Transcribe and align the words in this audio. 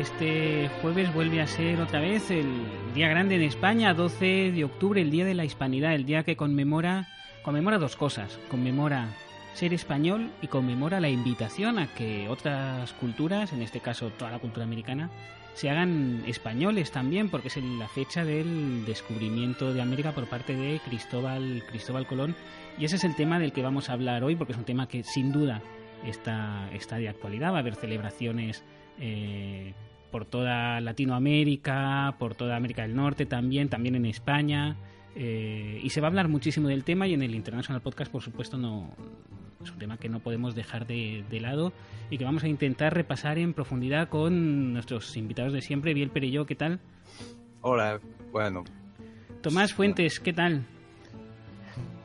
Este 0.00 0.70
jueves 0.80 1.12
vuelve 1.12 1.42
a 1.42 1.46
ser 1.46 1.78
otra 1.78 2.00
vez 2.00 2.30
el 2.30 2.46
día 2.94 3.06
grande 3.08 3.34
en 3.34 3.42
España, 3.42 3.92
12 3.92 4.50
de 4.50 4.64
octubre, 4.64 5.02
el 5.02 5.10
Día 5.10 5.26
de 5.26 5.34
la 5.34 5.44
Hispanidad, 5.44 5.94
el 5.94 6.06
día 6.06 6.22
que 6.22 6.36
conmemora, 6.36 7.08
conmemora 7.42 7.76
dos 7.76 7.96
cosas. 7.96 8.40
Conmemora 8.48 9.08
ser 9.52 9.74
español 9.74 10.30
y 10.40 10.46
conmemora 10.46 11.00
la 11.00 11.10
invitación 11.10 11.78
a 11.78 11.92
que 11.92 12.30
otras 12.30 12.94
culturas, 12.94 13.52
en 13.52 13.60
este 13.60 13.80
caso 13.80 14.08
toda 14.08 14.30
la 14.30 14.38
cultura 14.38 14.64
americana, 14.64 15.10
se 15.52 15.68
hagan 15.68 16.24
españoles 16.26 16.92
también, 16.92 17.28
porque 17.28 17.48
es 17.48 17.58
la 17.58 17.86
fecha 17.86 18.24
del 18.24 18.86
descubrimiento 18.86 19.74
de 19.74 19.82
América 19.82 20.12
por 20.12 20.30
parte 20.30 20.56
de 20.56 20.80
Cristóbal, 20.82 21.62
Cristóbal 21.68 22.06
Colón. 22.06 22.34
Y 22.78 22.86
ese 22.86 22.96
es 22.96 23.04
el 23.04 23.16
tema 23.16 23.38
del 23.38 23.52
que 23.52 23.60
vamos 23.60 23.90
a 23.90 23.92
hablar 23.92 24.24
hoy, 24.24 24.34
porque 24.34 24.54
es 24.54 24.58
un 24.58 24.64
tema 24.64 24.88
que 24.88 25.02
sin 25.02 25.30
duda 25.30 25.60
está, 26.06 26.70
está 26.72 26.96
de 26.96 27.10
actualidad. 27.10 27.52
Va 27.52 27.58
a 27.58 27.60
haber 27.60 27.74
celebraciones 27.74 28.64
eh, 28.98 29.74
por 30.10 30.24
toda 30.24 30.80
Latinoamérica, 30.80 32.14
por 32.18 32.34
toda 32.34 32.56
América 32.56 32.82
del 32.82 32.94
Norte 32.94 33.26
también, 33.26 33.68
también 33.68 33.94
en 33.94 34.06
España. 34.06 34.76
Eh, 35.14 35.80
y 35.82 35.90
se 35.90 36.00
va 36.00 36.06
a 36.06 36.10
hablar 36.10 36.28
muchísimo 36.28 36.68
del 36.68 36.84
tema 36.84 37.06
y 37.06 37.14
en 37.14 37.22
el 37.22 37.34
International 37.34 37.82
Podcast, 37.82 38.10
por 38.12 38.22
supuesto, 38.22 38.56
no 38.56 38.90
es 39.62 39.70
un 39.70 39.78
tema 39.78 39.98
que 39.98 40.08
no 40.08 40.20
podemos 40.20 40.54
dejar 40.54 40.86
de, 40.86 41.24
lado 41.40 41.72
y 42.10 42.18
que 42.18 42.24
vamos 42.24 42.44
a 42.44 42.48
intentar 42.48 42.94
repasar 42.94 43.38
en 43.38 43.52
profundidad 43.52 44.08
con 44.08 44.72
nuestros 44.72 45.16
invitados 45.16 45.52
de 45.52 45.60
siempre. 45.60 45.94
Biel 45.94 46.10
Perello, 46.10 46.46
¿qué 46.46 46.54
tal? 46.54 46.80
Hola, 47.60 48.00
bueno. 48.32 48.64
Tomás 49.42 49.74
Fuentes, 49.74 50.20
¿qué 50.20 50.32
tal? 50.32 50.64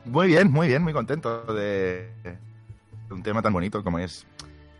Muy 0.04 0.28
bien, 0.28 0.50
muy 0.50 0.68
bien, 0.68 0.82
muy 0.82 0.92
contento 0.92 1.44
de 1.54 2.08
un 3.10 3.22
tema 3.22 3.42
tan 3.42 3.52
bonito 3.52 3.82
como 3.82 3.98
es 3.98 4.26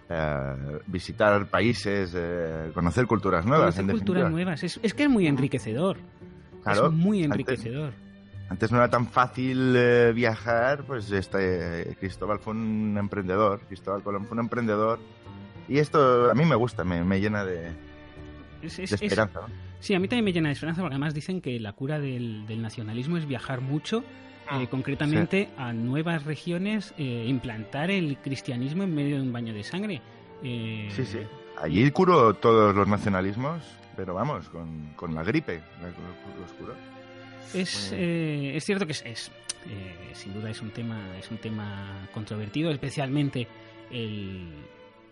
eh, 0.09 0.79
visitar 0.87 1.47
países, 1.47 2.13
eh, 2.15 2.71
conocer 2.73 3.07
culturas 3.07 3.45
nuevas. 3.45 3.75
Conocer 3.75 3.97
culturas 3.97 4.31
nuevas. 4.31 4.63
Es, 4.63 4.95
que 4.95 5.05
es 5.05 5.11
muy 5.11 5.27
enriquecedor. 5.27 5.99
es 6.65 6.93
muy 6.93 7.25
enriquecedor. 7.25 7.93
Antes, 8.49 8.71
no 8.71 8.79
era 8.79 8.89
tan 8.89 9.09
fácil 9.09 9.75
eh, 9.77 10.13
viajar, 10.15 10.85
pues 10.85 11.11
este 11.11 11.97
Cristóbal 11.99 12.39
fue 12.39 12.53
un 12.53 12.97
emprendedor, 12.97 13.61
Cristóbal 13.67 14.05
Colón 14.05 14.27
fue 14.27 14.35
un 14.35 14.45
emprendedor. 14.45 15.01
Y 15.69 15.79
esto 15.79 16.31
a 16.31 16.35
mí 16.35 16.45
me 16.45 16.55
gusta, 16.55 16.85
me, 16.85 17.21
llena 17.21 17.45
de, 17.45 17.73
esperanza. 18.63 19.41
Sí, 19.81 19.95
a 19.95 19.99
mí 19.99 20.07
también 20.07 20.25
me 20.25 20.33
llena 20.33 20.49
de 20.49 20.53
esperanza, 20.53 20.81
porque 20.81 20.95
además 20.95 21.13
dicen 21.13 21.41
que 21.41 21.59
la 21.59 21.73
cura 21.73 21.99
del, 21.99 22.47
del 22.47 22.63
nacionalismo 22.63 23.17
es 23.17 23.27
viajar 23.27 23.61
mucho 23.61 24.05
eh, 24.53 24.67
concretamente 24.69 25.49
a 25.57 25.73
nuevas 25.73 26.25
regiones, 26.25 26.95
eh, 26.99 27.25
implantar 27.27 27.91
el 27.91 28.19
cristianismo 28.19 28.85
en 28.85 28.95
medio 28.95 29.17
de 29.17 29.23
un 29.23 29.33
baño 29.33 29.53
de 29.53 29.63
sangre. 29.63 30.01
Eh, 30.43 30.89
sí, 30.95 31.05
sí. 31.05 31.19
Allí 31.61 31.91
curó 31.91 32.35
todos 32.35 32.75
los 32.75 32.87
nacionalismos, 32.87 33.63
pero 33.97 34.15
vamos, 34.15 34.49
con, 34.49 34.93
con 34.95 35.15
la 35.15 35.23
gripe 35.23 35.61
los 35.81 36.53
curó. 36.53 36.75
Es, 37.55 37.93
es 37.93 38.65
cierto 38.65 38.87
que 38.87 38.93
es, 38.93 39.31
sin 40.13 40.35
duda 40.35 40.51
es 40.51 40.61
un 40.61 40.71
tema 40.71 41.01
es 41.19 41.31
un 41.31 41.39
tema 41.39 42.09
controvertido, 42.13 42.71
especialmente 42.71 43.47
el 43.91 44.49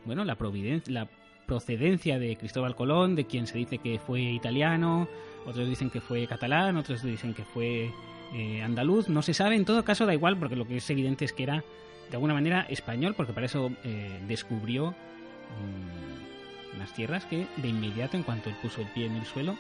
bueno 0.05 0.25
la 0.25 0.35
providencia 0.35 0.93
la 0.93 1.09
procedencia 1.47 2.19
de 2.19 2.37
Cristóbal 2.37 2.75
Colón, 2.75 3.15
de 3.15 3.27
quien 3.27 3.47
se 3.47 3.59
dice 3.59 3.79
que 3.79 3.99
fue 3.99 4.21
italiano, 4.21 5.09
otros 5.47 5.69
dicen 5.69 5.91
que 5.91 6.01
fue 6.01 6.27
catalán, 6.27 6.77
otros 6.77 7.03
dicen 7.03 7.35
que 7.35 7.45
fue 7.45 7.91
eh, 8.35 8.63
andaluz, 8.63 9.09
no 9.09 9.23
se 9.23 9.33
sabe, 9.33 9.55
en 9.55 9.65
todo 9.65 9.85
caso 9.85 10.07
da 10.07 10.13
igual, 10.13 10.37
porque 10.37 10.57
lo 10.57 10.67
que 10.67 10.79
es 10.79 10.91
evidente 10.91 11.25
es 11.25 11.33
que 11.33 11.45
era 11.45 11.63
de 12.11 12.17
alguna 12.17 12.35
manera 12.35 12.67
español, 12.69 13.15
porque 13.17 13.33
para 13.33 13.47
eso 13.47 13.71
eh, 13.85 14.21
descubrió 14.27 14.91
mm, 14.91 16.77
unas 16.77 16.93
tierras 16.95 17.25
que 17.27 17.47
de 17.57 17.69
inmediato, 17.69 18.17
en 18.17 18.25
cuanto 18.25 18.49
él 18.49 18.57
puso 18.61 18.81
el 18.81 18.89
pie 18.89 19.07
en 19.07 19.15
el 19.15 19.25
suelo, 19.25 19.57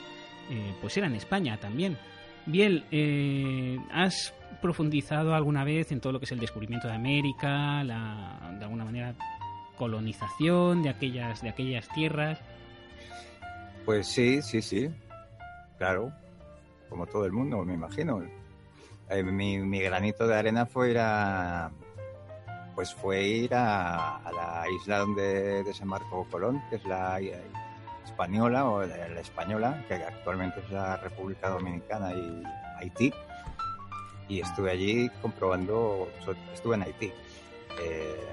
eh, 0.51 0.75
pues 0.81 0.97
eran 0.97 1.15
España 1.15 1.57
también. 1.59 1.97
Biel, 2.47 2.85
¿has 3.91 4.35
profundizado 4.61 5.35
alguna 5.35 5.65
vez 5.65 5.93
en 5.93 6.01
todo 6.01 6.12
lo 6.12 6.19
que 6.19 6.27
es 6.27 6.33
el 6.33 6.41
descubrimiento 6.41 6.89
de 6.89 6.95
América, 6.95 7.83
la, 7.85 8.55
de 8.59 8.65
alguna 8.65 8.85
manera 8.85 9.15
colonización 9.79 10.83
de 10.83 10.91
aquellas, 10.91 11.41
de 11.43 11.49
aquellas 11.49 11.89
tierras? 11.91 12.41
Pues 13.87 14.09
sí, 14.09 14.43
sí, 14.43 14.61
sí, 14.61 14.91
claro, 15.79 16.12
como 16.91 17.06
todo 17.06 17.25
el 17.25 17.33
mundo, 17.33 17.65
me 17.65 17.75
imagino. 17.75 18.23
Eh, 19.10 19.22
mi, 19.22 19.81
granito 19.81 20.26
de 20.26 20.34
arena 20.34 20.66
fue 20.66 20.91
ir 20.91 20.98
a, 20.98 21.70
pues 22.75 22.94
fue 22.94 23.22
ir 23.22 23.54
a, 23.54 24.20
la 24.34 24.65
isla 24.81 24.98
donde 24.98 25.62
desembarcó 25.62 26.26
Colón, 26.31 26.62
que 26.70 26.76
es 26.76 26.84
la 26.84 27.20
española 28.04 28.64
o 28.66 28.84
la, 28.84 29.20
española, 29.20 29.84
que 29.88 29.94
actualmente 29.94 30.60
es 30.60 30.70
la 30.70 30.97
República 30.97 31.50
Dominicana 31.50 32.12
y 32.12 32.43
Haití. 32.78 33.12
Y 34.28 34.41
estuve 34.41 34.70
allí 34.70 35.10
comprobando, 35.20 36.09
estuve 36.54 36.76
en 36.76 36.82
Haití, 36.82 37.12
eh, 37.82 38.26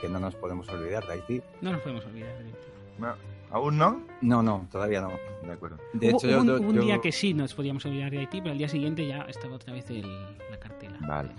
que 0.00 0.08
no 0.08 0.18
nos 0.18 0.34
podemos 0.34 0.68
olvidar 0.68 1.06
de 1.06 1.12
Haití. 1.12 1.42
No 1.60 1.72
nos 1.72 1.80
podemos 1.80 2.04
olvidar 2.06 2.36
de 2.38 2.44
Haití. 2.44 3.31
¿Aún 3.52 3.76
no? 3.76 4.02
No, 4.22 4.42
no, 4.42 4.66
todavía 4.70 5.02
no. 5.02 5.12
De 5.46 5.52
acuerdo. 5.52 5.78
De 5.92 6.08
hecho, 6.08 6.26
hubo, 6.26 6.56
un, 6.56 6.80
día 6.80 7.00
que 7.00 7.12
sí 7.12 7.34
nos 7.34 7.54
podíamos 7.54 7.84
olvidar 7.84 8.10
de 8.10 8.20
Haití, 8.20 8.40
pero 8.40 8.52
al 8.52 8.58
día 8.58 8.68
siguiente 8.68 9.06
ya 9.06 9.22
estaba 9.22 9.56
otra 9.56 9.74
vez 9.74 9.90
el, 9.90 10.02
la 10.50 10.58
cartela. 10.58 10.98
Vale. 11.06 11.34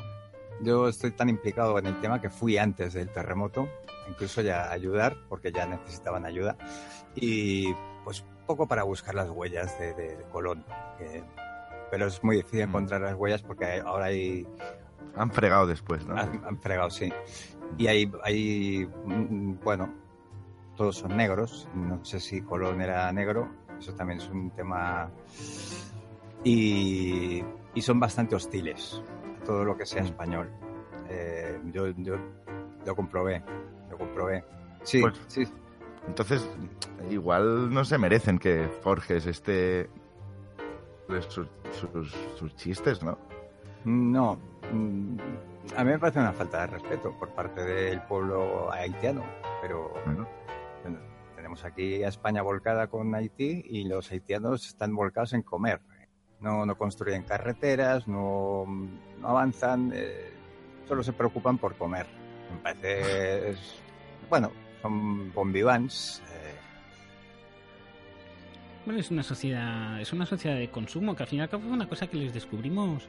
Yo 0.62 0.88
estoy 0.88 1.12
tan 1.12 1.30
implicado 1.30 1.78
en 1.80 1.88
el 1.88 2.00
tema 2.02 2.22
que 2.22 2.30
fui 2.30 2.58
antes 2.58 2.94
del 2.94 3.10
terremoto, 3.10 3.68
incluso 4.08 4.42
ya 4.42 4.66
a 4.66 4.72
ayudar, 4.74 5.18
porque 5.28 5.52
ya 5.52 5.66
necesitaban 5.66 6.26
ayuda. 6.26 6.56
Y 7.16 7.74
pues 8.04 8.24
poco 8.46 8.68
para 8.68 8.84
buscar 8.84 9.16
las 9.16 9.30
huellas 9.30 9.78
de, 9.80 10.18
Colón. 10.32 10.64
pero 11.90 12.06
es 12.08 12.24
muy 12.24 12.38
difícil 12.38 12.60
mm. 12.60 12.70
encontrar 12.70 13.02
las 13.02 13.16
huellas 13.16 13.42
porque 13.42 13.82
ahora 13.84 14.06
hay... 14.06 14.48
Han 15.16 15.32
fregado 15.32 15.66
después, 15.66 16.06
¿no? 16.06 16.16
Han, 16.16 16.44
han 16.46 16.60
fregado, 16.60 16.90
sí. 16.90 17.12
Y 17.78 17.88
hay, 17.88 18.12
hay, 18.24 18.88
mm, 19.06 19.56
bueno, 19.64 20.03
todos 20.76 20.98
son 20.98 21.16
negros. 21.18 21.68
No 21.74 22.04
sé 22.04 22.20
si 22.20 22.42
Colón 22.42 22.82
era 22.82 23.12
negro, 23.12 23.50
eso 23.80 23.94
también 23.94 24.20
es 24.20 24.30
un 24.30 24.52
tema. 24.52 25.10
Y, 26.44 27.44
son 27.82 28.00
bastante 28.00 28.36
hostiles 28.36 29.02
a 29.42 29.44
todo 29.44 29.64
lo 29.64 29.78
que 29.78 29.86
sea 29.86 30.02
mm. 30.04 30.06
español. 30.06 30.50
Eh, 31.10 31.60
yo, 31.74 31.88
yo 31.98 32.16
lo 32.86 32.96
comprobé, 32.96 33.44
lo 33.90 33.98
comprobé. 33.98 34.44
Sí, 34.84 35.02
pues, 35.02 35.20
sí. 35.28 35.44
Entonces, 36.08 36.48
igual 37.10 37.74
no 37.74 37.86
se 37.86 37.98
merecen 37.98 38.40
que 38.40 38.68
forjes 38.82 39.26
este. 39.26 39.90
Sus, 41.28 41.48
sus, 42.36 42.56
chistes, 42.56 43.04
¿no? 43.04 43.18
No. 43.86 44.40
Mm, 44.72 45.18
a 45.76 45.84
mí 45.84 45.92
me 45.92 46.00
parece 46.00 46.20
una 46.20 46.34
falta 46.34 46.62
de 46.62 46.68
respeto 46.68 47.12
por 47.20 47.30
parte 47.30 47.62
del 47.62 48.02
pueblo 48.04 48.72
haitiano, 48.72 49.24
pero 49.62 49.94
tenemos 51.36 51.66
aquí 51.66 52.04
a 52.04 52.08
España 52.08 52.42
volcada 52.42 52.88
con 52.88 53.14
Haití 53.16 53.64
y 53.70 53.84
los 53.84 54.12
haitianos 54.12 54.68
están 54.68 54.96
volcados 54.96 55.34
en 55.34 55.42
comer. 55.42 55.82
No, 56.40 56.66
no 56.66 56.78
construyen 56.78 57.24
carreteras, 57.24 58.08
no, 58.08 58.66
avanzan, 59.24 59.92
eh, 59.94 60.32
solo 60.88 61.04
se 61.04 61.14
preocupan 61.14 61.58
por 61.58 61.76
comer. 61.76 62.06
Me 62.52 62.58
parece, 62.60 63.56
bueno, 64.30 64.52
son 64.82 65.32
bombivans. 65.34 66.22
Eh. 66.28 66.56
Bueno, 68.86 69.00
es 69.00 69.12
una 69.12 69.24
sociedad, 69.24 70.02
es 70.02 70.12
una 70.12 70.26
sociedad 70.26 70.58
de 70.58 70.70
consumo 70.70 71.16
que 71.16 71.24
al 71.24 71.30
final 71.30 71.48
fue 71.48 71.60
una 71.60 71.88
cosa 71.88 72.08
que 72.08 72.18
les 72.18 72.34
descubrimos 72.34 73.08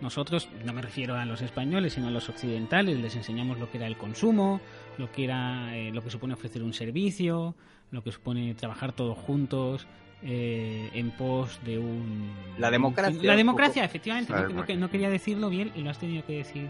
nosotros, 0.00 0.48
no 0.64 0.72
me 0.72 0.82
refiero 0.82 1.14
a 1.16 1.24
los 1.24 1.42
españoles, 1.42 1.94
sino 1.94 2.08
a 2.08 2.10
los 2.10 2.28
occidentales, 2.28 2.98
les 2.98 3.16
enseñamos 3.16 3.58
lo 3.58 3.70
que 3.70 3.78
era 3.78 3.86
el 3.86 3.96
consumo, 3.96 4.60
lo 4.98 5.10
que 5.10 5.24
era 5.24 5.76
eh, 5.76 5.90
lo 5.90 6.02
que 6.02 6.10
supone 6.10 6.34
ofrecer 6.34 6.62
un 6.62 6.72
servicio, 6.72 7.54
lo 7.90 8.02
que 8.02 8.12
supone 8.12 8.54
trabajar 8.54 8.92
todos 8.92 9.16
juntos 9.16 9.86
eh, 10.22 10.90
en 10.92 11.10
pos 11.12 11.60
de 11.64 11.78
un 11.78 12.32
la 12.58 12.70
democracia. 12.70 13.20
La 13.22 13.36
democracia, 13.36 13.84
efectivamente, 13.84 14.32
no, 14.76 14.90
quería 14.90 15.10
decirlo 15.10 15.48
bien 15.48 15.72
y 15.74 15.82
lo 15.82 15.90
has 15.90 15.98
tenido 15.98 16.24
que 16.26 16.38
decir, 16.38 16.68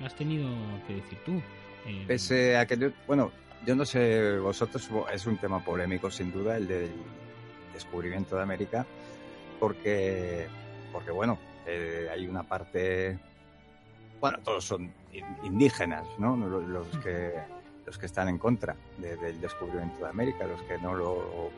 lo 0.00 0.06
has 0.06 0.14
tenido 0.14 0.48
que 0.86 0.94
decir 0.94 1.18
tú. 1.24 1.40
Eh, 1.86 2.04
Pese 2.06 2.56
a 2.56 2.66
que 2.66 2.92
bueno, 3.06 3.30
yo 3.66 3.74
no 3.74 3.84
sé 3.84 4.38
vosotros, 4.38 4.88
es 5.12 5.26
un 5.26 5.38
tema 5.38 5.64
polémico 5.64 6.10
sin 6.10 6.32
duda 6.32 6.56
el 6.56 6.66
del 6.66 6.90
descubrimiento 7.72 8.36
de 8.36 8.42
América, 8.42 8.86
porque 9.60 10.46
porque 10.92 11.10
bueno, 11.10 11.38
eh, 11.68 12.08
hay 12.10 12.26
una 12.26 12.42
parte, 12.42 13.18
bueno, 14.20 14.38
todos 14.42 14.64
son 14.64 14.92
indígenas, 15.42 16.06
¿no? 16.18 16.36
Los 16.36 16.88
que, 16.98 17.34
los 17.84 17.98
que 17.98 18.06
están 18.06 18.28
en 18.28 18.38
contra 18.38 18.74
del 18.98 19.40
descubrimiento 19.40 20.04
de 20.04 20.10
América, 20.10 20.46
los 20.46 20.62
que 20.62 20.78
no 20.78 20.94
lo, 20.94 21.50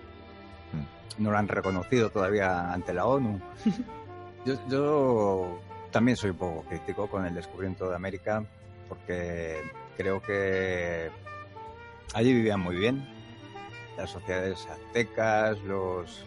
no 1.19 1.31
lo 1.31 1.39
han 1.39 1.49
reconocido 1.49 2.11
todavía 2.11 2.73
ante 2.73 2.93
la 2.93 3.07
ONU. 3.07 3.41
Yo, 4.47 4.55
yo 4.71 5.61
también 5.91 6.17
soy 6.17 6.31
un 6.31 6.39
poco 6.39 6.63
crítico 6.63 7.09
con 7.09 7.27
el 7.27 7.35
descubrimiento 7.35 7.91
de 7.91 7.95
América 7.95 8.43
porque 8.89 9.61
creo 9.99 10.23
que 10.23 11.11
allí 12.15 12.33
vivían 12.33 12.61
muy 12.61 12.77
bien 12.77 13.07
las 13.99 14.09
sociedades 14.09 14.67
aztecas, 14.67 15.61
los, 15.61 16.25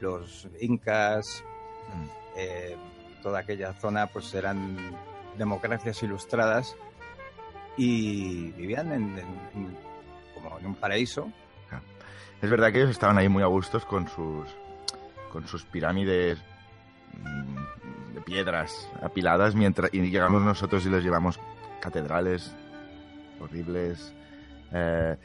los 0.00 0.46
incas, 0.60 1.42
mm. 1.88 2.06
eh, 2.36 2.76
toda 3.22 3.40
aquella 3.40 3.72
zona 3.74 4.06
pues 4.06 4.34
eran 4.34 4.76
democracias 5.36 6.02
ilustradas 6.02 6.76
y 7.76 8.50
vivían 8.52 8.92
en, 8.92 9.76
como 10.34 10.58
en 10.58 10.66
un 10.66 10.74
paraíso. 10.74 11.32
Es 12.40 12.50
verdad 12.50 12.72
que 12.72 12.78
ellos 12.78 12.90
estaban 12.90 13.18
ahí 13.18 13.28
muy 13.28 13.42
a 13.42 13.46
gustos 13.46 13.84
con 13.84 14.06
sus, 14.08 14.46
con 15.32 15.46
sus 15.46 15.64
pirámides 15.64 16.38
mm, 17.14 18.14
de 18.14 18.20
piedras 18.20 18.88
apiladas 19.02 19.54
mientras 19.54 19.92
y 19.92 20.00
llegamos 20.02 20.42
nosotros 20.42 20.86
y 20.86 20.90
les 20.90 21.02
llevamos 21.02 21.40
catedrales 21.80 22.54
horribles. 23.40 24.12
Eh, 24.72 25.16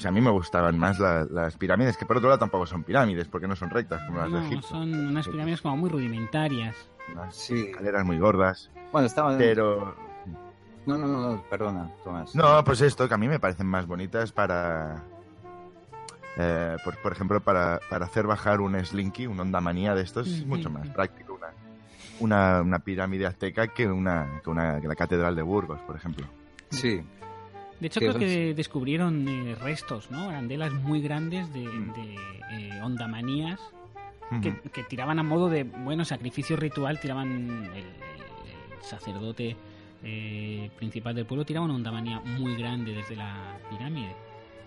pues 0.00 0.06
a 0.06 0.12
mí 0.12 0.22
me 0.22 0.30
gustaban 0.30 0.78
más 0.78 0.98
las 0.98 1.58
pirámides, 1.58 1.98
que 1.98 2.06
por 2.06 2.16
otro 2.16 2.30
lado 2.30 2.38
tampoco 2.38 2.64
son 2.64 2.84
pirámides, 2.84 3.28
porque 3.28 3.46
no 3.46 3.54
son 3.54 3.68
rectas 3.68 4.00
como 4.06 4.16
las 4.16 4.32
de 4.32 4.46
Egipto. 4.46 4.68
Son 4.68 4.94
unas 4.94 5.28
pirámides 5.28 5.60
como 5.60 5.76
muy 5.76 5.90
rudimentarias 5.90 6.74
sí. 7.28 7.66
escaleras 7.68 8.06
muy 8.06 8.18
gordas. 8.18 8.70
Bueno, 8.92 9.06
estaban... 9.06 9.36
Pero... 9.36 9.94
No, 10.86 10.96
no, 10.96 11.06
no, 11.06 11.42
perdona, 11.50 11.90
Tomás. 12.02 12.34
No, 12.34 12.64
pues 12.64 12.80
esto, 12.80 13.06
que 13.08 13.12
a 13.12 13.18
mí 13.18 13.28
me 13.28 13.38
parecen 13.38 13.66
más 13.66 13.86
bonitas 13.86 14.32
para... 14.32 15.04
Eh, 16.38 16.78
por, 17.02 17.12
ejemplo, 17.12 17.42
para, 17.42 17.78
para, 17.90 18.06
hacer 18.06 18.26
bajar 18.26 18.62
un 18.62 18.82
Slinky, 18.82 19.26
un 19.26 19.38
Onda 19.38 19.60
Manía 19.60 19.94
de 19.94 20.00
estos, 20.00 20.26
es 20.28 20.46
mucho 20.46 20.70
más 20.70 20.88
práctico 20.88 21.34
una, 21.34 21.48
una, 22.20 22.62
una 22.62 22.78
pirámide 22.78 23.26
azteca 23.26 23.68
que 23.68 23.86
una, 23.86 24.40
que 24.42 24.48
una 24.48 24.80
que 24.80 24.88
la 24.88 24.96
Catedral 24.96 25.36
de 25.36 25.42
Burgos, 25.42 25.78
por 25.82 25.94
ejemplo. 25.94 26.26
Sí, 26.70 27.02
de 27.80 27.86
hecho, 27.86 28.00
creo 28.00 28.18
que 28.18 28.54
descubrieron 28.54 29.26
eh, 29.26 29.54
restos, 29.54 30.10
¿no? 30.10 30.28
Arandelas 30.28 30.72
muy 30.72 31.00
grandes 31.00 31.52
de, 31.52 31.60
mm. 31.60 31.92
de 31.94 32.14
eh, 32.50 32.80
ondamanías 32.82 33.60
que, 34.72 34.84
tiraban 34.84 35.18
a 35.18 35.22
modo 35.22 35.48
de, 35.48 35.64
bueno, 35.64 36.04
sacrificio 36.04 36.56
ritual, 36.56 37.00
tiraban 37.00 37.70
el, 37.74 37.84
sacerdote 38.82 39.56
eh, 40.04 40.70
principal 40.76 41.14
del 41.14 41.26
pueblo, 41.26 41.44
tiraba 41.44 41.66
una 41.66 41.74
ondamanía 41.74 42.20
muy 42.20 42.56
grande 42.56 42.92
desde 42.92 43.16
la 43.16 43.58
pirámide. 43.68 44.14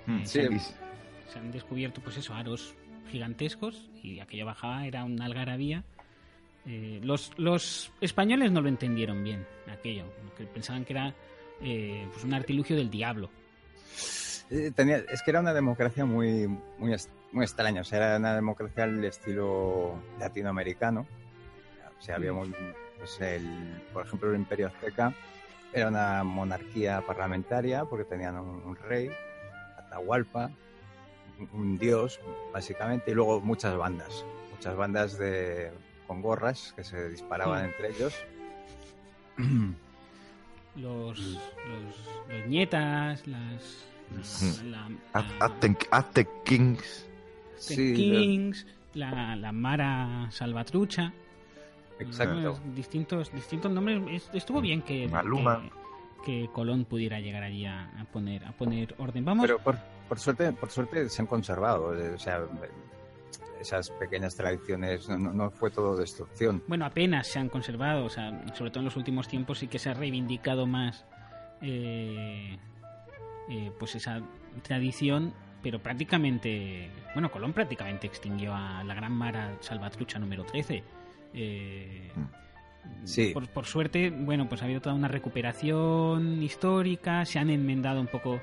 Mm, 0.06 0.20
eh, 0.20 0.26
se, 0.26 1.40
han, 1.40 1.52
descubierto, 1.52 2.02
pues 2.02 2.18
eso, 2.18 2.34
aros 2.34 2.76
gigantescos 3.10 3.90
y 4.04 4.20
aquello 4.20 4.46
bajaba, 4.46 4.86
era 4.86 5.04
una 5.06 5.26
algarabía. 5.26 5.84
Los, 6.66 7.32
los 7.38 7.92
españoles 8.00 8.52
no 8.52 8.62
lo 8.62 8.70
entendieron 8.70 9.22
bien, 9.24 9.46
aquello, 9.70 10.06
que 10.38 10.46
pensaban 10.46 10.86
que 10.86 10.94
era 10.94 11.14
pues 12.12 12.24
un 12.24 12.34
artilugio 12.34 12.76
del 12.76 12.90
diablo. 12.90 13.30
Tenía, 14.76 14.98
es 14.98 15.24
que 15.24 15.32
era 15.32 15.40
una 15.40 15.54
democracia 15.54 16.06
muy, 16.06 16.48
muy, 16.78 16.96
muy. 17.32 17.46
O 17.46 17.84
sea, 17.84 17.98
era 17.98 18.18
una 18.18 18.36
democracia 18.36 18.84
al 18.84 19.04
estilo 19.04 19.96
latinoamericano. 20.20 21.08
O 21.98 22.02
sea, 22.02 22.16
había 22.16 22.34
pues 22.98 23.20
el, 23.22 23.82
por 23.94 24.06
ejemplo, 24.06 24.30
el 24.30 24.36
Imperio 24.36 24.68
Azteca 24.68 25.14
era 25.74 25.88
una 25.88 26.24
monarquía 26.24 27.02
parlamentaria 27.02 27.86
porque 27.86 28.06
tenían 28.06 28.38
un, 28.38 28.76
rey, 28.76 29.10
Atahualpa, 29.78 30.52
un, 31.52 31.78
dios, 31.80 32.20
básicamente, 32.52 33.12
y 33.12 33.14
luego 33.16 33.42
muchas 33.42 33.76
bandas. 33.76 34.24
Muchas 34.52 34.76
bandas 34.76 35.18
de, 35.18 35.72
con 36.06 36.22
gorras 36.22 36.74
que 36.76 36.84
se 36.84 37.10
disparaban 37.10 37.66
entre 37.66 37.90
ellos. 37.90 38.14
Los, 40.76 41.20
los, 41.20 41.40
los 42.30 42.48
nietas, 42.48 43.28
las. 43.28 43.86
Aztec 45.92 46.30
Kings. 46.44 47.08
Kings, 47.68 48.66
la, 48.94 49.36
la, 49.36 49.52
Mara 49.52 50.28
Salvatrucha. 50.32 51.14
Exacto. 52.00 52.60
distintos, 52.76 53.32
distintos 53.34 53.72
nombres. 53.72 54.30
Estuvo 54.34 54.62
bien 54.62 54.82
que, 54.82 55.10
que, 56.26 56.50
Colón 56.52 56.86
pudiera 56.86 57.20
llegar 57.20 57.44
allí 57.44 57.66
a, 57.66 58.08
poner, 58.12 58.46
a 58.46 58.52
poner 58.52 58.96
orden. 58.98 59.24
Vamos. 59.24 59.46
Pero 59.46 59.60
por, 59.60 59.78
por, 60.10 60.20
suerte, 60.20 60.52
por 60.54 60.70
suerte 60.70 61.10
se 61.10 61.22
han 61.22 61.28
conservado. 61.28 61.94
O 62.14 62.20
sea, 62.20 62.46
esas 63.60 63.90
pequeñas 63.92 64.36
tradiciones, 64.36 65.08
no, 65.10 65.18
no, 65.18 65.52
fue 65.52 65.72
todo 65.72 65.96
destrucción. 65.96 66.64
Bueno, 66.68 66.86
apenas 66.86 67.28
se 67.28 67.40
han 67.40 67.50
conservado, 67.50 68.06
o 68.06 68.10
sea, 68.10 68.44
sobre 68.54 68.72
todo 68.72 68.80
en 68.80 68.86
los 68.86 68.96
últimos 68.96 69.28
tiempos 69.28 69.60
sí 69.60 69.68
que 69.68 69.80
se 69.80 69.90
ha 69.90 69.94
reivindicado 69.94 70.66
más 70.68 71.06
eh, 71.62 72.58
eh, 73.50 73.72
pues 73.80 73.96
esa 73.96 74.22
tradición 74.62 75.34
pero 75.64 75.80
prácticamente, 75.80 76.90
bueno, 77.14 77.32
Colón 77.32 77.54
prácticamente 77.54 78.06
extinguió 78.06 78.54
a 78.54 78.84
la 78.84 78.94
gran 78.94 79.14
Mara 79.14 79.56
Salvatrucha 79.62 80.20
número 80.20 80.44
13. 80.44 80.84
Eh, 81.34 82.12
sí. 83.06 83.34
Por, 83.34 83.66
suerte, 83.66 84.10
bueno, 84.12 84.50
pues 84.50 84.62
ha 84.62 84.66
habido 84.66 84.82
toda 84.82 84.94
una 84.94 85.08
recuperación 85.08 86.44
histórica, 86.44 87.26
se 87.26 87.40
han 87.40 87.50
enmendado 87.50 88.02
un 88.02 88.08
poco... 88.08 88.42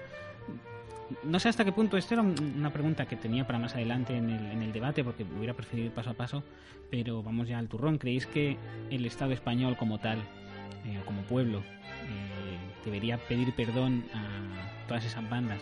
No 1.24 1.40
sé 1.40 1.48
hasta 1.48 1.64
qué 1.64 1.72
punto, 1.72 1.96
esto 1.96 2.14
era 2.14 2.22
una 2.22 2.72
pregunta 2.72 3.06
que 3.06 3.16
tenía 3.16 3.46
para 3.46 3.58
más 3.58 3.74
adelante 3.74 4.16
en 4.16 4.30
el, 4.30 4.46
en 4.52 4.62
el 4.62 4.72
debate, 4.72 5.02
porque 5.04 5.24
hubiera 5.24 5.54
preferido 5.54 5.86
ir 5.86 5.92
paso 5.92 6.10
a 6.10 6.14
paso, 6.14 6.44
pero 6.90 7.22
vamos 7.22 7.48
ya 7.48 7.58
al 7.58 7.68
turrón. 7.68 7.98
¿Creéis 7.98 8.26
que 8.26 8.56
el 8.90 9.04
Estado 9.06 9.32
español 9.32 9.76
como 9.76 9.98
tal, 9.98 10.18
eh, 10.84 11.00
como 11.04 11.22
pueblo, 11.22 11.58
eh, 11.58 12.58
debería 12.84 13.18
pedir 13.18 13.54
perdón 13.54 14.04
a 14.14 14.86
todas 14.86 15.04
esas 15.04 15.28
bandas 15.28 15.60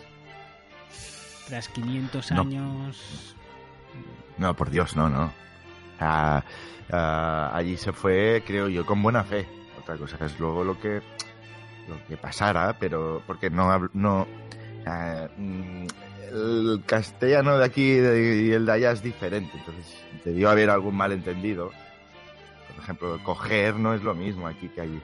tras 1.48 1.68
500 1.68 2.32
años. 2.32 3.36
No, 4.36 4.54
por 4.54 4.70
Dios, 4.70 4.96
no, 4.96 5.08
no. 5.08 5.32
Ah, 5.98 6.44
ah, 6.92 7.50
allí 7.54 7.76
se 7.76 7.92
fue, 7.92 8.42
creo 8.46 8.68
yo, 8.68 8.86
con 8.86 9.02
buena 9.02 9.24
fe. 9.24 9.48
Otra 9.80 9.96
cosa 9.96 10.24
es 10.24 10.38
luego 10.38 10.62
lo 10.62 10.78
que 10.78 11.02
lo 11.88 12.04
que 12.06 12.18
pasara, 12.18 12.76
pero 12.78 13.22
porque 13.26 13.48
no 13.48 13.88
no 13.94 14.26
mm, 15.36 15.86
el 16.32 16.82
castellano 16.86 17.58
de 17.58 17.64
aquí 17.64 17.82
y 17.82 18.52
el 18.52 18.66
de 18.66 18.72
allá 18.72 18.92
es 18.92 19.02
diferente, 19.02 19.50
entonces 19.56 19.96
debió 20.24 20.50
haber 20.50 20.70
algún 20.70 20.96
malentendido. 20.96 21.70
Por 22.68 22.82
ejemplo, 22.82 23.20
coger 23.24 23.76
no 23.76 23.94
es 23.94 24.02
lo 24.02 24.14
mismo 24.14 24.46
aquí 24.46 24.68
que 24.68 24.80
allí. 24.80 25.00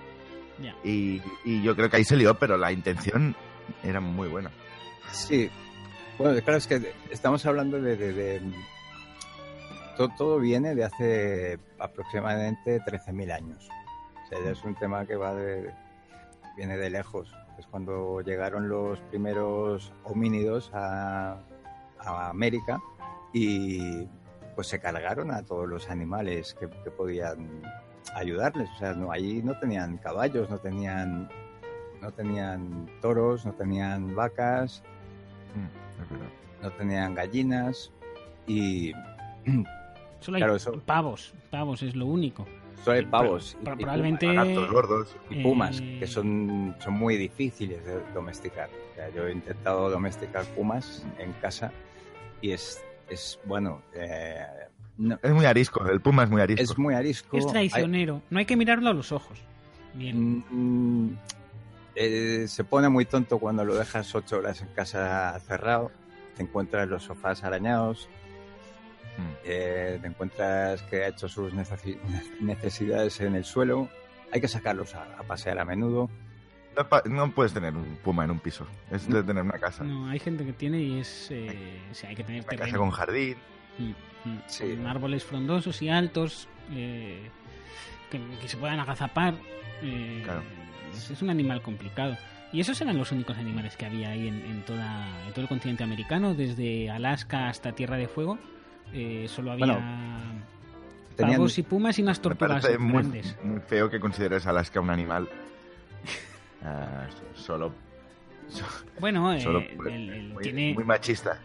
Y, 0.84 1.20
y 1.44 1.62
yo 1.62 1.74
creo 1.74 1.90
que 1.90 1.96
ahí 1.96 2.04
se 2.04 2.16
lió, 2.16 2.34
pero 2.34 2.56
la 2.56 2.70
intención 2.70 3.34
era 3.82 4.00
muy 4.00 4.28
buena. 4.28 4.50
Sí, 5.10 5.50
bueno, 6.18 6.40
claro, 6.42 6.58
es 6.58 6.66
que 6.66 6.94
estamos 7.10 7.44
hablando 7.44 7.80
de... 7.80 8.40
todo, 10.16 10.38
viene 10.38 10.74
de 10.74 10.84
hace 10.84 11.58
aproximadamente 11.78 12.80
13.000 12.80 13.32
años. 13.32 13.68
O 14.24 14.28
sea, 14.28 14.38
ya 14.44 14.50
es 14.50 14.62
un 14.62 14.76
tema 14.76 15.06
que 15.06 15.16
va 15.16 15.34
de, 15.34 15.72
viene 16.56 16.76
de 16.76 16.90
lejos. 16.90 17.28
Es 17.58 17.66
cuando 17.66 18.20
llegaron 18.20 18.68
los 18.68 19.00
primeros 19.02 19.92
homínidos 20.04 20.70
a, 20.75 21.38
América 22.06 22.82
y 23.32 24.06
pues 24.54 24.66
se 24.66 24.78
cargaron 24.78 25.30
a 25.30 25.42
todos 25.42 25.66
los 25.66 25.88
animales 25.88 26.54
que, 26.54 26.68
podían 26.68 27.62
ayudarles. 28.14 28.68
O 28.76 28.78
sea, 28.78 28.92
no, 28.92 29.11
allí 29.11 29.42
no 29.42 29.58
tenían 29.58 29.96
caballos, 29.96 30.50
no 30.50 30.58
tenían, 30.58 31.30
no 32.02 32.12
tenían 32.12 32.90
toros, 33.00 33.46
no 33.46 33.52
tenían 33.54 34.14
vacas. 34.14 34.82
Mm 35.54 36.44
no 36.64 36.70
tenían 36.73 37.14
gallinas 37.14 37.92
y 38.46 38.92
Solo 40.20 40.38
hay 40.38 40.61
pavos, 40.87 41.34
pavos 41.50 41.82
es 41.82 41.94
lo 41.94 42.06
único. 42.06 42.46
Solo 42.84 42.98
hay 42.98 43.06
pavos. 43.06 43.56
y, 43.60 43.64
probablemente. 43.64 44.26
gordos. 44.70 45.16
Y 45.30 45.42
pumas, 45.42 45.80
eh, 45.80 45.96
que 46.00 46.06
son, 46.06 46.76
son 46.78 46.94
muy 46.94 47.16
difíciles 47.16 47.84
de 47.84 48.00
domesticar. 48.12 48.68
yo 49.14 49.26
he 49.26 49.32
intentado 49.32 49.88
domesticar 49.88 50.44
pumas 50.54 51.04
en 51.18 51.32
casa 51.34 51.72
y 52.42 52.52
es, 52.52 52.84
es 53.08 53.40
bueno. 53.46 53.80
Eh, 53.94 54.44
es 55.22 55.32
muy 55.32 55.46
arisco, 55.46 55.86
el 55.88 56.00
puma 56.00 56.24
es 56.24 56.30
muy 56.30 56.42
arisco. 56.42 56.62
Es 56.62 56.78
muy 56.78 56.94
arisco. 56.94 57.36
Es 57.36 57.46
traicionero, 57.46 58.22
no 58.30 58.38
hay 58.38 58.44
que 58.44 58.56
mirarlo 58.56 58.90
a 58.90 58.92
los 58.92 59.12
ojos. 59.12 59.40
Bien. 59.94 60.44
Mm, 60.50 61.16
eh, 61.96 62.44
se 62.48 62.64
pone 62.64 62.88
muy 62.88 63.04
tonto 63.04 63.38
cuando 63.38 63.64
lo 63.64 63.74
dejas 63.74 64.14
ocho 64.14 64.38
horas 64.38 64.60
en 64.60 64.68
casa 64.68 65.38
cerrado. 65.40 65.90
Te 66.36 66.42
encuentras 66.42 66.88
los 66.88 67.04
sofás 67.04 67.44
arañados, 67.44 68.08
Mm. 69.16 69.33
Eh, 69.44 69.99
te 70.00 70.06
encuentras 70.06 70.83
que 70.83 71.04
ha 71.04 71.09
hecho 71.09 71.28
sus 71.28 71.52
necesidades 72.40 73.21
en 73.21 73.37
el 73.37 73.44
suelo, 73.44 73.88
hay 74.33 74.40
que 74.40 74.49
sacarlos 74.49 74.94
a, 74.94 75.23
pasear 75.26 75.59
a 75.59 75.64
menudo. 75.64 76.11
No, 77.04 77.30
puedes 77.30 77.52
tener 77.52 77.76
un 77.76 77.97
puma 78.02 78.25
en 78.25 78.33
un 78.33 78.40
piso, 78.40 78.66
es 78.90 79.09
de 79.09 79.23
tener 79.23 79.44
una 79.44 79.59
casa. 79.61 79.85
No, 79.85 80.09
hay 80.09 80.18
gente 80.18 80.44
que 80.44 80.52
tiene 80.52 80.80
y 80.80 80.99
es. 80.99 81.30
Eh, 81.30 81.80
hay 82.06 82.16
que 82.16 82.25
tener 82.25 82.42
una 82.42 82.56
casa 82.56 82.76
con 82.76 82.90
jardín. 82.90 83.37
Mm, 83.78 84.28
mm, 84.28 84.76
con 84.76 84.87
árboles 84.87 85.25
frondosos 85.25 85.80
y 85.83 85.88
altos 85.88 86.49
eh, 86.73 87.30
que, 88.11 88.49
se 88.49 88.56
puedan 88.56 88.80
agazapar. 88.80 89.35
es, 89.83 91.23
un 91.23 91.30
animal 91.30 91.62
complicado. 91.62 92.16
Y 92.52 92.61
esos 92.61 92.80
eran 92.80 92.99
los 92.99 93.12
únicos 93.12 93.37
animales 93.37 93.76
que 93.76 93.87
había 93.87 94.11
ahí 94.11 94.28
en, 94.28 94.64
toda, 94.64 95.09
en 95.26 95.33
todo 95.33 95.42
el 95.42 95.49
continente 95.49 95.83
americano, 95.83 96.35
desde 96.35 96.88
Alaska 96.88 97.49
hasta 97.49 97.73
Tierra 97.73 97.97
de 97.97 98.06
Fuego. 98.06 98.38
Eh, 98.92 99.26
solo 99.28 99.52
había 99.52 99.66
bueno, 99.66 101.46
y 101.56 101.62
pumas 101.62 101.98
y 101.98 102.02
unas 102.02 102.20
tortugas 102.20 102.66
grandes. 102.66 103.36
Muy, 103.42 103.60
feo 103.60 103.88
que 103.88 104.00
consideres 104.00 104.46
Alaska 104.46 104.80
un 104.80 104.90
animal. 104.90 105.28
Ah, 106.66 107.06
solo, 107.34 107.74
Bueno, 108.98 109.34
eh, 109.34 110.32
muy, 110.32 110.42
tiene, 110.42 110.72
muy 110.72 110.84
machista. 110.84 111.38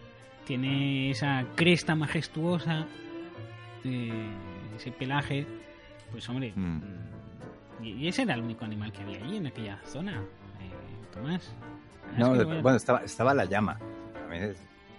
Tiene 0.45 1.11
esa 1.11 1.43
cresta 1.57 1.93
majestuosa, 1.93 2.85
eh, 3.83 4.29
ese 4.77 4.93
pelaje. 4.93 5.45
Pues 6.09 6.29
hombre, 6.29 6.53
mm. 6.55 6.61
Mm, 6.61 7.83
y, 7.83 8.07
ese 8.07 8.21
era 8.21 8.35
el 8.35 8.43
único 8.43 8.63
animal 8.63 8.93
que 8.93 9.01
había 9.01 9.17
allí 9.17 9.35
en 9.35 9.47
aquella 9.47 9.77
zona, 9.83 10.23
Tomás. 11.13 11.53
No, 12.17 12.29
bueno, 12.61 12.77
estaba, 12.77 12.99
estaba 12.99 13.33
la 13.33 13.43
llama. 13.43 13.77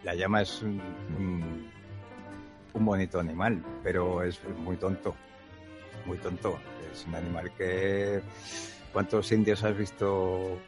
La 0.04 0.14
llama 0.14 0.42
es 0.42 0.60
un 0.60 0.82
un 1.16 1.70
bonito 2.74 3.20
animal, 3.20 3.62
pero 3.82 4.22
es 4.22 4.40
muy 4.58 4.76
tonto, 4.76 5.14
muy 6.06 6.18
tonto. 6.18 6.58
Es 6.92 7.06
un 7.06 7.14
animal 7.14 7.52
que... 7.56 8.20
¿Cuántos 8.92 9.30
indios 9.30 9.62
has 9.62 9.76
visto 9.76 10.58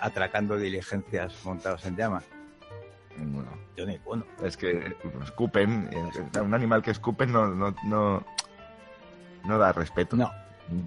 atracando 0.00 0.58
diligencias 0.58 1.34
montados 1.44 1.86
en 1.86 1.96
llama? 1.96 2.22
Bueno, 3.16 3.48
yo 3.76 3.86
ni 3.86 3.96
bueno. 3.98 4.24
Es 4.42 4.56
que 4.56 4.94
escupen, 5.22 5.88
un 6.38 6.54
animal 6.54 6.82
que 6.82 6.90
escupe 6.90 7.26
no, 7.26 7.48
no, 7.48 7.74
no, 7.84 8.24
no 9.44 9.58
da 9.58 9.72
respeto. 9.72 10.16
No. 10.16 10.30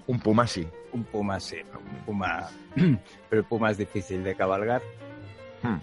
Un 0.06 0.20
puma 0.20 0.46
sí. 0.46 0.68
Un 0.92 1.04
puma 1.04 1.40
sí. 1.40 1.56
Un 1.74 2.04
puma, 2.04 2.48
pero 3.28 3.42
el 3.42 3.44
puma 3.44 3.70
es 3.70 3.78
difícil 3.78 4.22
de 4.22 4.34
cabalgar. 4.34 4.82
Hmm. 5.62 5.78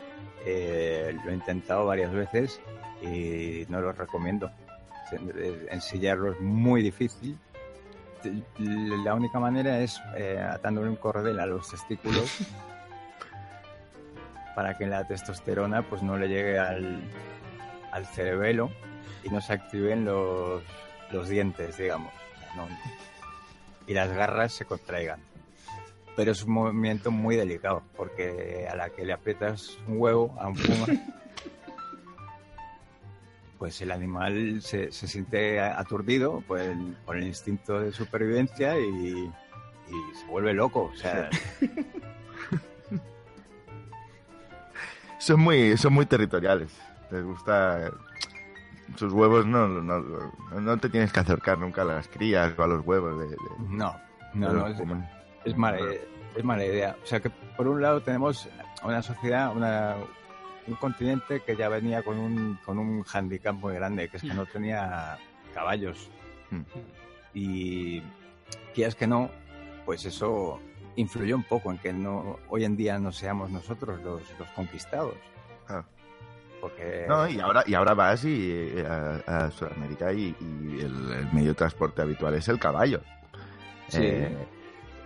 Eh, 0.45 1.17
lo 1.25 1.31
he 1.31 1.33
intentado 1.33 1.85
varias 1.85 2.13
veces 2.13 2.61
y 3.01 3.65
no 3.69 3.81
lo 3.81 3.91
recomiendo. 3.91 4.51
Ensillarlo 5.69 6.33
es 6.33 6.41
muy 6.41 6.81
difícil. 6.81 7.37
La 8.57 9.13
única 9.13 9.39
manera 9.39 9.79
es 9.79 10.01
eh, 10.17 10.39
atándole 10.39 10.89
un 10.89 10.95
cordel 10.95 11.39
a 11.39 11.45
los 11.45 11.69
testículos 11.69 12.39
para 14.55 14.77
que 14.77 14.87
la 14.87 15.05
testosterona 15.05 15.83
pues 15.83 16.01
no 16.01 16.17
le 16.17 16.27
llegue 16.27 16.57
al, 16.57 17.01
al 17.91 18.05
cerebelo 18.07 18.71
y 19.23 19.29
no 19.29 19.41
se 19.41 19.53
activen 19.53 20.05
los, 20.05 20.63
los 21.11 21.29
dientes, 21.29 21.77
digamos. 21.77 22.11
y 23.87 23.93
las 23.93 24.11
garras 24.11 24.53
se 24.53 24.65
contraigan. 24.65 25.19
Pero 26.15 26.31
es 26.31 26.43
un 26.43 26.53
movimiento 26.53 27.11
muy 27.11 27.35
delicado 27.35 27.83
porque 27.95 28.67
a 28.69 28.75
la 28.75 28.89
que 28.89 29.05
le 29.05 29.13
aprietas 29.13 29.77
un 29.87 29.99
huevo 29.99 30.35
a 30.39 30.47
un 30.47 30.55
puma 30.55 30.87
pues 33.57 33.81
el 33.81 33.91
animal 33.91 34.61
se, 34.61 34.91
se 34.91 35.07
siente 35.07 35.59
aturdido 35.59 36.41
por 36.41 36.59
el, 36.59 36.97
por 37.05 37.17
el, 37.17 37.23
instinto 37.23 37.79
de 37.79 37.91
supervivencia 37.91 38.77
y, 38.79 39.31
se 40.13 40.25
vuelve 40.27 40.53
loco. 40.53 40.91
O 40.93 40.95
sea. 40.95 41.29
son 45.19 45.39
muy, 45.39 45.77
son 45.77 45.93
muy 45.93 46.05
territoriales. 46.05 46.71
Les 47.11 47.23
gusta. 47.23 47.91
Sus 48.95 49.11
huevos 49.13 49.45
no, 49.45 49.67
no, 49.67 50.31
no, 50.51 50.77
te 50.77 50.89
tienes 50.89 51.11
que 51.11 51.19
acercar 51.19 51.57
nunca 51.57 51.81
a 51.81 51.85
las 51.85 52.07
crías 52.07 52.53
o 52.57 52.63
a 52.63 52.67
los 52.67 52.85
huevos. 52.85 53.19
De, 53.19 53.35
no, 53.67 53.95
no, 54.33 54.53
no 54.53 54.67
es, 54.67 54.79
es, 55.43 55.57
mala, 55.57 55.79
es 56.35 56.43
mala 56.43 56.65
idea. 56.65 56.95
O 57.03 57.05
sea 57.05 57.19
que 57.19 57.29
por 57.29 57.67
un 57.67 57.81
lado 57.81 58.01
tenemos 58.01 58.47
una 58.83 59.01
sociedad, 59.01 59.55
una, 59.55 59.95
un 60.67 60.75
continente 60.75 61.41
que 61.41 61.55
ya 61.55 61.69
venía 61.69 62.03
con 62.03 62.17
un, 62.17 62.59
con 62.65 62.79
un 62.79 63.03
handicap 63.11 63.55
muy 63.55 63.73
grande, 63.75 64.09
que 64.09 64.17
es 64.17 64.23
que 64.23 64.33
no 64.33 64.45
tenía 64.45 65.17
caballos. 65.53 66.09
Hmm. 66.49 66.61
Y 67.33 68.01
quieras 68.73 68.95
que 68.95 69.07
no, 69.07 69.29
pues 69.85 70.05
eso 70.05 70.59
influyó 70.95 71.35
un 71.35 71.43
poco 71.43 71.71
en 71.71 71.77
que 71.77 71.91
no 71.91 72.39
hoy 72.49 72.63
en 72.63 72.77
día 72.77 72.97
no 72.99 73.11
seamos 73.11 73.51
nosotros 73.51 74.01
los, 74.01 74.21
los 74.39 74.47
conquistados. 74.49 75.15
Ah. 75.67 75.83
Porque... 76.61 77.05
No, 77.07 77.27
y 77.29 77.39
ahora, 77.39 77.63
y 77.67 77.73
ahora 77.75 77.93
vas 77.93 78.23
y, 78.25 78.51
eh, 78.51 78.85
a, 78.87 79.51
Sudamérica 79.51 80.11
y, 80.13 80.35
el, 80.79 81.27
medio 81.31 81.49
de 81.49 81.53
transporte 81.53 82.01
habitual 82.01 82.33
es 82.33 82.47
el 82.47 82.57
caballo. 82.57 83.01
Sí. 83.89 83.99
Eh, 84.01 84.35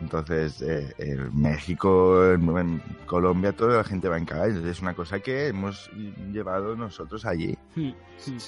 entonces, 0.01 0.61
eh, 0.61 0.93
en 0.97 1.41
México, 1.41 2.31
en, 2.31 2.81
Colombia, 3.05 3.51
toda 3.51 3.77
la 3.77 3.83
gente 3.83 4.07
va 4.07 4.17
en 4.17 4.25
caballos. 4.25 4.63
Es 4.63 4.81
una 4.81 4.93
cosa 4.93 5.19
que 5.19 5.47
hemos 5.47 5.89
llevado 6.31 6.75
nosotros 6.75 7.25
allí. 7.25 7.57
Hmm. 7.75 7.91
Sí, 8.17 8.39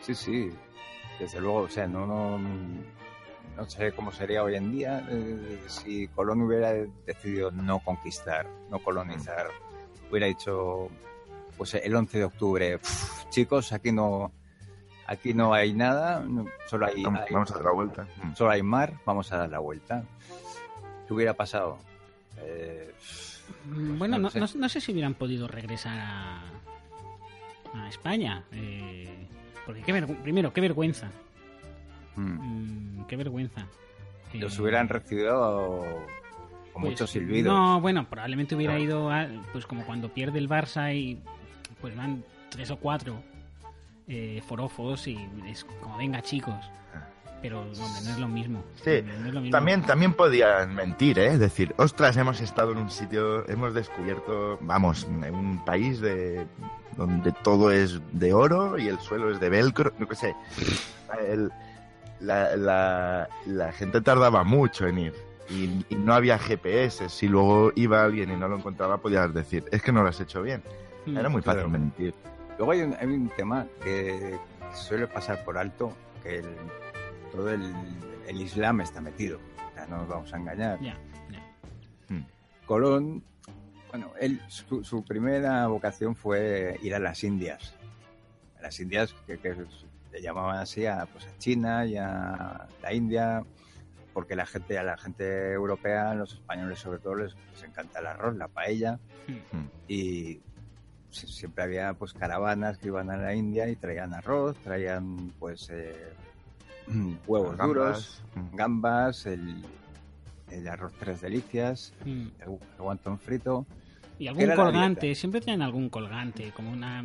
sí, 0.00 0.14
sí. 0.14 0.50
Desde 1.18 1.40
luego, 1.40 1.58
o 1.58 1.68
sea, 1.68 1.86
no, 1.86 2.06
no, 2.06 2.38
no 2.38 3.64
sé 3.68 3.92
cómo 3.92 4.10
sería 4.10 4.42
hoy 4.42 4.54
en 4.54 4.72
día 4.72 5.06
eh, 5.10 5.60
si 5.66 6.08
Colón 6.08 6.40
hubiera 6.42 6.72
decidido 7.06 7.50
no 7.50 7.80
conquistar, 7.80 8.46
no 8.70 8.78
colonizar. 8.78 9.48
Hubiera 10.10 10.28
dicho, 10.28 10.88
pues 11.58 11.74
el 11.74 11.94
11 11.94 12.18
de 12.18 12.24
octubre, 12.24 12.80
chicos, 13.28 13.72
aquí 13.72 13.92
no, 13.92 14.32
aquí 15.06 15.34
no 15.34 15.52
hay 15.52 15.74
nada, 15.74 16.24
solo 16.66 16.86
hay, 16.86 17.02
vamos 17.02 17.50
a 17.50 17.54
dar 17.54 17.64
la 17.64 17.72
vuelta. 17.72 18.06
Solo 18.34 18.50
hay 18.50 18.62
mar, 18.62 18.94
vamos 19.04 19.30
a 19.30 19.36
dar 19.36 19.50
la 19.50 19.58
vuelta 19.58 20.04
hubiera 21.14 21.34
pasado? 21.34 21.78
Eh, 22.38 22.92
bueno, 23.66 24.18
no, 24.18 24.30
sé. 24.68 24.80
si 24.80 24.92
hubieran 24.92 25.14
podido 25.14 25.48
regresar 25.48 25.98
a, 25.98 26.42
a 27.74 27.88
España. 27.88 28.44
Eh, 28.52 29.26
porque 29.66 29.82
qué 29.82 30.06
primero, 30.22 30.52
qué 30.52 30.60
vergüenza. 30.60 31.10
Hmm. 32.16 33.00
Mm, 33.00 33.06
qué 33.06 33.16
vergüenza. 33.16 33.66
Los 34.34 34.58
hubieran 34.58 34.88
recibido 34.88 35.84
con 36.72 36.82
pues, 36.82 36.92
muchos 36.92 37.10
silbidos. 37.10 37.52
No, 37.52 37.80
bueno, 37.80 38.08
probablemente 38.08 38.54
hubiera 38.54 38.78
ido, 38.78 39.10
pues 39.52 39.66
como 39.66 39.84
cuando 39.84 40.08
pierde 40.08 40.38
el 40.38 40.48
Barça 40.48 40.94
y 40.94 41.20
pues 41.80 41.96
van 41.96 42.24
tres 42.48 42.70
o 42.70 42.76
cuatro 42.76 43.22
eh, 44.06 44.42
forofos 44.46 45.06
y 45.08 45.18
es 45.46 45.64
como 45.64 45.96
venga 45.96 46.22
chicos 46.22 46.64
pero 47.42 47.64
no 47.64 47.72
es 47.72 48.18
lo 48.18 48.28
mismo. 48.28 48.62
Sí, 48.84 49.02
También, 49.50 49.82
también 49.82 50.12
podían 50.14 50.74
mentir, 50.74 51.18
¿eh? 51.18 51.38
Decir, 51.38 51.74
ostras, 51.78 52.16
hemos 52.16 52.40
estado 52.40 52.72
en 52.72 52.78
un 52.78 52.90
sitio, 52.90 53.48
hemos 53.48 53.74
descubierto, 53.74 54.58
vamos, 54.60 55.04
en 55.04 55.34
un 55.34 55.64
país 55.64 56.00
de 56.00 56.46
donde 56.96 57.32
todo 57.32 57.70
es 57.70 58.00
de 58.12 58.34
oro 58.34 58.76
y 58.78 58.88
el 58.88 58.98
suelo 58.98 59.30
es 59.30 59.40
de 59.40 59.48
velcro, 59.48 59.92
no 59.98 60.06
qué 60.06 60.16
sé. 60.16 60.36
la, 62.20 63.28
la, 63.46 63.72
gente 63.72 64.00
tardaba 64.00 64.44
mucho 64.44 64.86
en 64.86 64.98
ir 64.98 65.14
y, 65.48 65.94
no 65.94 66.14
había 66.14 66.38
GPS. 66.38 67.08
Si 67.08 67.28
luego 67.28 67.72
iba 67.74 68.04
alguien 68.04 68.30
y 68.30 68.36
no 68.36 68.48
lo 68.48 68.56
encontraba, 68.56 68.98
podías 68.98 69.32
decir, 69.32 69.64
es 69.70 69.82
que 69.82 69.92
no 69.92 70.02
lo 70.02 70.08
has 70.08 70.20
hecho 70.20 70.42
bien. 70.42 70.62
Mm. 71.06 71.16
Era 71.16 71.28
muy 71.28 71.42
fácil 71.42 71.68
mentir. 71.68 72.14
Luego 72.58 72.72
hay 72.72 72.82
un, 72.82 72.94
hay 73.00 73.06
un 73.06 73.28
tema 73.30 73.66
que 73.82 74.38
suele 74.74 75.06
pasar 75.06 75.44
por 75.44 75.56
alto, 75.56 75.92
que 76.22 76.40
el 76.40 76.46
todo 77.32 77.50
el, 77.50 77.72
Islam 78.28 78.80
está 78.80 79.00
metido. 79.00 79.38
no 79.88 79.98
nos 79.98 80.08
vamos 80.08 80.32
a 80.32 80.36
engañar. 80.36 80.78
Hmm. 82.08 82.22
Colón, 82.66 83.24
bueno, 83.90 84.12
él, 84.20 84.40
su, 84.48 85.04
primera 85.04 85.66
vocación 85.66 86.14
fue 86.14 86.78
ir 86.82 86.94
a 86.94 86.98
las 86.98 87.24
Indias. 87.24 87.74
A 88.58 88.62
las 88.62 88.78
Indias, 88.78 89.14
que, 89.26 89.38
le 90.12 90.22
llamaban 90.22 90.58
así 90.58 90.86
a, 90.86 91.06
pues, 91.06 91.26
a 91.26 91.38
China 91.38 91.86
y 91.86 91.96
a 91.96 92.68
la 92.82 92.92
India, 92.92 93.42
porque 94.12 94.34
la 94.36 94.46
gente, 94.46 94.78
a 94.78 94.82
la 94.82 94.96
gente 94.96 95.52
europea, 95.52 96.14
los 96.14 96.34
españoles 96.34 96.78
sobre 96.78 96.98
todo, 96.98 97.16
les, 97.16 97.34
encanta 97.64 98.00
el 98.00 98.06
arroz, 98.06 98.36
la 98.36 98.48
paella, 98.48 98.98
Mm. 99.52 99.66
y 99.88 100.40
siempre 101.10 101.64
había 101.64 101.94
pues 101.94 102.12
caravanas 102.12 102.78
que 102.78 102.88
iban 102.88 103.10
a 103.10 103.16
la 103.16 103.34
India 103.34 103.68
y 103.68 103.76
traían 103.76 104.14
arroz, 104.14 104.56
traían 104.62 105.32
pues 105.38 105.68
eh, 105.70 106.12
huevos 107.26 107.56
Gambas. 107.56 107.66
duros, 107.68 108.22
Mm. 108.34 108.56
gambas, 108.56 109.26
el, 109.26 109.64
el 110.50 110.68
arroz 110.68 110.92
tres 110.98 111.20
delicias, 111.20 111.92
Mm. 112.04 112.26
el, 112.40 112.58
guantón 112.78 113.18
frito. 113.18 113.66
Y 114.18 114.26
algún 114.28 114.50
colgante, 114.54 115.14
siempre 115.14 115.40
tienen 115.40 115.62
algún 115.62 115.88
colgante, 115.88 116.52
como 116.52 116.70
una, 116.72 117.02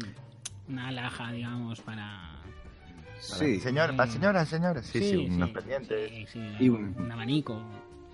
una 0.67 0.87
alhaja, 0.89 1.31
digamos, 1.31 1.79
para... 1.81 2.31
Sí, 3.19 3.59
Señor, 3.61 3.91
Sí. 3.91 3.95
para 3.97 4.11
señoras, 4.11 4.49
señores. 4.49 4.85
Sí, 4.85 4.99
sí, 4.99 5.29
unos 5.31 5.49
pendientes. 5.51 6.09
sí, 6.11 6.25
sí, 6.31 6.55
Y 6.59 6.69
un, 6.69 6.93
un- 6.97 7.01
un 7.05 7.11
abanico. 7.11 7.61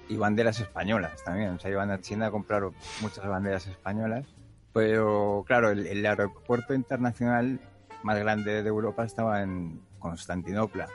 y 0.07 0.15
banderas 0.17 0.59
españolas 0.59 1.23
también. 1.23 1.49
O 1.51 1.59
sea, 1.59 1.71
iban 1.71 1.89
a 1.89 1.99
China 1.99 2.27
a 2.27 2.31
comprar 2.31 2.63
muchas 3.01 3.25
banderas 3.27 3.65
españolas. 3.67 4.25
Pero 4.73 5.43
claro, 5.47 5.69
el, 5.71 5.85
el 5.87 6.05
aeropuerto 6.05 6.73
internacional 6.73 7.59
más 8.03 8.17
grande 8.19 8.61
de 8.63 8.69
Europa 8.69 9.03
estaba 9.03 9.41
en 9.41 9.81
Constantinopla 9.99 10.87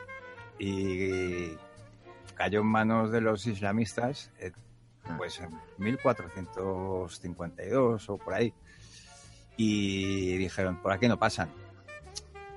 y 0.59 1.57
cayó 2.35 2.61
en 2.61 2.67
manos 2.67 3.11
de 3.11 3.21
los 3.21 3.47
islamistas 3.47 4.31
eh, 4.39 4.53
pues 5.17 5.41
en 5.41 5.51
1452 5.79 8.11
o 8.11 8.19
por 8.19 8.35
ahí. 8.35 8.53
Y 9.57 10.37
dijeron, 10.37 10.83
por 10.83 10.93
aquí 10.93 11.09
no 11.09 11.19
pasan. 11.19 11.49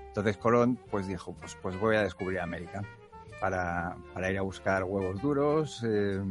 Entonces 0.08 0.38
Colón 0.38 0.77
pues 0.89 1.08
dijo, 1.08 1.34
pues, 1.34 1.56
pues 1.62 1.79
voy 1.79 1.96
a 1.96 2.03
descubrir 2.03 2.39
América 2.39 2.84
para, 3.39 3.96
para 4.13 4.32
ir 4.32 4.38
a 4.38 4.41
buscar 4.41 4.84
huevos 4.84 5.22
duros, 5.22 5.82
eh, 5.86 6.22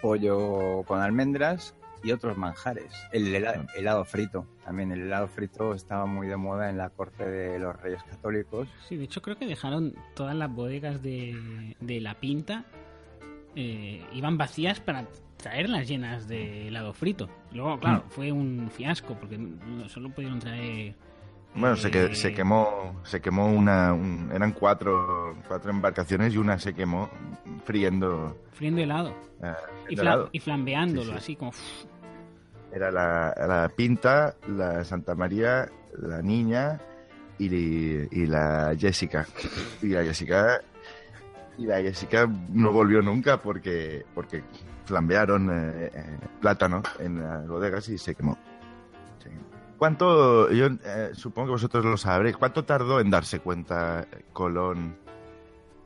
pollo 0.00 0.82
con 0.84 1.00
almendras 1.00 1.74
y 2.02 2.12
otros 2.12 2.36
manjares. 2.36 2.92
El 3.12 3.34
helado, 3.34 3.64
helado 3.76 4.04
frito, 4.04 4.46
también 4.64 4.90
el 4.92 5.02
helado 5.02 5.28
frito 5.28 5.74
estaba 5.74 6.06
muy 6.06 6.26
de 6.26 6.36
moda 6.36 6.68
en 6.70 6.78
la 6.78 6.90
corte 6.90 7.24
de 7.28 7.58
los 7.58 7.74
reyes 7.80 8.02
católicos. 8.04 8.68
Sí, 8.88 8.96
de 8.96 9.04
hecho 9.04 9.22
creo 9.22 9.36
que 9.36 9.46
dejaron 9.46 9.94
todas 10.14 10.34
las 10.34 10.52
bodegas 10.52 11.02
de, 11.02 11.76
de 11.80 12.00
la 12.00 12.14
pinta, 12.14 12.64
eh, 13.54 14.04
iban 14.12 14.38
vacías 14.38 14.80
para 14.80 15.06
traerlas 15.36 15.88
llenas 15.88 16.28
de 16.28 16.68
helado 16.68 16.92
frito. 16.92 17.28
Luego, 17.52 17.78
claro, 17.80 18.04
fue 18.10 18.30
un 18.32 18.70
fiasco 18.70 19.14
porque 19.18 19.38
solo 19.88 20.10
pudieron 20.10 20.38
traer... 20.38 20.94
Bueno, 21.54 21.76
se, 21.76 21.90
que, 21.90 22.04
eh, 22.06 22.14
se 22.14 22.32
quemó, 22.32 23.00
se 23.04 23.20
quemó 23.20 23.46
una, 23.52 23.92
un- 23.92 24.30
eran 24.32 24.52
cuatro, 24.52 25.36
cuatro 25.46 25.70
embarcaciones 25.70 26.32
y 26.32 26.38
una 26.38 26.58
se 26.58 26.72
quemó 26.74 27.10
friendo 27.66 28.38
Friendo 28.52 28.80
helado 28.80 29.10
eh, 29.42 29.52
y, 29.90 29.92
el 29.92 29.98
fla- 29.98 30.02
helado. 30.02 30.28
y 30.32 30.38
flambeándolo, 30.40 31.04
Sí, 31.04 31.10
sí. 31.10 31.16
así 31.18 31.36
como... 31.36 31.52
Era 32.72 32.90
la, 32.90 33.34
la 33.36 33.70
Pinta, 33.74 34.34
la 34.48 34.82
Santa 34.84 35.14
María, 35.14 35.68
la 35.98 36.22
Niña 36.22 36.80
y, 37.38 38.26
la 38.26 38.74
Jessica. 38.78 39.26
Y 39.82 39.88
la 39.88 40.02
Jessica 40.04 40.60
y 41.58 41.66
la 41.66 41.82
Jessica 41.82 42.26
no 42.50 42.72
volvió 42.72 43.02
nunca 43.02 43.40
porque 43.40 44.06
porque 44.14 44.42
flambearon 44.86 45.50
eh, 45.50 45.90
eh, 45.92 46.18
plátano 46.40 46.82
en 46.98 47.22
las 47.22 47.46
bodegas 47.46 47.88
y 47.88 47.98
se 47.98 48.14
quemó. 48.14 48.38
¿Cuánto, 49.78 50.50
yo 50.52 50.66
eh, 50.84 51.10
supongo 51.12 51.48
que 51.48 51.52
vosotros 51.52 51.84
lo 51.84 51.96
sabréis, 51.96 52.36
cuánto 52.36 52.64
tardó 52.64 53.00
en 53.00 53.10
darse 53.10 53.40
cuenta 53.40 54.06
Colón 54.32 54.96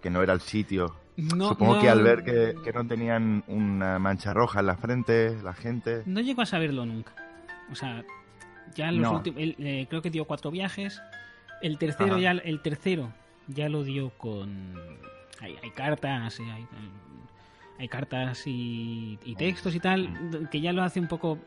que 0.03 0.11
no 0.11 0.23
era 0.23 0.35
el 0.35 0.41
sitio? 0.41 0.95
No, 1.17 1.49
supongo 1.51 1.77
no- 1.77 1.81
que 1.81 1.89
al 1.89 2.03
ver 2.03 2.25
que, 2.25 2.55
que 2.63 2.73
no 2.73 2.87
tenían 2.87 3.43
una 3.47 3.99
mancha 3.99 4.33
roja 4.35 4.61
en 4.61 4.67
la 4.67 4.77
frente, 4.77 5.37
la 5.43 5.55
gente... 5.55 6.03
No 6.07 6.21
llegó 6.21 6.43
a 6.43 6.47
saberlo 6.47 6.85
nunca. 6.85 7.13
O 7.73 7.75
sea, 7.75 8.05
ya 8.75 8.93
los 8.93 9.01
No. 9.03 9.13
últimos, 9.17 9.41
él, 9.41 9.57
eh, 9.59 9.87
creo 9.89 10.03
que 10.03 10.11
dio 10.11 10.25
cuatro 10.27 10.51
viajes. 10.51 11.01
El 11.63 11.79
tercero 11.79 12.13
Ajá. 12.17 12.21
ya, 12.21 12.31
el 12.33 12.61
tercero 12.61 13.13
ya 13.49 13.69
lo 13.69 13.83
dio 13.83 14.11
con, 14.11 14.75
hay, 15.41 15.57
hay 15.63 15.71
cartas, 15.71 16.39
eh, 16.41 16.43
hay, 16.53 16.67
hay 17.79 17.89
cartas 17.89 18.43
y, 18.47 19.19
y 19.25 19.35
textos 19.37 19.75
y 19.75 19.81
tal, 19.81 20.49
que 20.51 20.61
ya 20.61 20.73
lo 20.75 20.83
hace 20.83 21.01
un 21.01 21.09
poco, 21.09 21.39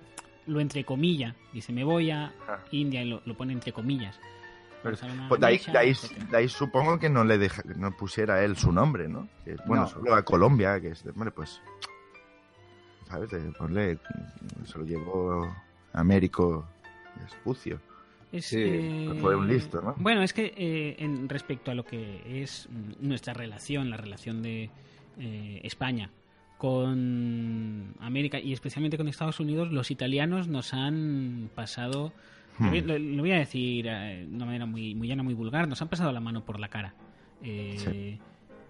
lo 0.47 0.59
entrecomilla. 0.61 1.35
Dice, 1.53 1.71
me 1.73 1.83
voy 1.83 2.09
a. 2.09 2.33
India 2.71 3.03
y 3.03 3.09
lo, 3.09 3.21
lo 3.25 3.35
pone 3.37 3.53
entre 3.53 3.71
comillas. 3.71 4.19
Pero, 4.83 4.97
una 5.11 5.27
Pues 5.27 5.41
de 5.41 5.47
ahí, 5.47 5.57
de 5.71 5.77
ahí- 5.77 5.93
de 6.31 6.37
ahí 6.37 6.47
supongo 6.49 6.97
que 6.99 7.09
no 7.09 7.23
le 7.25 7.37
deja, 7.37 7.61
que 7.63 7.75
no 7.75 7.91
pusiera 7.97 8.43
él 8.43 8.55
su 8.57 8.71
nombre, 8.71 9.07
¿no? 9.09 9.27
Que, 9.43 9.55
bueno, 9.65 9.83
No. 9.83 9.89
solo 9.89 10.15
a 10.15 10.23
Colombia, 10.23 10.79
que 10.79 10.89
es, 10.89 11.03
de- 11.03 11.11
hombre, 11.11 11.31
pues, 11.31 11.61
¿sabes? 13.07 13.29
De 13.29 13.39
ponle, 13.57 13.97
se 14.65 14.77
lo 14.77 14.85
llevó 14.85 15.53
Américo 15.93 16.65
Espucio. 17.27 17.79
Es, 18.31 18.45
Sí, 18.45 18.57
eh, 18.63 19.17
fue 19.19 19.35
un 19.35 19.47
listo, 19.47 19.81
¿no? 19.81 19.95
Bueno, 19.97 20.21
es 20.21 20.33
que 20.33 20.53
eh, 20.55 20.95
en 20.99 21.27
respecto 21.27 21.71
a 21.71 21.73
lo 21.75 21.83
que 21.83 22.43
es 22.43 22.69
nuestra 22.99 23.33
relación, 23.33 23.89
la 23.89 23.97
relación 23.97 24.41
de 24.43 24.69
eh, 25.17 25.59
España 25.63 26.11
con 26.57 27.95
América 27.99 28.39
y 28.39 28.53
especialmente 28.53 28.97
con 28.97 29.07
Estados 29.07 29.39
Unidos, 29.39 29.71
los 29.71 29.91
italianos 29.91 30.47
nos 30.47 30.73
han 30.73 31.49
pasado, 31.55 32.13
Hmm. 32.59 32.87
lo- 32.87 32.99
lo 32.99 33.21
voy 33.23 33.31
a 33.31 33.37
decir 33.39 33.87
eh, 33.87 34.25
de 34.27 34.35
una 34.35 34.45
manera 34.45 34.65
muy, 34.65 34.93
muy 34.95 35.07
llana, 35.07 35.23
muy 35.23 35.33
vulgar, 35.33 35.67
nos 35.67 35.81
han 35.81 35.87
pasado 35.87 36.11
la 36.11 36.19
mano 36.19 36.43
por 36.45 36.59
la 36.59 36.67
cara. 36.69 36.93
Eh, 37.43 37.75
Sí. 37.77 38.19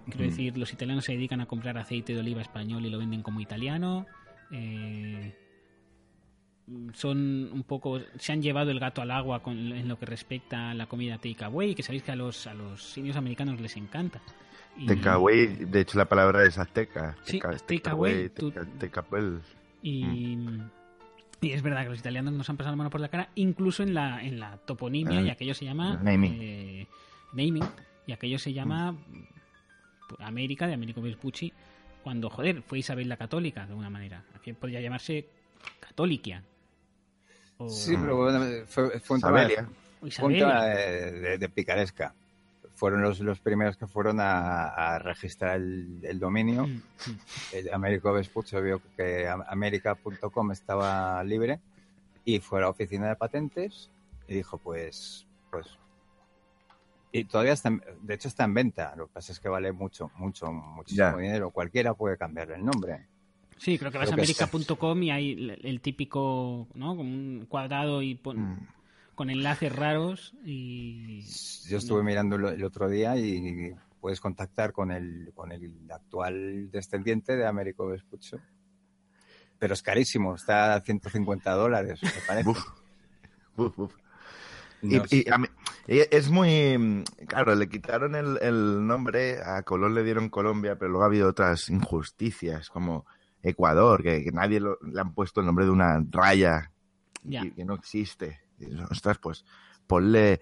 Quiero 0.06 0.23
decir, 0.25 0.58
los 0.58 0.73
italianos 0.73 1.06
se 1.06 1.12
dedican 1.13 1.39
a 1.41 1.45
comprar 1.45 1.78
aceite 1.78 2.13
de 2.13 2.19
oliva 2.19 2.41
español 2.41 2.84
y 2.86 2.89
lo 2.89 2.97
venden 2.97 3.21
como 3.21 3.41
italiano. 3.41 4.08
Eh, 4.52 5.36
son 6.93 7.49
un 7.52 7.63
poco 7.63 7.99
se 8.19 8.32
han 8.32 8.41
llevado 8.41 8.69
el 8.71 8.80
gato 8.80 9.02
al 9.02 9.10
agua 9.12 9.41
con, 9.41 9.58
en 9.58 9.88
lo 9.88 9.97
que 9.97 10.06
respecta 10.06 10.69
a 10.69 10.73
la 10.75 10.86
comida 10.86 11.17
takeaway 11.17 11.73
que 11.73 11.82
sabéis 11.82 12.04
que 12.04 12.12
a 12.12 12.15
los 12.15 12.45
a 12.45 12.54
los 12.54 12.95
indios 12.97 13.17
americanos 13.17 13.60
les 13.60 13.75
encanta 13.78 14.21
Y- 14.78 14.86
Takeaway, 14.86 15.65
de 15.65 15.82
hecho 15.82 15.97
la 15.97 16.06
palabra 16.08 16.45
es 16.45 16.58
azteca. 16.58 17.17
Sí, 17.23 17.39
takeaway, 17.67 18.30
tú- 18.30 18.52
teca- 18.52 18.65
takeaway. 18.80 19.39
y, 19.82 20.06
y 21.41 21.52
es 21.52 21.62
verdad 21.62 21.84
que 21.84 21.89
los 21.89 21.99
italianos 21.99 22.34
nos 22.34 22.49
han 22.49 22.58
pasado 22.58 22.73
la 22.73 22.78
mano 22.78 22.89
por 22.89 22.99
la 23.02 23.08
cara 23.10 23.30
incluso 23.36 23.84
en 23.84 23.93
la 23.93 24.23
en 24.23 24.39
la 24.39 24.58
toponimia 24.58 25.19
Ah, 25.19 25.23
y 25.23 25.30
aquello 25.30 25.54
se 25.54 25.65
llama 25.65 25.97
naming. 26.04 26.38
eh, 26.41 26.88
naming 27.34 27.63
y 28.08 28.12
aquello 28.12 28.38
se 28.39 28.52
llama 28.54 28.95
pues, 30.08 30.21
América 30.21 30.67
de 30.67 30.73
Américo 30.73 31.02
Vespucci 31.02 31.54
cuando 32.04 32.30
joder 32.30 32.62
fue 32.62 32.80
Isabel 32.80 33.08
la 33.10 33.17
católica 33.17 33.62
de 33.65 33.69
alguna 33.71 33.89
manera. 33.89 34.23
Aquí 34.36 34.54
podría 34.54 34.82
llamarse 34.82 35.28
catoliquia 35.80 36.43
o, 37.58 37.69
Sí, 37.69 37.95
pero 37.99 38.15
bueno, 38.17 38.39
fue, 38.67 38.99
fue 38.99 39.17
un 39.17 39.21
tema, 39.21 39.47
tema 40.38 40.65
de, 40.65 41.12
de- 41.12 41.38
de 41.38 41.49
picaresca. 41.49 42.13
Fueron 42.80 43.02
los, 43.02 43.20
los 43.20 43.42
primeros 43.42 43.76
que 43.76 43.88
fueron 43.88 44.22
a, 44.22 44.68
a 44.70 45.00
registrar 45.00 45.58
el, 45.58 46.00
el 46.02 46.18
dominio. 46.18 46.65
Mm, 46.65 46.72
mm. 46.72 47.20
El 47.52 47.74
Américo 47.74 48.13
Vespucci 48.13 48.56
vio 48.62 48.82
que 48.96 49.28
am- 49.28 49.44
america.com 49.50 50.52
estaba 50.54 51.22
libre 51.26 51.60
y 52.24 52.39
fue 52.39 52.60
a 52.60 52.62
la 52.62 52.70
oficina 52.70 53.10
de 53.10 53.18
patentes 53.18 53.89
y 54.30 54.36
dijo, 54.36 54.58
pues, 54.60 55.28
pues... 55.52 55.68
Y 57.12 57.26
todavía 57.26 57.52
está, 57.52 57.68
en- 57.68 57.84
de 58.02 58.13
hecho 58.13 58.30
está 58.30 58.46
en 58.46 58.54
venta. 58.54 58.94
Lo 58.96 59.08
que 59.08 59.13
pasa 59.13 59.34
es 59.34 59.39
que 59.42 59.50
vale 59.50 59.74
mucho, 59.74 60.10
mucho, 60.15 60.50
muchísimo 60.50 61.12
Ya. 61.12 61.18
dinero. 61.18 61.50
Cualquiera 61.50 61.94
puede 61.96 62.15
cambiarle 62.18 62.56
el 62.56 62.63
nombre. 62.63 63.08
Sí, 63.58 63.78
creo 63.78 63.92
que 63.92 63.98
vas 63.98 64.08
a 64.10 64.13
Creo 64.15 64.24
america.com 64.24 65.04
y 65.04 65.12
hay 65.12 65.32
el, 65.34 65.60
el 65.65 65.82
típico, 65.82 66.65
¿no? 66.76 66.96
Como 66.96 67.10
un 67.10 67.46
cuadrado 67.50 68.02
y 68.02 68.15
pon- 68.15 68.38
Mm. 68.54 68.68
Con 69.19 69.29
enlaces 69.29 69.75
raros 69.75 70.34
y... 70.45 71.23
Yo 71.67 71.77
estuve 71.77 72.03
mirando 72.03 72.38
el, 72.38 72.63
otro 72.63 72.88
día 72.88 73.17
y 73.17 73.75
puedes 73.99 74.21
contactar 74.21 74.71
con 74.71 74.91
el, 74.91 75.34
con 75.36 75.51
el 75.51 75.75
actual 75.91 76.71
descendiente 76.71 77.36
de 77.36 77.45
Américo 77.45 77.86
Vespucci. 77.88 78.38
Pero 79.58 79.73
es 79.73 79.82
carísimo, 79.82 80.36
está 80.36 80.73
a 80.75 80.79
150 80.79 81.51
dólares, 81.51 81.99
me 82.01 82.10
parece. 82.25 82.49
Uf. 82.49 82.63
Uf, 83.58 83.77
uf. 83.79 83.93
No 84.84 85.03
Y, 85.12 85.29
a 85.29 85.38
mí- 85.38 85.47
y 85.86 85.99
es 86.15 86.29
muy. 86.29 87.03
Claro, 87.27 87.53
le 87.55 87.67
quitaron 87.67 88.15
el, 88.15 88.39
el 88.41 88.88
nombre, 88.88 89.41
a 89.43 89.63
Colón 89.63 89.95
le 89.95 90.03
dieron 90.05 90.29
Colombia, 90.29 90.77
pero 90.79 90.91
luego 90.91 91.03
ha 91.03 91.08
habido 91.08 91.27
otras 91.27 91.67
injusticias, 91.67 92.69
como 92.69 93.05
Ecuador, 93.43 94.01
que, 94.01 94.23
que 94.23 94.32
nadie 94.32 94.62
lo- 94.62 94.79
le 94.82 95.01
han 95.01 95.13
puesto 95.13 95.41
el 95.41 95.45
nombre 95.45 95.65
de 95.65 95.71
una 95.71 96.01
raya 96.10 96.71
Ya. 97.25 97.41
que, 97.41 97.51
que 97.53 97.65
no 97.65 97.73
existe. 97.73 98.39
Ostras, 98.89 99.17
pues 99.17 99.45
ponle, 99.88 100.39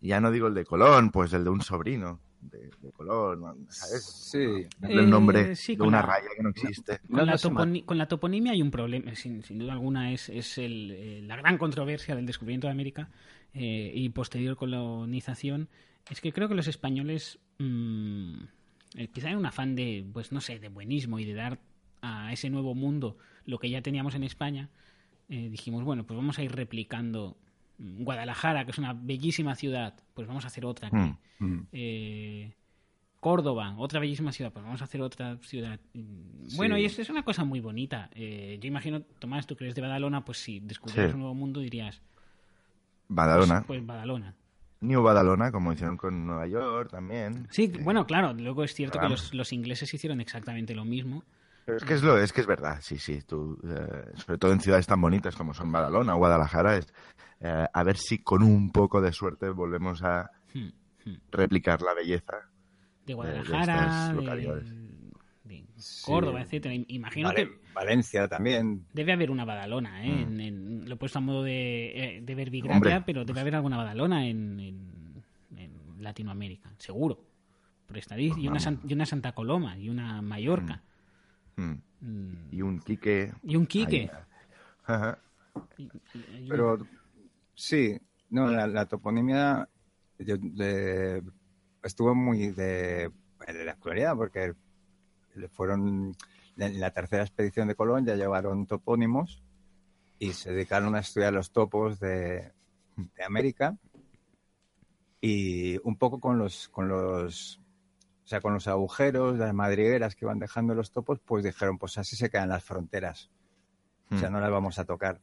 ya 0.00 0.20
no 0.20 0.30
digo 0.30 0.48
el 0.48 0.54
de 0.54 0.64
Colón, 0.64 1.10
pues 1.10 1.32
el 1.32 1.44
de 1.44 1.50
un 1.50 1.62
sobrino. 1.62 2.20
de, 2.40 2.70
Colón, 2.92 3.66
¿sabes? 3.68 4.04
Sí. 4.04 4.66
El 4.82 5.08
nombre 5.08 5.54
de 5.54 5.82
una 5.82 6.02
raya 6.02 6.28
que 6.36 6.42
no 6.42 6.50
existe. 6.50 7.00
Con, 7.10 7.26
la, 7.98 8.08
toponimia 8.08 8.52
hay 8.52 8.62
un 8.62 8.70
problema, 8.70 9.14
sin, 9.14 9.42
duda 9.58 9.72
alguna, 9.72 10.12
es, 10.12 10.28
es 10.28 10.58
el, 10.58 11.26
la 11.26 11.36
gran 11.36 11.58
controversia 11.58 12.14
del 12.14 12.26
descubrimiento 12.26 12.66
de 12.66 12.72
América 12.72 13.08
y 13.52 14.08
posterior 14.10 14.56
colonización. 14.56 15.68
Es 16.10 16.20
que 16.20 16.32
creo 16.32 16.48
que 16.48 16.54
los 16.54 16.66
españoles, 16.66 17.38
mmm, 17.58 18.34
quizá 19.12 19.30
en 19.30 19.36
un 19.36 19.46
afán 19.46 19.74
de, 19.74 20.04
pues 20.12 20.32
no 20.32 20.40
sé, 20.40 20.58
de 20.58 20.68
buenismo 20.68 21.18
y 21.18 21.24
de 21.24 21.34
dar 21.34 21.58
a 22.02 22.32
ese 22.32 22.50
nuevo 22.50 22.74
mundo 22.74 23.16
lo 23.44 23.58
que 23.58 23.70
ya 23.70 23.82
teníamos 23.82 24.14
en 24.14 24.24
España, 24.24 24.70
eh, 25.28 25.48
dijimos, 25.50 25.84
bueno, 25.84 26.04
pues 26.06 26.16
vamos 26.16 26.38
a 26.38 26.42
ir 26.42 26.52
replicando 26.52 27.36
Guadalajara, 27.80 28.64
que 28.64 28.72
es 28.72 28.78
una 28.78 28.92
bellísima 28.92 29.54
ciudad, 29.54 29.94
pues 30.14 30.28
vamos 30.28 30.44
a 30.44 30.48
hacer 30.48 30.66
otra 30.66 30.88
aquí. 30.88 30.96
Mm, 31.38 31.44
mm. 31.44 31.66
Eh, 31.72 32.54
Córdoba, 33.20 33.74
otra 33.76 34.00
bellísima 34.00 34.32
ciudad, 34.32 34.52
pues 34.52 34.64
vamos 34.64 34.80
a 34.80 34.84
hacer 34.84 35.02
otra 35.02 35.36
ciudad. 35.38 35.78
Bueno, 36.56 36.78
y 36.78 36.86
eso 36.86 37.02
es 37.02 37.10
una 37.10 37.22
cosa 37.22 37.44
muy 37.44 37.60
bonita. 37.60 38.08
Eh, 38.14 38.58
yo 38.60 38.68
imagino, 38.68 39.02
Tomás, 39.18 39.46
tú 39.46 39.56
que 39.56 39.64
eres 39.64 39.74
de 39.74 39.82
Badalona, 39.82 40.24
pues 40.24 40.38
si 40.38 40.60
descubrieras 40.60 41.14
un 41.14 41.20
nuevo 41.20 41.34
mundo 41.34 41.60
dirías... 41.60 42.00
Badalona. 43.08 43.62
Pues, 43.62 43.66
pues 43.66 43.86
Badalona. 43.86 44.34
New 44.80 45.02
Badalona, 45.02 45.52
como 45.52 45.72
hicieron 45.72 45.98
con 45.98 46.26
Nueva 46.26 46.46
York 46.46 46.90
también. 46.90 47.46
Sí, 47.50 47.70
bueno, 47.82 48.06
claro, 48.06 48.32
luego 48.32 48.64
es 48.64 48.72
cierto 48.72 48.98
que 48.98 49.08
los, 49.08 49.34
los, 49.34 49.52
ingleses 49.52 49.92
hicieron 49.92 50.22
exactamente 50.22 50.74
lo 50.74 50.86
mismo. 50.86 51.22
Pero 51.64 51.78
es 51.78 51.84
que 51.84 51.94
es, 51.94 52.02
lo, 52.02 52.18
es 52.18 52.32
que 52.32 52.40
es 52.40 52.46
verdad, 52.46 52.78
sí, 52.80 52.98
sí. 52.98 53.20
Tú, 53.22 53.58
eh, 53.64 54.12
sobre 54.16 54.38
todo 54.38 54.52
en 54.52 54.60
ciudades 54.60 54.86
tan 54.86 55.00
bonitas 55.00 55.36
como 55.36 55.54
son 55.54 55.70
Badalona 55.70 56.14
o 56.14 56.18
Guadalajara, 56.18 56.76
es 56.76 56.92
eh, 57.40 57.66
a 57.72 57.82
ver 57.82 57.96
si 57.96 58.18
con 58.18 58.42
un 58.42 58.70
poco 58.70 59.00
de 59.00 59.12
suerte 59.12 59.48
volvemos 59.48 60.02
a 60.02 60.30
hmm, 60.52 60.68
hmm. 61.06 61.16
replicar 61.30 61.80
la 61.80 61.94
belleza 61.94 62.36
de 63.06 63.14
Guadalajara, 63.14 64.12
de, 65.44 65.64
Córdoba, 66.04 66.42
etcétera. 66.42 66.74
Imagino 66.88 67.32
que 67.32 67.48
Valencia 67.74 68.28
también. 68.28 68.84
Debe 68.92 69.12
haber 69.12 69.30
una 69.30 69.44
Badalona, 69.44 70.04
¿eh? 70.04 70.26
Hmm. 70.26 70.40
En, 70.40 70.88
lo 70.88 70.94
he 70.94 70.98
puesto 70.98 71.18
a 71.18 71.22
modo 71.22 71.42
de, 71.42 72.16
eh, 72.16 72.20
de 72.22 72.34
verbigracia, 72.34 73.04
pero 73.04 73.24
debe 73.24 73.40
haber 73.40 73.56
alguna 73.56 73.78
Badalona 73.78 74.26
en, 74.26 74.60
en, 74.60 74.90
Latinoamérica, 75.98 76.72
seguro. 76.78 77.24
Por 77.86 77.98
estadística. 77.98 78.40
y, 78.40 78.48
una, 78.48 78.60
y 78.86 78.92
una 78.92 79.04
Santa 79.04 79.32
Coloma 79.32 79.76
y 79.76 79.88
una 79.88 80.22
Mallorca. 80.22 80.76
Mm. 80.76 80.89
Mm. 81.60 82.48
Y 82.50 82.62
un 82.62 82.80
Quique. 82.80 83.32
Y 83.42 83.56
un 83.56 83.66
Quique. 83.66 84.10
Pero 86.48 86.78
sí, 87.54 88.00
no, 88.30 88.48
la, 88.48 88.86
toponimia 88.86 89.68
estuvo 91.82 92.14
muy 92.14 92.48
de, 92.48 93.10
la 93.46 93.72
actualidad 93.72 94.16
porque 94.16 94.54
fueron 95.52 96.16
en 96.56 96.80
la 96.80 96.90
tercera 96.90 97.22
expedición 97.22 97.68
de 97.68 97.74
Colón 97.74 98.04
ya 98.04 98.16
llevaron 98.16 98.66
topónimos 98.66 99.42
y 100.18 100.32
se 100.32 100.52
dedicaron 100.52 100.94
a 100.94 101.00
estudiar 101.00 101.32
los 101.32 101.52
topos 101.52 101.98
de, 102.00 102.52
de 102.96 103.24
América 103.24 103.78
y 105.20 105.78
un 105.78 105.96
poco 105.96 106.20
con 106.20 106.38
los 106.38 106.68
con 106.68 106.88
los 106.88 107.60
sea, 108.30 108.40
con 108.40 108.54
los 108.54 108.68
agujeros, 108.68 109.38
las 109.38 109.52
madrigueras 109.52 110.14
que 110.14 110.24
van 110.24 110.38
dejando 110.38 110.72
los 110.72 110.92
topos, 110.92 111.18
pues 111.18 111.42
dijeron, 111.42 111.78
pues 111.78 111.98
así 111.98 112.14
se 112.14 112.30
quedan 112.30 112.48
las 112.48 112.62
fronteras. 112.62 113.28
O 114.08 114.16
sea, 114.16 114.30
hmm. 114.30 114.32
no 114.32 114.40
las 114.40 114.52
vamos 114.52 114.78
a 114.78 114.84
tocar. 114.84 115.20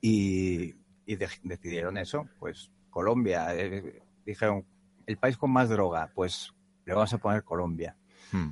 Y, 0.00 0.74
decidieron 1.06 1.96
eso, 1.96 2.28
pues 2.40 2.72
Colombia. 2.90 3.54
Eh, 3.54 4.02
dijeron, 4.26 4.66
el 5.06 5.16
país 5.16 5.36
con 5.36 5.52
más 5.52 5.68
droga, 5.68 6.10
pues 6.12 6.52
le 6.86 6.92
vamos 6.92 7.14
a 7.14 7.18
poner 7.18 7.44
Colombia. 7.44 7.96
Hmm. 8.32 8.48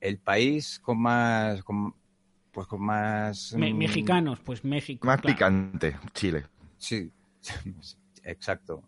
El 0.00 0.18
país 0.18 0.78
con 0.78 1.02
más, 1.02 1.64
pues 2.52 2.66
con 2.68 2.80
más... 2.80 3.56
Mm, 3.56 3.76
mexicanos, 3.76 4.38
pues 4.38 4.64
México. 4.64 5.04
Más 5.04 5.20
picante, 5.20 5.98
Chile. 6.14 6.46
Sí, 6.76 7.10
exacto. 8.22 8.84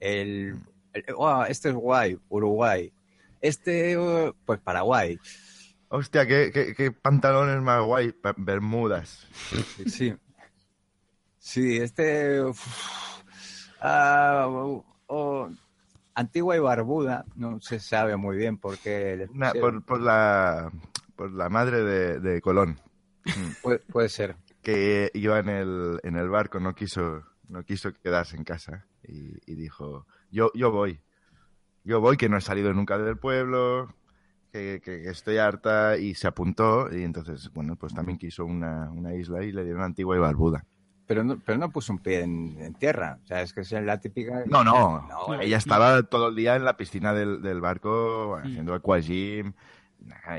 El 0.00 0.54
hmm 0.54 0.75
oh, 1.16 1.44
este 1.44 1.70
es 1.70 1.74
guay, 1.74 2.18
Uruguay. 2.28 2.92
Este, 3.40 3.96
uh, 3.96 4.34
pues 4.44 4.60
Paraguay. 4.60 5.18
Hostia, 5.88 6.26
qué, 6.26 6.92
pantalones 7.00 7.60
más 7.62 7.84
guay, 7.84 8.14
Bermudas. 8.36 9.26
Sí. 9.86 10.14
Sí, 11.38 11.76
este. 11.76 12.42
Ah, 13.80 14.46
oh, 15.06 15.50
antigua 16.14 16.56
y 16.56 16.58
barbuda, 16.58 17.24
no 17.36 17.60
se 17.60 17.78
sabe 17.78 18.16
muy 18.16 18.36
bien 18.36 18.58
por 18.58 18.78
qué. 18.78 19.28
por, 19.86 20.00
la, 20.00 20.72
por 21.14 21.30
la 21.30 21.48
madre 21.48 21.84
de, 22.18 22.40
Colón. 22.40 22.80
puede, 23.92 24.08
ser. 24.08 24.34
Que 24.62 25.10
iba 25.14 25.38
en 25.38 25.48
el, 25.48 26.00
en 26.02 26.16
el 26.16 26.28
barco, 26.28 26.58
no 26.58 26.74
quiso, 26.74 27.22
no 27.48 27.62
quiso 27.62 27.92
quedarse 27.92 28.36
en 28.36 28.42
casa 28.42 28.86
y 29.08 29.54
dijo: 29.54 30.06
yo, 30.30 30.50
yo 30.54 30.70
voy. 30.70 31.00
Yo 31.84 32.00
voy, 32.00 32.16
que 32.16 32.28
no 32.28 32.36
he 32.36 32.40
salido 32.40 32.72
nunca 32.72 32.98
del 32.98 33.16
pueblo, 33.16 33.94
que, 34.50 35.02
estoy 35.08 35.38
harta 35.38 35.96
y 35.96 36.14
se 36.14 36.26
apuntó 36.26 36.88
y 36.92 37.02
entonces, 37.02 37.50
bueno, 37.52 37.76
pues 37.76 37.94
también 37.94 38.18
quiso 38.18 38.44
una, 38.44 38.90
isla 39.14 39.44
y 39.44 39.52
le 39.52 39.64
dieron 39.64 39.82
Antigua 39.82 40.16
y 40.16 40.18
Barbuda. 40.18 40.64
Pero 41.06 41.22
no, 41.22 41.38
pero 41.38 41.58
no 41.58 41.70
puso 41.70 41.92
un 41.92 42.00
pie 42.00 42.22
en, 42.22 42.74
tierra, 42.74 43.20
o 43.22 43.26
sea, 43.26 43.40
es 43.42 43.52
que 43.52 43.60
es 43.60 43.70
la 43.70 44.00
típica... 44.00 44.42
No, 44.46 44.64
no, 44.64 45.40
ella 45.40 45.56
estaba 45.56 46.02
todo 46.02 46.28
el 46.28 46.34
día 46.34 46.56
en 46.56 46.64
la 46.64 46.76
piscina 46.76 47.14
del, 47.14 47.60
barco 47.60 48.36
haciendo 48.36 48.74
aquagym, 48.74 49.52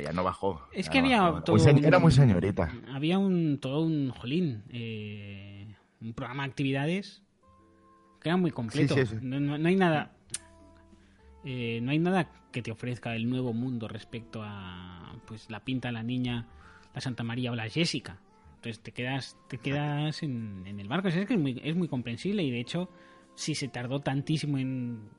ya 0.04 0.12
no 0.12 0.26
bajó. 0.26 0.62
Es 0.74 0.90
que 0.90 1.00
había 1.00 1.42
todo 1.46 1.58
Era 1.66 2.00
muy 2.00 2.12
señorita. 2.12 2.74
Había 2.94 3.18
un, 3.18 3.60
todo 3.62 3.82
un, 3.82 4.10
jolín, 4.10 4.64
eh, 4.70 5.74
un 6.02 6.14
programa 6.14 6.44
de 6.44 6.50
actividades 6.50 7.24
que 8.28 8.32
era 8.32 8.38
muy 8.38 8.52
completo. 8.52 8.96
No, 9.22 9.68
hay 9.68 9.76
nada. 9.78 10.12
Eh, 11.46 11.80
no 11.82 11.92
hay 11.92 12.00
nada 12.00 12.30
que 12.52 12.62
te 12.62 12.72
ofrezca 12.72 13.16
el 13.16 13.30
nuevo 13.30 13.54
mundo 13.54 13.88
respecto 13.88 14.42
a 14.44 15.16
pues 15.26 15.50
la 15.50 15.62
pinta 15.62 15.92
la 15.94 16.04
niña, 16.04 16.46
la 16.94 17.00
Santa 17.00 17.24
María 17.24 17.52
o 17.52 17.56
la 17.56 17.70
Jessica. 17.70 18.20
Entonces 18.56 18.84
te 18.84 18.92
quedas, 18.92 19.38
te 19.48 19.60
quedas 19.60 20.24
en, 20.24 20.66
el 20.66 20.88
barco. 20.90 21.08
Es 21.08 21.26
que 21.26 21.36
es 21.36 21.40
muy, 21.40 21.62
es 21.64 21.76
muy 21.76 21.88
comprensible 21.88 22.44
y 22.44 22.52
de 22.52 22.60
hecho, 22.60 22.90
si 23.36 23.56
se 23.56 23.70
tardó 23.70 24.02
tantísimo 24.02 24.58
en, 24.58 25.10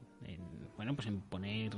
bueno, 0.77 0.95
pues 0.95 1.09
en 1.09 1.21
poner 1.23 1.73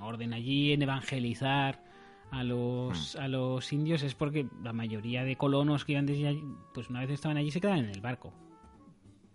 orden 0.00 0.32
allí, 0.32 0.72
en 0.72 0.82
evangelizar 0.82 1.82
a 2.30 2.44
los, 2.44 3.16
mm. 3.16 3.20
a 3.20 3.28
los 3.28 3.72
indios, 3.72 4.02
es 4.04 4.14
porque 4.14 4.46
la 4.62 4.72
mayoría 4.72 5.24
de 5.24 5.34
colonos 5.34 5.84
que 5.84 5.92
iban 5.92 6.06
desde 6.06 6.28
allí, 6.28 6.44
pues 6.72 6.88
una 6.88 7.00
vez 7.00 7.10
estaban 7.10 7.36
allí 7.36 7.50
se 7.50 7.60
quedaban 7.60 7.84
en 7.84 7.90
el 7.90 8.00
barco. 8.00 8.32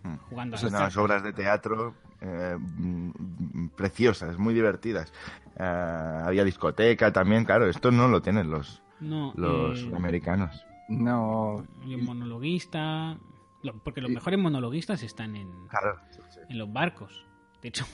Hmm. 0.03 0.15
jugando 0.29 0.57
Son 0.57 0.73
unas 0.73 0.95
obras 0.97 1.23
de 1.23 1.33
teatro 1.33 1.93
eh, 2.21 2.57
preciosas, 3.75 4.38
muy 4.38 4.53
divertidas. 4.53 5.12
Eh, 5.57 5.63
había 5.63 6.43
discoteca 6.43 7.12
también, 7.12 7.45
claro, 7.45 7.67
esto 7.67 7.91
no 7.91 8.07
lo 8.07 8.21
tienen 8.21 8.49
los, 8.49 8.81
los 9.01 9.79
eh, 9.81 9.91
americanos. 9.95 10.65
No. 10.88 11.65
Y 11.85 11.95
un 11.95 12.05
monologuista. 12.05 13.17
porque 13.83 14.01
los 14.01 14.12
mejores 14.12 14.39
monologuistas 14.39 15.03
están 15.03 15.35
en, 15.35 15.51
en 16.49 16.57
los 16.57 16.71
barcos. 16.71 17.25
De 17.62 17.69
hecho, 17.69 17.85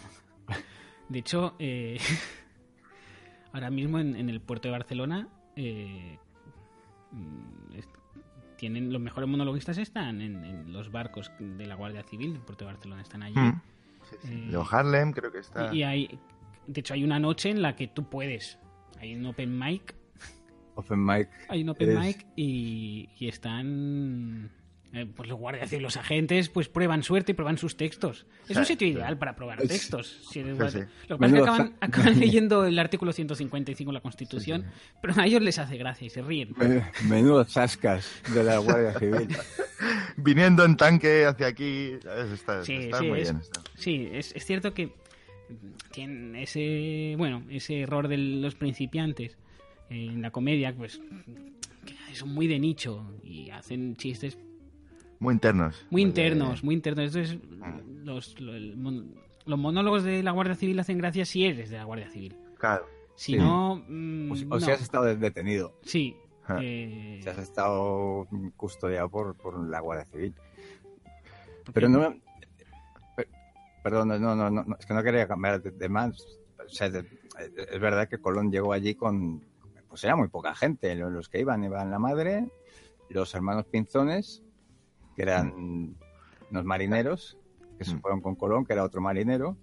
de 1.10 1.20
hecho 1.20 1.56
ahora 3.54 3.70
mismo 3.70 4.00
en, 4.00 4.16
en, 4.16 4.30
el 4.30 4.42
puerto 4.42 4.68
de 4.68 4.72
Barcelona 4.74 5.28
tienen 8.58 8.92
los 8.92 9.02
mejores 9.02 9.30
monologuistas 9.30 9.78
están 9.78 10.22
en, 10.22 10.72
los 10.72 10.92
barcos 10.92 11.32
de 11.40 11.66
la 11.66 11.76
Guardia 11.76 12.04
Civil 12.04 12.34
del 12.34 12.42
puerto 12.42 12.66
de 12.66 12.72
Barcelona, 12.72 13.02
están 13.02 13.24
allí. 13.24 13.40
Mm. 13.40 13.62
Eh, 14.24 14.64
Harlem 14.70 15.12
creo 15.12 15.32
que 15.32 15.40
está. 15.40 15.74
Y, 15.74 15.84
hay, 15.84 16.20
de 16.68 16.80
hecho 16.80 16.94
hay 16.94 17.04
una 17.04 17.20
noche 17.20 17.50
en 17.50 17.62
la 17.62 17.76
que 17.76 17.88
tú 17.88 18.10
puedes, 18.10 18.60
hay 19.00 19.16
un 19.16 19.26
open 19.26 19.58
mic. 19.58 19.96
Open 20.76 21.04
mic. 21.04 21.30
Hay 21.48 21.64
un 21.64 21.70
open 21.70 22.00
mic 22.00 22.26
y, 22.36 23.10
y 23.18 23.28
están 23.28 24.52
eh, 24.96 25.06
pues 25.06 25.28
los 25.28 25.38
guardias 25.38 25.74
y 25.74 25.80
los 25.80 25.98
agentes 25.98 26.48
pues 26.48 26.70
prueban 26.70 27.04
suerte 27.04 27.34
y 27.34 27.36
prueban 27.36 27.58
sus 27.58 27.76
textos. 27.76 28.26
Es 28.48 28.56
un 28.56 28.66
sitio 28.66 28.88
ideal 28.88 29.18
para 29.18 29.36
probar 29.36 29.62
textos. 29.62 30.22
Lo 30.36 30.44
que 30.44 30.56
pasa 30.56 30.80
es 30.80 30.86
que 31.08 31.76
acaban, 31.82 32.20
leyendo 32.20 32.66
el 32.66 32.80
artículo 32.80 33.12
155 33.12 33.90
de 33.90 33.94
la 33.94 34.02
Constitución, 34.02 34.66
pero 35.02 35.20
a 35.20 35.26
ellos 35.26 35.42
les 35.42 35.60
hace 35.60 35.78
gracia 35.78 36.08
y 36.08 36.10
se 36.10 36.22
ríen. 36.22 36.54
Menudo 37.10 37.44
chascas 37.44 38.10
de 38.34 38.44
la 38.44 38.58
Guardia 38.58 38.98
Civil. 38.98 39.28
Viniendo 40.18 40.64
en 40.64 40.78
tanque 40.78 41.26
hacia 41.26 41.48
aquí, 41.48 41.98
está, 42.34 42.64
sí, 42.64 42.90
muy 43.02 43.20
es, 43.20 43.32
bien. 43.32 43.42
Sí, 43.76 44.10
es, 44.14 44.34
cierto 44.46 44.74
que 44.74 44.94
tienen 45.92 46.38
ese, 46.38 47.16
bueno, 47.18 47.44
ese 47.50 47.82
error 47.82 48.08
de 48.08 48.18
los 48.18 48.56
principiantes 48.56 49.38
en 49.90 50.22
la 50.22 50.32
comedia, 50.32 50.74
pues 50.74 51.02
son 52.14 52.30
muy 52.30 52.48
de 52.48 52.60
nicho 52.60 53.06
y 53.24 53.50
hacen 53.50 53.96
chistes 53.98 54.38
muy 55.20 55.34
internos. 55.34 55.86
Muy 55.90 56.02
internos, 56.02 56.64
muy 56.64 56.76
internos. 56.76 57.16
Entonces, 57.16 57.40
los, 58.04 58.36
los 58.40 59.60
monólogos 59.60 60.04
de 60.04 60.24
la 60.24 60.32
Guardia 60.32 60.56
Civil 60.56 60.80
hacen 60.80 60.98
gracia 60.98 61.26
si 61.26 61.46
eres 61.46 61.70
de 61.70 61.78
la 61.78 61.84
Guardia 61.86 62.10
Civil. 62.10 62.36
Claro. 62.58 62.86
Si 63.16 63.34
Sí. 63.34 63.38
no. 63.40 63.82
mm, 63.88 64.32
O, 64.32 64.36
si- 64.36 64.46
o 64.46 64.48
no. 64.50 64.60
si 64.60 64.72
has 64.72 64.82
estado 64.82 65.06
detenido. 65.16 65.74
Sí. 65.84 66.16
Eh, 66.60 67.20
Si 67.24 67.30
has 67.30 67.38
estado 67.40 68.28
custodiado 68.58 69.10
por, 69.10 69.36
por 69.36 69.58
la 69.68 69.80
Guardia 69.80 70.06
Civil. 70.06 70.34
Pero 71.74 71.90
no 71.90 72.00
me- 72.10 72.22
per- 73.16 73.30
Perdón, 73.84 74.10
no, 74.10 74.20
no, 74.20 74.36
no, 74.36 74.50
no, 74.64 74.76
es 74.80 74.86
que 74.86 74.94
no 74.94 75.02
quería 75.04 75.28
cambiar 75.28 75.62
de 75.62 75.72
tema. 75.72 76.12
O 76.64 76.70
sea, 76.70 76.90
de- 76.90 77.06
es 77.72 77.80
verdad 77.80 78.08
que 78.08 78.20
Colón 78.20 78.52
llegó 78.52 78.74
allí 78.74 78.96
con. 78.96 79.44
Pues 79.90 80.04
era 80.04 80.16
muy 80.16 80.28
poca 80.28 80.54
gente. 80.54 80.94
Los 80.96 81.30
que 81.30 81.40
iban, 81.40 81.64
iban 81.64 81.90
la 81.90 82.00
madre, 82.00 82.50
los 83.10 83.34
hermanos 83.34 83.66
Pinzones, 83.66 84.44
que 85.16 85.22
eran 85.22 85.96
unos 86.52 86.66
marineros, 86.66 87.38
que 87.78 87.86
se 87.86 87.96
Mm. 87.96 88.02
fueron 88.02 88.22
con 88.22 88.36
Colón, 88.36 88.66
que 88.66 88.74
era 88.74 88.84
otro 88.84 89.02
marinero. 89.02 89.58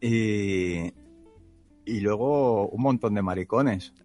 Y. 0.00 0.92
Y 1.86 2.00
luego 2.00 2.68
un 2.68 2.82
montón 2.82 3.14
de 3.14 3.22
maricones. 3.22 3.92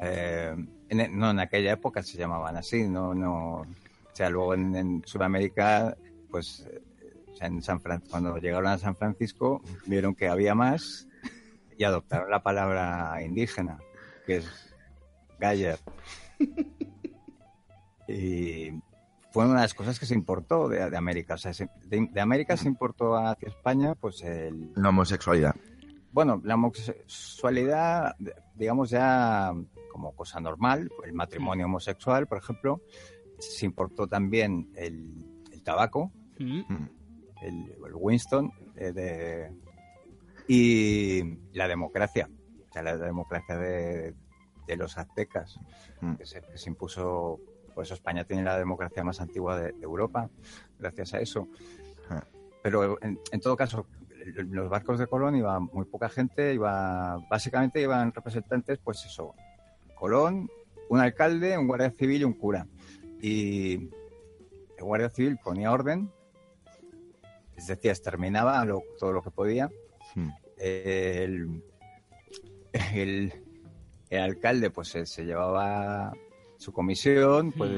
Eh, 0.00 0.54
en, 0.88 1.00
e- 1.00 1.08
no, 1.08 1.30
en 1.30 1.38
aquella 1.40 1.72
época 1.72 2.02
se 2.02 2.18
llamaban 2.18 2.56
así, 2.56 2.88
no, 2.88 3.14
no. 3.14 3.60
O 3.60 3.66
sea, 4.12 4.28
luego 4.28 4.54
en, 4.54 4.74
en 4.76 5.02
Sudamérica, 5.06 5.96
pues, 6.30 6.66
eh, 6.70 6.82
o 7.32 7.36
sea, 7.36 7.46
en 7.48 7.62
San 7.62 7.80
Fran- 7.80 8.02
cuando 8.10 8.36
llegaron 8.38 8.66
a 8.66 8.78
San 8.78 8.96
Francisco, 8.96 9.62
vieron 9.86 10.14
que 10.14 10.28
había 10.28 10.54
más 10.54 11.08
y 11.78 11.84
adoptaron 11.84 12.30
la 12.30 12.42
palabra 12.42 13.20
indígena, 13.24 13.78
que 14.26 14.36
es 14.38 14.73
Galler. 15.44 15.78
Y 18.06 18.70
fue 19.30 19.44
una 19.46 19.54
de 19.54 19.60
las 19.62 19.74
cosas 19.74 19.98
que 19.98 20.06
se 20.06 20.14
importó 20.14 20.68
de, 20.68 20.90
de 20.90 20.96
América. 20.96 21.34
O 21.34 21.38
sea, 21.38 21.52
se- 21.54 21.70
de, 21.86 22.08
de 22.12 22.20
América 22.20 22.56
se 22.56 22.68
importó 22.68 23.16
hacia 23.16 23.48
España, 23.48 23.94
pues 23.94 24.22
el, 24.22 24.72
La 24.76 24.90
homosexualidad. 24.90 25.54
bueno, 26.12 26.40
la 26.44 26.54
homosexualidad, 26.54 28.14
digamos 28.54 28.90
ya 28.90 29.52
como 29.90 30.12
cosa 30.14 30.40
normal, 30.40 30.90
el 31.04 31.12
matrimonio 31.12 31.66
homosexual, 31.66 32.26
por 32.26 32.38
ejemplo, 32.38 32.82
se 33.38 33.64
importó 33.66 34.06
también 34.06 34.70
el, 34.76 35.24
el 35.52 35.62
tabaco, 35.62 36.12
Mm, 36.36 36.62
el, 37.42 37.54
el 37.86 37.94
Winston, 37.94 38.50
eh, 38.76 38.90
de- 38.92 39.52
y 40.48 41.22
la 41.56 41.68
democracia, 41.68 42.28
o 42.68 42.72
sea, 42.72 42.82
la 42.82 42.96
democracia 42.98 43.56
de, 43.56 44.14
de 44.66 44.76
los 44.76 44.96
aztecas, 44.98 45.58
Mm. 46.00 46.14
que 46.14 46.26
se, 46.26 46.42
que 46.42 46.58
se 46.58 46.68
impuso, 46.70 47.40
por 47.74 47.84
eso 47.84 47.94
España 47.94 48.24
tiene 48.24 48.42
la 48.42 48.58
democracia 48.58 49.02
más 49.04 49.20
antigua 49.20 49.58
de, 49.58 49.72
de 49.72 49.82
Europa, 49.84 50.28
gracias 50.78 51.14
a 51.14 51.20
eso. 51.20 51.48
Ah. 52.10 52.24
Pero 52.62 52.98
en, 53.02 53.18
en 53.30 53.40
todo 53.40 53.56
caso, 53.56 53.86
los 54.24 54.68
barcos 54.70 54.98
de 54.98 55.06
Colón 55.06 55.36
iba 55.36 55.58
muy 55.60 55.84
poca 55.84 56.08
gente, 56.08 56.54
iba 56.54 57.18
básicamente 57.28 57.80
iban 57.80 58.12
representantes, 58.12 58.78
pues 58.82 59.04
eso, 59.04 59.34
Colón, 59.94 60.48
un 60.88 61.00
alcalde, 61.00 61.56
un 61.58 61.66
guardia 61.66 61.90
civil 61.90 62.22
y 62.22 62.24
un 62.24 62.32
cura. 62.34 62.66
Y 63.20 63.74
el 64.78 64.84
guardia 64.84 65.10
civil 65.10 65.38
ponía 65.42 65.72
orden, 65.72 66.10
es 67.56 67.66
decir, 67.66 67.90
exterminaba 67.90 68.64
lo- 68.64 68.82
todo 68.98 69.12
lo 69.12 69.22
que 69.22 69.30
podía. 69.30 69.70
Mm. 70.14 70.28
El, 70.56 71.62
el, 72.94 73.43
el 74.16 74.22
alcalde 74.22 74.70
pues 74.70 74.88
se, 74.88 75.06
se 75.06 75.24
llevaba 75.24 76.12
su 76.58 76.72
comisión, 76.72 77.52
pues 77.52 77.70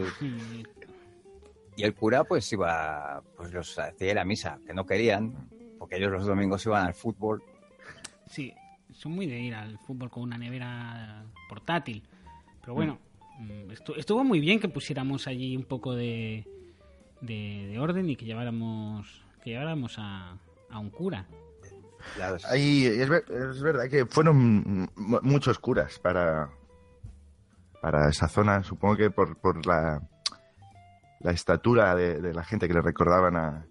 y 1.76 1.82
el 1.82 1.94
cura 1.94 2.24
pues 2.24 2.50
iba, 2.52 3.22
pues 3.36 3.52
los 3.52 3.78
hacía 3.78 4.14
la 4.14 4.24
misa, 4.24 4.58
que 4.66 4.72
no 4.72 4.86
querían, 4.86 5.48
porque 5.78 5.96
ellos 5.96 6.10
los 6.10 6.26
domingos 6.26 6.64
iban 6.66 6.86
al 6.86 6.94
fútbol. 6.94 7.42
Sí, 8.26 8.54
son 8.92 9.12
muy 9.12 9.26
de 9.26 9.38
ir 9.38 9.54
al 9.54 9.78
fútbol 9.80 10.10
con 10.10 10.22
una 10.22 10.38
nevera 10.38 11.24
portátil. 11.48 12.02
Pero 12.60 12.74
bueno, 12.74 12.98
mm, 13.38 13.70
estu- 13.72 13.96
estuvo 13.96 14.24
muy 14.24 14.40
bien 14.40 14.58
que 14.58 14.68
pusiéramos 14.68 15.26
allí 15.26 15.56
un 15.56 15.64
poco 15.64 15.94
de, 15.94 16.46
de, 17.20 17.66
de 17.70 17.78
orden 17.78 18.08
y 18.08 18.16
que 18.16 18.24
lleváramos 18.24 19.22
que 19.44 19.50
lleváramos 19.50 19.94
a, 19.98 20.38
a 20.70 20.78
un 20.78 20.90
cura. 20.90 21.26
Ahí 22.48 22.86
es, 22.86 23.08
ver- 23.08 23.24
es 23.30 23.62
verdad 23.62 23.88
que 23.90 24.06
fueron 24.06 24.88
mu- 24.96 25.20
muchos 25.22 25.58
curas 25.58 25.98
para, 25.98 26.50
para 27.80 28.08
esa 28.08 28.28
zona. 28.28 28.62
Supongo 28.62 28.96
que 28.96 29.10
por, 29.10 29.36
por 29.38 29.64
la, 29.66 30.00
la 31.20 31.30
estatura 31.32 31.94
de, 31.94 32.20
de 32.20 32.32
la 32.34 32.44
gente 32.44 32.68
que 32.68 32.74
le 32.74 32.80
recordaban 32.82 33.36
a, 33.36 33.66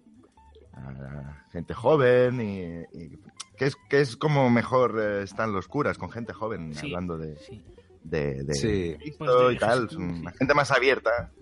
a 0.74 0.92
la 0.92 1.46
gente 1.52 1.74
joven 1.74 2.40
y, 2.40 2.62
y 2.98 3.18
que, 3.56 3.66
es, 3.66 3.76
que 3.88 4.00
es 4.00 4.16
como 4.16 4.50
mejor 4.50 4.98
eh, 5.00 5.22
están 5.22 5.52
los 5.52 5.66
curas 5.68 5.96
con 5.98 6.10
gente 6.10 6.32
joven 6.32 6.74
Sí, 6.74 6.86
hablando 6.86 7.16
de, 7.18 7.36
Sí. 7.36 7.64
de, 8.04 8.44
de 8.44 8.54
Sí. 8.54 8.96
Cristo 8.98 9.24
Pues 9.24 9.48
de 9.48 9.52
y 9.54 9.58
tal. 9.58 9.82
Jesús, 9.88 9.92
Son 9.94 10.16
sí. 10.16 10.22
la 10.22 10.32
gente 10.32 10.54
más 10.54 10.70
abierta 10.70 11.32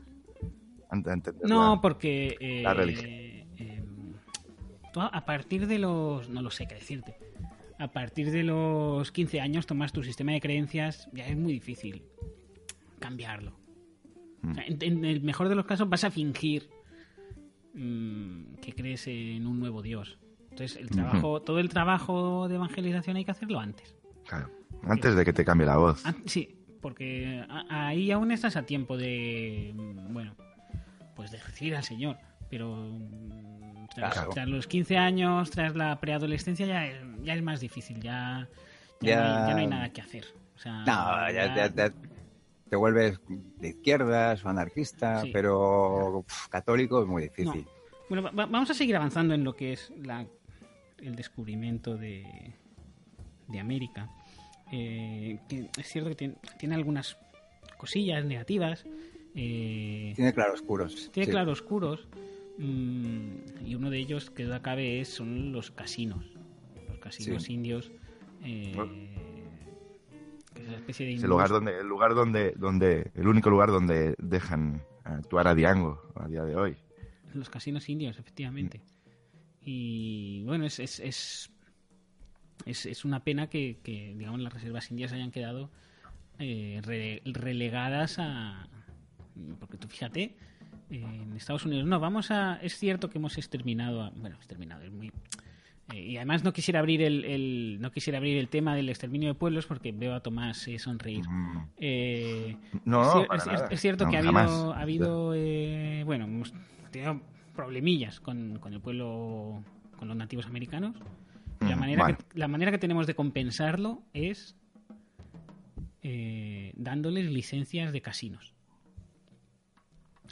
No, 1.42 1.74
la- 1.74 1.80
porque 1.80 2.37
eh, 2.40 2.62
la 2.62 2.74
religión. 2.74 3.11
Tú 4.94 5.00
a 5.00 5.24
partir 5.24 5.66
de 5.66 5.78
los 5.78 6.30
no 6.30 6.40
lo 6.40 6.50
sé 6.50 6.66
qué 6.66 6.76
decirte. 6.76 7.16
A 7.78 7.88
partir 7.88 8.30
de 8.30 8.44
los 8.44 9.11
15 9.11 9.40
años 9.40 9.66
tomas 9.66 9.92
tu 9.92 10.04
sistema 10.04 10.33
de 10.33 10.40
creencias, 10.40 11.09
ya 11.12 11.26
es 11.26 11.37
muy 11.37 11.52
difícil 11.52 12.04
cambiarlo. 13.00 13.59
O 14.48 14.54
sea, 14.54 14.64
en, 14.64 14.78
en 14.80 15.04
el 15.04 15.22
mejor 15.22 15.48
de 15.48 15.57
los 15.57 15.66
casos 15.66 15.88
vas 15.88 16.04
a 16.04 16.11
fingir 16.11 16.70
mm, 17.74 18.54
que 18.62 18.72
crees 18.74 19.07
en 19.09 19.46
un 19.46 19.59
nuevo 19.59 19.83
Dios. 19.83 20.18
Entonces, 20.50 20.76
el 20.76 20.88
trabajo, 20.88 21.42
todo 21.42 21.59
el 21.59 21.68
trabajo 21.68 22.46
de 22.46 22.54
evangelización 22.54 23.16
hay 23.16 23.24
que 23.24 23.33
hacerlo 23.33 23.59
antes. 23.59 23.96
Claro, 24.24 24.50
antes 24.85 25.16
de 25.16 25.24
que 25.24 25.33
te 25.33 25.44
cambie 25.44 25.66
la 25.66 25.76
voz. 25.76 26.07
Ah, 26.07 26.14
sí, 26.26 26.54
porque 26.80 27.44
ahí 27.68 28.12
aún 28.12 28.30
estás 28.30 28.54
a 28.57 28.62
tiempo 28.62 28.96
de, 28.96 29.72
mm, 29.74 30.12
bueno, 30.14 30.37
pues 31.16 31.33
de 31.33 31.38
recibir 31.40 31.74
al 31.74 31.83
Señor, 31.83 32.18
pero 32.55 32.73
mm, 32.77 33.87
tras, 33.97 34.12
Claro. 34.14 34.31
tras 34.33 34.49
los 34.49 34.69
15 34.69 34.97
años, 34.97 35.51
tras 35.51 35.75
la 35.75 35.99
preadolescencia, 35.99 36.64
ya, 36.67 36.87
es- 36.87 37.03
ya 37.25 37.35
es 37.35 37.43
más 37.43 37.59
difícil, 37.59 38.01
ya, 38.01 38.49
ya, 39.01 39.09
Ya- 39.11 39.17
No, 39.17 39.25
hay, 39.25 39.49
ya 39.49 39.55
no 39.55 39.59
hay 39.59 39.67
nada 39.67 39.88
que 39.93 40.01
hacer. 40.01 40.25
O 40.55 40.59
sea, 40.61 40.85
No, 40.85 41.33
ya, 41.33 41.53
ya- 41.75 41.93
te 42.71 42.77
vuelves 42.77 43.19
de 43.59 43.69
izquierdas 43.71 44.45
o 44.45 44.49
anarquista, 44.49 45.23
Sí. 45.23 45.31
pero 45.33 46.25
católico 46.49 47.03
es 47.03 47.09
muy 47.09 47.23
No. 47.25 47.29
difícil. 47.29 47.67
Bueno, 48.09 48.23
va- 48.23 48.31
va- 48.31 48.47
vamos 48.47 48.71
a 48.71 48.75
seguir 48.75 48.95
avanzando 48.95 49.35
en 49.35 49.43
lo 49.43 49.57
que 49.57 49.73
es 49.73 49.93
la, 50.01 50.25
el 51.03 51.17
descubrimiento 51.17 51.97
de, 51.97 52.55
de 53.49 53.59
América. 53.59 54.09
Eh, 54.71 55.40
que 55.49 55.69
es 55.77 55.88
cierto 55.88 56.11
que 56.11 56.14
tiene, 56.17 56.35
tiene 56.59 56.77
algunas 56.77 57.17
cosillas 57.77 58.25
negativas. 58.25 58.85
eh, 59.37 60.12
Tiene 60.14 60.33
claroscuros. 60.33 61.11
Tiene 61.12 61.25
sí. 61.27 61.31
claroscuros 61.33 62.07
y 62.59 63.75
uno 63.75 63.90
de 63.90 63.99
ellos 63.99 64.31
que 64.31 64.45
duda 64.45 64.62
cabe 64.62 65.01
es, 65.01 65.09
son 65.09 65.53
los 65.53 65.71
casinos. 65.71 66.25
Los 66.88 66.99
casinos 66.99 67.43
Sí. 67.45 67.55
indios. 67.55 67.90
eh, 68.43 68.73
que 70.55 70.62
es 70.62 70.69
una 70.69 70.77
especie 70.77 71.07
de 71.07 71.14
Es 71.14 71.23
el 71.25 71.31
lugar 71.31 71.49
donde, 71.51 71.79
el 71.81 71.87
lugar 71.87 72.14
donde, 72.14 72.53
donde, 72.53 73.11
el 73.14 73.27
único 73.27 73.51
lugar 73.51 73.71
donde 73.71 74.14
dejan 74.19 74.83
actuar 75.03 75.49
a 75.49 75.55
Diango 75.55 76.01
a 76.14 76.29
día 76.29 76.45
de 76.45 76.55
hoy. 76.55 76.77
Los 77.33 77.51
casinos 77.51 77.88
indios, 77.88 78.19
efectivamente. 78.19 78.81
Y 79.62 80.45
bueno, 80.45 80.64
es, 80.67 80.79
es, 80.79 81.01
es, 81.01 81.51
es, 82.67 82.87
es 82.87 83.05
una 83.05 83.25
pena 83.25 83.49
que, 83.49 83.79
que, 83.83 84.14
digamos, 84.17 84.40
las 84.40 84.53
reservas 84.53 84.90
indias 84.90 85.12
hayan 85.12 85.31
quedado 85.33 85.71
eh, 86.38 86.81
re- 86.85 87.23
relegadas 87.25 88.17
a... 88.19 88.69
Porque 89.59 89.77
tú 89.79 89.88
fíjate, 89.88 90.37
en 90.90 91.33
Estados 91.37 91.64
Unidos, 91.64 91.87
no, 91.87 91.99
vamos 92.01 92.31
a... 92.31 92.57
Es 92.62 92.79
cierto 92.79 93.09
que 93.11 93.18
hemos 93.18 93.37
exterminado, 93.38 94.03
a- 94.03 94.11
bueno, 94.11 94.37
exterminado, 94.37 94.83
es 94.83 94.92
muy... 94.92 95.11
eh, 95.92 96.01
y 96.01 96.16
además 96.16 96.44
no 96.44 96.53
quisiera 96.53 96.81
abrir 96.81 97.03
el, 97.03 97.25
el- 97.25 97.79
no 97.81 97.90
quisiera 97.90 98.18
abrir 98.18 98.37
el 98.38 98.49
tema 98.49 98.75
del 98.77 98.88
exterminio 98.88 99.29
de 99.29 99.35
pueblos 99.35 99.66
porque 99.66 99.92
veo 99.92 100.14
a 100.14 100.20
Tomás 100.20 100.66
eh, 100.68 100.79
sonreír. 100.79 101.27
Mm. 101.29 101.68
Eh, 101.79 102.57
No, 102.85 103.23
es, 103.23 103.27
para 103.29 103.40
es- 103.40 103.47
nada. 103.47 103.68
es 103.70 103.81
cierto 103.81 104.05
No, 104.05 104.11
que 104.11 104.16
ha 104.16 104.20
habido, 104.20 104.73
ha 104.75 104.81
habido 104.81 105.33
eh, 105.35 106.03
bueno, 106.05 106.25
hemos 106.27 106.53
tenido 106.90 107.20
problemillas 107.55 108.20
con, 108.20 108.59
con 108.59 108.73
el 108.75 108.81
pueblo, 108.81 109.62
con 109.99 110.09
los 110.09 110.16
nativos 110.16 110.47
americanos. 110.47 110.97
La, 111.61 111.77
Mm, 111.77 111.81
manera 111.81 112.07
que, 112.07 112.16
la 112.38 112.49
manera 112.49 112.70
que 112.73 112.79
tenemos 112.79 113.07
de 113.07 113.14
compensarlo 113.14 114.03
es 114.12 114.55
dándoles 116.77 117.31
licencias 117.31 117.92
de 117.92 118.03
casinos. 118.03 118.54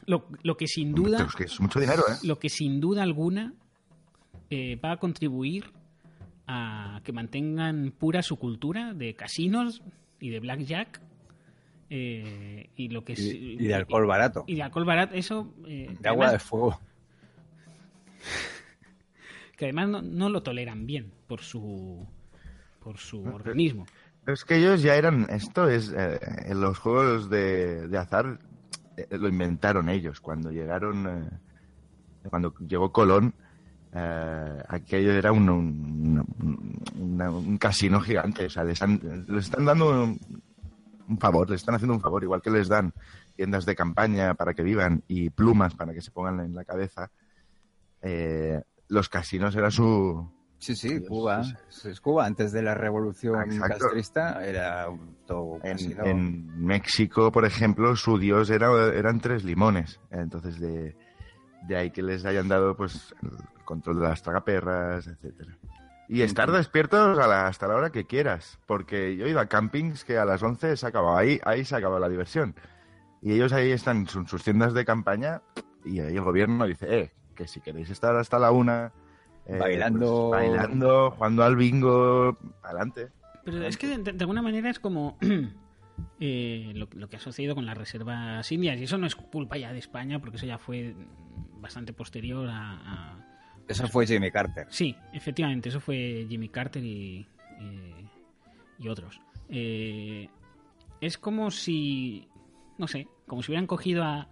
Lo, 0.07 0.27
lo 0.43 0.57
que 0.57 0.67
sin 0.67 0.95
duda, 0.95 1.27
es 1.27 1.35
que 1.35 1.45
es 1.45 1.61
mucho 1.61 1.79
dinero, 1.81 2.03
¿eh? 2.09 2.15
lo 2.25 2.39
que 2.39 2.49
sin 2.49 2.81
duda 2.81 3.03
alguna 3.03 3.55
eh, 4.51 4.77
va 4.77 4.93
a 4.93 4.97
contribuir 4.97 5.73
a 6.47 7.01
que 7.05 7.13
mantengan 7.13 7.93
pura 7.97 8.23
su 8.23 8.37
cultura 8.37 8.95
de 8.95 9.15
casinos 9.15 9.83
y 10.21 10.31
de 10.31 10.41
blackjack 10.41 11.01
eh, 11.89 12.71
y 12.75 12.89
lo 12.89 13.05
que 13.05 13.13
es 13.13 13.21
Y, 13.21 13.57
y 13.61 13.67
de 13.67 13.75
alcohol 13.75 14.07
barato. 14.07 14.45
y 14.47 14.57
de 14.57 14.63
alcohol 14.63 14.85
barato 14.85 15.15
eso 15.15 15.55
eh, 15.67 15.95
De 16.01 16.09
agua 16.09 16.33
de 16.33 16.39
fuego. 16.39 16.81
que 19.57 19.67
además 19.67 20.03
no, 20.03 20.29
lo 20.29 20.43
toleran 20.43 20.87
bien 20.87 21.13
por 21.27 21.41
su, 21.43 22.07
por 22.81 22.99
su 22.99 23.23
organismo. 23.23 23.87
Es 24.27 24.45
que 24.45 24.57
ellos 24.57 24.83
ya 24.83 24.95
eran, 24.95 25.27
esto 25.31 25.69
es, 25.69 25.93
eh, 25.97 26.19
en 26.47 26.61
los 26.61 26.79
juegos 26.79 27.29
de, 27.29 27.89
azar 27.99 28.39
eh, 28.39 28.52
lo 29.11 29.29
inventaron 29.29 29.89
ellos. 29.89 30.21
Cuando 30.21 30.51
llegaron, 30.51 31.07
eh, 31.07 32.29
cuando 32.29 32.55
llegó 32.67 32.93
Colón, 32.93 33.35
aquello 34.69 35.13
era 35.13 35.33
un, 35.33 36.25
casino 37.61 38.01
gigante. 38.01 38.47
O 38.47 38.51
sea, 38.51 38.65
les, 38.65 38.81
están 38.83 39.65
dando 39.65 40.17
un, 41.09 41.19
favor, 41.19 41.51
les 41.51 41.61
están 41.61 41.75
haciendo 41.75 41.95
un 41.95 42.01
favor, 42.01 42.23
igual 42.23 42.43
que 42.43 42.51
les 42.51 42.69
dan 42.69 42.93
tiendas 43.37 43.67
de 43.67 43.75
campaña 43.75 44.35
para 44.35 44.55
que 44.55 44.63
vivan 44.63 45.03
y 45.09 45.31
plumas 45.31 45.75
para 45.75 45.93
que 45.95 46.01
se 46.01 46.11
pongan 46.11 46.41
en 46.41 46.55
la 46.55 46.65
cabeza. 46.65 47.11
los 48.89 49.09
casinos 49.09 49.55
era 49.57 49.71
su, 49.71 50.31
Sí, 50.63 50.77
sí, 50.77 51.01
Cuba. 51.01 51.43
Es 51.69 52.01
Cuba, 52.01 52.25
antes 52.25 52.53
de 52.53 52.63
la 52.63 52.73
revolución 52.73 53.35
castrista, 53.59 54.47
era 54.47 54.87
todo 55.27 55.59
en, 55.65 56.07
en, 56.07 56.65
México, 56.65 57.33
por 57.33 57.45
ejemplo, 57.45 57.97
su 57.97 58.17
dios 58.17 58.49
era, 58.49 58.69
eran 58.95 59.19
tres 59.19 59.43
limones. 59.43 59.99
Entonces, 60.13 60.61
de, 60.61 60.95
de 61.67 61.77
ahí 61.77 61.91
que 61.91 62.01
les 62.01 62.25
hayan 62.25 62.47
dado 62.47 62.77
pues 62.77 63.13
el 63.23 63.65
control 63.65 63.97
de 63.97 64.03
las 64.03 64.23
tragaperras, 64.23 65.09
etcétera. 65.09 65.59
Y 66.09 66.23
estar 66.23 66.53
despiertos 66.53 67.19
hasta 67.19 67.67
la 67.67 67.75
hora 67.75 67.91
que 67.91 68.05
quieras, 68.05 68.61
porque 68.67 69.17
yo 69.17 69.27
he 69.27 69.31
ido 69.31 69.41
a 69.41 69.47
campings 69.47 70.05
que 70.05 70.17
a 70.17 70.25
las 70.25 70.45
11 70.45 70.77
se 70.77 70.87
acababa, 70.87 71.19
ahí, 71.19 71.41
ahí 71.45 71.65
se 71.65 71.75
acaba 71.75 71.99
la 71.99 72.09
diversión. 72.09 72.55
Y 73.21 73.33
ellos 73.33 73.53
ahí 73.53 73.73
están 73.73 74.07
en 74.15 74.29
sus 74.29 74.45
tiendas 74.45 74.75
de 74.75 74.85
campaña 74.85 75.43
y 75.85 75.99
ahí 75.99 76.15
el 76.15 76.23
gobierno 76.23 76.67
dice, 76.67 76.87
eh, 76.89 77.13
que 77.35 77.49
si 77.49 77.61
queréis 77.61 77.91
estar 77.91 78.15
hasta 78.15 78.39
la 78.39 78.53
una 78.53 78.93
eh, 79.47 79.59
bailando. 79.59 80.31
Pues, 80.31 80.51
bailando, 80.51 81.11
jugando 81.11 81.45
al 81.45 81.57
bingo, 81.57 82.39
adelante. 82.63 83.09
Pero 83.45 83.67
es 83.67 83.77
que 83.77 83.99
de, 83.99 84.11
alguna 84.21 84.43
manera 84.43 84.71
es 84.71 84.79
como 84.79 85.19
eh, 86.21 86.73
lo, 86.75 87.09
que 87.09 87.17
ha 87.17 87.21
sucedido 87.21 87.55
con 87.55 87.67
las 87.67 87.77
reservas 87.77 88.51
indias. 88.53 88.79
Y 88.79 88.85
eso 88.85 88.99
no 88.99 89.07
es 89.07 89.17
culpa 89.17 89.57
ya 89.57 89.73
de 89.73 89.79
España, 89.79 90.21
porque 90.21 90.37
eso 90.37 90.47
ya 90.47 90.59
fue 90.59 90.95
bastante 91.61 91.93
posterior 91.93 92.49
a. 92.51 93.17
eso 93.67 93.89
fue 93.89 94.07
Jimmy 94.07 94.31
Carter. 94.31 94.67
Sí, 94.71 94.97
efectivamente, 95.13 95.69
eso 95.71 95.81
fue 95.81 96.27
Jimmy 96.29 96.49
Carter 96.49 96.85
y, 96.85 97.27
y, 98.79 98.89
otros. 98.89 99.21
Eh, 99.49 100.29
es 101.01 101.19
como 101.19 101.51
si. 101.51 102.29
No 102.79 102.87
sé, 102.87 103.07
como 103.27 103.43
si 103.43 103.51
hubieran 103.51 103.67
cogido 103.67 104.03
a, 104.05 104.29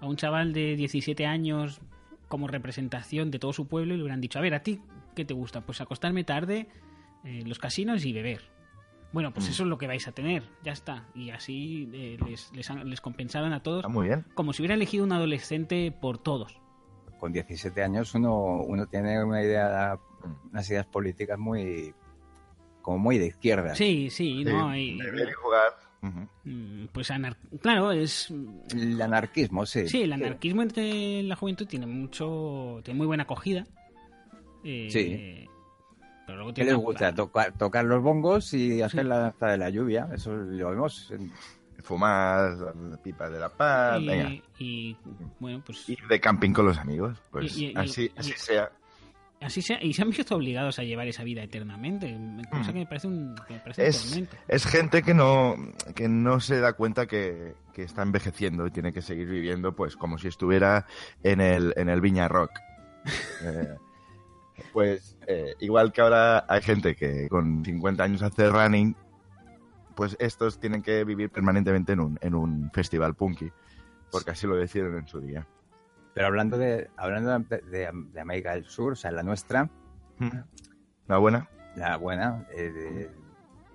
a 0.00 0.06
un 0.06 0.16
chaval 0.16 0.52
de 0.52 0.76
17 0.76 1.24
años 1.26 1.80
como 2.30 2.46
representación 2.46 3.32
de 3.32 3.40
todo 3.40 3.52
su 3.52 3.66
pueblo 3.66 3.92
y 3.92 3.96
le 3.96 4.04
hubieran 4.04 4.20
dicho, 4.20 4.38
a 4.38 4.42
ver, 4.42 4.54
¿a 4.54 4.62
ti 4.62 4.80
qué 5.16 5.24
te 5.24 5.34
gusta? 5.34 5.62
Pues 5.62 5.80
acostarme 5.80 6.22
tarde, 6.22 6.68
en 7.24 7.48
los 7.48 7.58
casinos 7.58 8.04
y 8.04 8.12
beber. 8.12 8.40
Bueno, 9.12 9.34
pues 9.34 9.48
mm. 9.48 9.50
eso 9.50 9.62
es 9.64 9.68
lo 9.68 9.78
que 9.78 9.88
vais 9.88 10.06
a 10.06 10.12
tener, 10.12 10.44
ya 10.62 10.70
está. 10.70 11.08
Y 11.12 11.30
así 11.30 11.90
eh, 11.92 12.18
les, 12.24 12.52
les, 12.84 13.00
compensaban 13.00 13.52
a 13.52 13.64
todos. 13.64 13.86
muy 13.88 14.06
bien. 14.06 14.24
Como 14.34 14.52
si 14.52 14.62
hubiera 14.62 14.76
elegido 14.76 15.04
un 15.04 15.10
adolescente 15.10 15.90
por 15.90 16.18
todos. 16.18 16.60
Con 17.18 17.32
17 17.32 17.82
años 17.82 18.14
uno, 18.14 18.62
uno 18.62 18.86
tiene 18.86 19.22
una 19.24 19.42
idea, 19.42 19.98
unas 20.52 20.70
ideas 20.70 20.86
políticas 20.86 21.36
muy, 21.36 21.92
como 22.80 22.98
muy 22.98 23.18
de 23.18 23.26
izquierda. 23.26 23.74
Sí, 23.74 24.08
sí, 24.08 24.44
no 24.44 24.68
hay... 24.68 25.00
jugar 25.42 25.89
Mm, 26.02 26.86
pues 26.92 27.12
claro, 27.60 27.92
es... 27.92 28.32
El 28.74 29.00
anarquismo, 29.00 29.66
sí. 29.66 29.88
Sí, 29.88 30.02
el 30.02 30.12
anarquismo 30.12 30.62
entre 30.62 31.22
la 31.22 31.36
juventud 31.36 31.66
tiene 31.66 31.86
mucho... 31.86 32.80
tiene 32.84 32.98
muy 32.98 33.06
buena 33.06 33.24
acogida. 33.24 33.66
Eh, 34.64 34.88
sí. 34.90 35.48
Pero 36.26 36.38
luego 36.38 36.54
¿Qué 36.54 36.64
les 36.64 36.74
gusta? 36.74 37.14
Tocar, 37.14 37.84
los 37.84 38.02
bongos 38.02 38.54
y 38.54 38.82
hacer 38.82 39.04
la 39.06 39.18
danza 39.18 39.46
de 39.48 39.58
la 39.58 39.70
lluvia. 39.70 40.08
Eso 40.14 40.34
lo 40.34 40.70
vemos 40.70 41.12
Fumar, 41.82 42.74
pipa 43.02 43.30
de 43.30 43.40
la 43.40 43.48
paz, 43.48 44.00
y, 44.58 44.94
bueno, 45.38 45.62
pues... 45.64 45.88
Ir 45.88 46.06
de 46.08 46.20
camping 46.20 46.52
con 46.52 46.66
los 46.66 46.76
amigos, 46.76 47.16
pues 47.30 47.58
así, 47.74 48.12
así 48.16 48.32
sea 48.36 48.70
así 49.40 49.60
y 49.80 49.92
se 49.92 50.02
han 50.02 50.10
visto 50.10 50.36
obligados 50.36 50.78
a 50.78 50.82
llevar 50.82 51.08
esa 51.08 51.24
vida 51.24 51.42
eternamente, 51.42 52.16
cosa 52.50 52.70
mm. 52.70 52.72
que 52.72 52.78
me 52.78 52.86
parece 52.86 53.06
un, 53.06 53.34
es, 53.76 54.66
gente 54.66 55.02
que 55.02 55.14
no, 55.14 55.56
que 55.94 56.08
no 56.08 56.40
se 56.40 56.60
da 56.60 56.74
cuenta 56.74 57.06
que, 57.06 57.54
está 57.80 58.02
envejeciendo 58.02 58.66
y 58.66 58.70
tiene 58.70 58.92
que 58.92 59.00
seguir 59.00 59.26
viviendo 59.26 59.74
pues 59.74 59.96
como 59.96 60.18
si 60.18 60.28
estuviera 60.28 60.84
en 61.22 61.40
el, 61.40 61.72
en 61.78 61.88
el 61.88 62.02
Viña 62.02 62.28
Rock. 62.28 62.50
Eh, 63.42 63.76
pues 64.74 65.16
eh, 65.26 65.54
igual 65.60 65.90
que 65.90 66.02
ahora 66.02 66.44
hay 66.46 66.60
gente 66.60 66.94
que 66.94 67.26
con 67.30 67.64
50 67.64 68.04
años 68.04 68.20
hace 68.20 68.50
running, 68.50 68.94
pues 69.94 70.14
estos 70.20 70.60
tienen 70.60 70.82
que 70.82 71.04
vivir 71.04 71.30
permanentemente 71.30 71.92
en 71.92 72.00
un, 72.00 72.18
en 72.20 72.34
un 72.34 72.70
festival 72.70 73.14
punky, 73.14 73.50
porque 74.10 74.32
así 74.32 74.46
lo 74.46 74.56
decidieron 74.56 74.98
en 74.98 75.08
su 75.08 75.22
día. 75.22 75.46
Pero 76.14 76.26
hablando 76.26 76.58
de 76.58 76.90
hablando 76.96 77.38
de, 77.38 78.20
América 78.20 78.54
del 78.54 78.64
Sur, 78.64 78.92
o 78.92 78.96
sea, 78.96 79.10
la 79.12 79.22
nuestra. 79.22 79.68
¿La 81.06 81.18
buena? 81.18 81.48
La 81.76 81.96
buena. 81.96 82.46
Eh, 82.52 83.10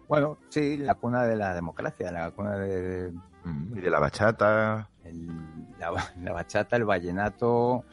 bueno, 0.07 0.37
sí, 0.49 0.77
la 0.77 0.95
cuna 0.95 1.23
de 1.23 1.35
la 1.35 1.53
democracia, 1.53 2.11
la 2.11 2.31
cuna 2.31 2.57
de... 2.57 3.11
y 3.73 3.79
de 3.79 3.89
la 3.89 3.99
bachata. 3.99 4.89
la, 5.79 6.31
bachata, 6.31 6.75
el 6.75 6.85
vallenato... 6.85 7.83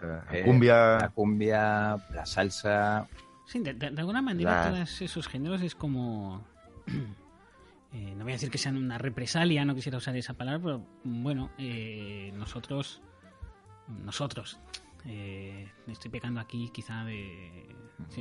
La, 0.00 0.24
eh, 0.32 0.44
cumbia. 0.44 0.98
La 0.98 1.08
cumbia, 1.10 1.96
la 2.14 2.24
salsa... 2.24 3.06
Sí, 3.44 3.58
de, 3.58 3.86
alguna 3.98 4.22
manera 4.22 4.70
todos 4.70 5.02
esos 5.02 5.28
géneros 5.28 5.62
es 5.62 5.74
como... 5.74 6.44
Eh, 7.92 8.14
no 8.16 8.22
voy 8.22 8.30
a 8.30 8.36
decir 8.36 8.52
que 8.52 8.58
sean 8.58 8.76
una 8.76 8.98
represalia, 8.98 9.64
no 9.64 9.74
quisiera 9.74 9.98
usar 9.98 10.14
esa 10.14 10.34
palabra, 10.34 10.60
pero 10.62 10.86
bueno, 11.02 11.50
nosotros 12.34 13.02
nosotros. 14.04 14.58
Eh, 15.06 15.68
estoy 15.88 16.10
pecando 16.10 16.40
aquí, 16.40 16.70
quizá 16.72 17.04
de, 17.04 17.66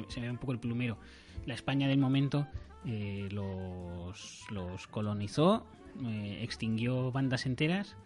se, 0.08 0.22
ve 0.22 0.30
un 0.30 0.38
poco 0.38 0.54
el 0.54 0.60
plumero. 0.60 0.98
La 1.46 1.54
España 1.54 1.88
del 1.88 1.98
momento 1.98 2.48
eh, 2.86 3.28
los, 3.32 4.46
los, 4.50 4.88
colonizó, 4.88 5.66
eh, 6.06 6.40
extinguió 6.42 7.12
bandas 7.12 7.46
enteras 7.46 7.98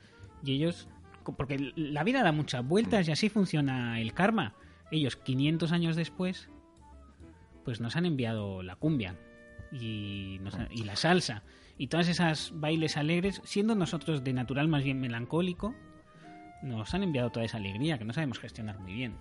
y 0.44 0.54
ellos, 0.54 0.88
porque 1.38 1.72
la 1.76 2.04
vida 2.04 2.24
da 2.24 2.32
muchas 2.32 2.66
vueltas 2.68 3.08
y 3.08 3.12
así 3.12 3.30
funciona 3.30 4.00
el 4.00 4.14
karma. 4.14 4.56
Ellos, 4.92 5.16
500 5.16 5.72
años 5.72 5.96
después, 5.96 6.50
pues 7.64 7.80
nos 7.80 7.96
han 7.96 8.06
enviado 8.06 8.62
la 8.64 8.76
cumbia 8.76 9.18
y, 9.72 10.40
y 10.72 10.84
la 10.84 10.96
salsa 10.96 11.44
y 11.78 11.88
todas 11.88 12.08
esas 12.08 12.52
bailes 12.56 12.98
alegres, 12.98 13.42
siendo 13.46 13.76
nosotros 13.76 14.24
de 14.24 14.34
natural 14.34 14.68
más 14.68 14.84
bien 14.84 15.00
melancólico, 15.00 15.74
nos 16.64 16.94
han 16.94 17.04
enviado 17.04 17.30
toda 17.30 17.46
esa 17.46 17.58
alegría 17.58 17.98
que 17.98 18.06
no 18.06 18.14
sabemos 18.14 18.40
gestionar 18.40 18.80
muy 18.80 18.94
bien. 18.94 19.16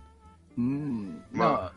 Mm, 0.56 1.16
no. 1.32 1.70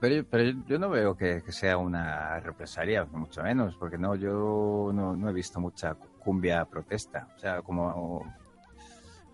Pero, 0.00 0.26
pero, 0.28 0.58
yo 0.66 0.78
no 0.80 0.90
veo 0.90 1.16
que, 1.16 1.40
sea 1.52 1.76
una 1.76 2.40
represalia, 2.40 3.04
mucho 3.04 3.42
menos, 3.42 3.76
porque 3.76 3.96
no, 3.96 4.16
yo 4.16 4.90
no, 4.92 5.30
he 5.30 5.32
visto 5.32 5.60
mucha 5.60 5.94
cumbia 5.94 6.64
protesta. 6.64 7.28
O 7.36 7.38
sea, 7.38 7.62
como 7.62 8.26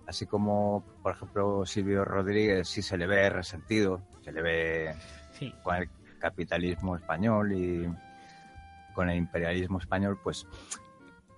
así 0.07 0.27
como, 0.27 0.85
por 1.03 1.14
ejemplo, 1.14 1.64
Silvio 1.64 2.05
Rodríguez 2.05 2.68
sí 2.68 2.83
se 2.83 2.99
le 2.99 3.07
ve 3.07 3.31
resentido, 3.31 4.03
se 4.23 4.33
le 4.33 4.42
ve 4.42 4.94
con 5.62 5.77
el 5.77 5.88
capitalismo 6.18 6.97
español 6.97 7.53
y 7.53 7.88
con 8.94 9.09
el 9.09 9.16
imperialismo 9.16 9.79
español, 9.79 10.18
pues 10.23 10.47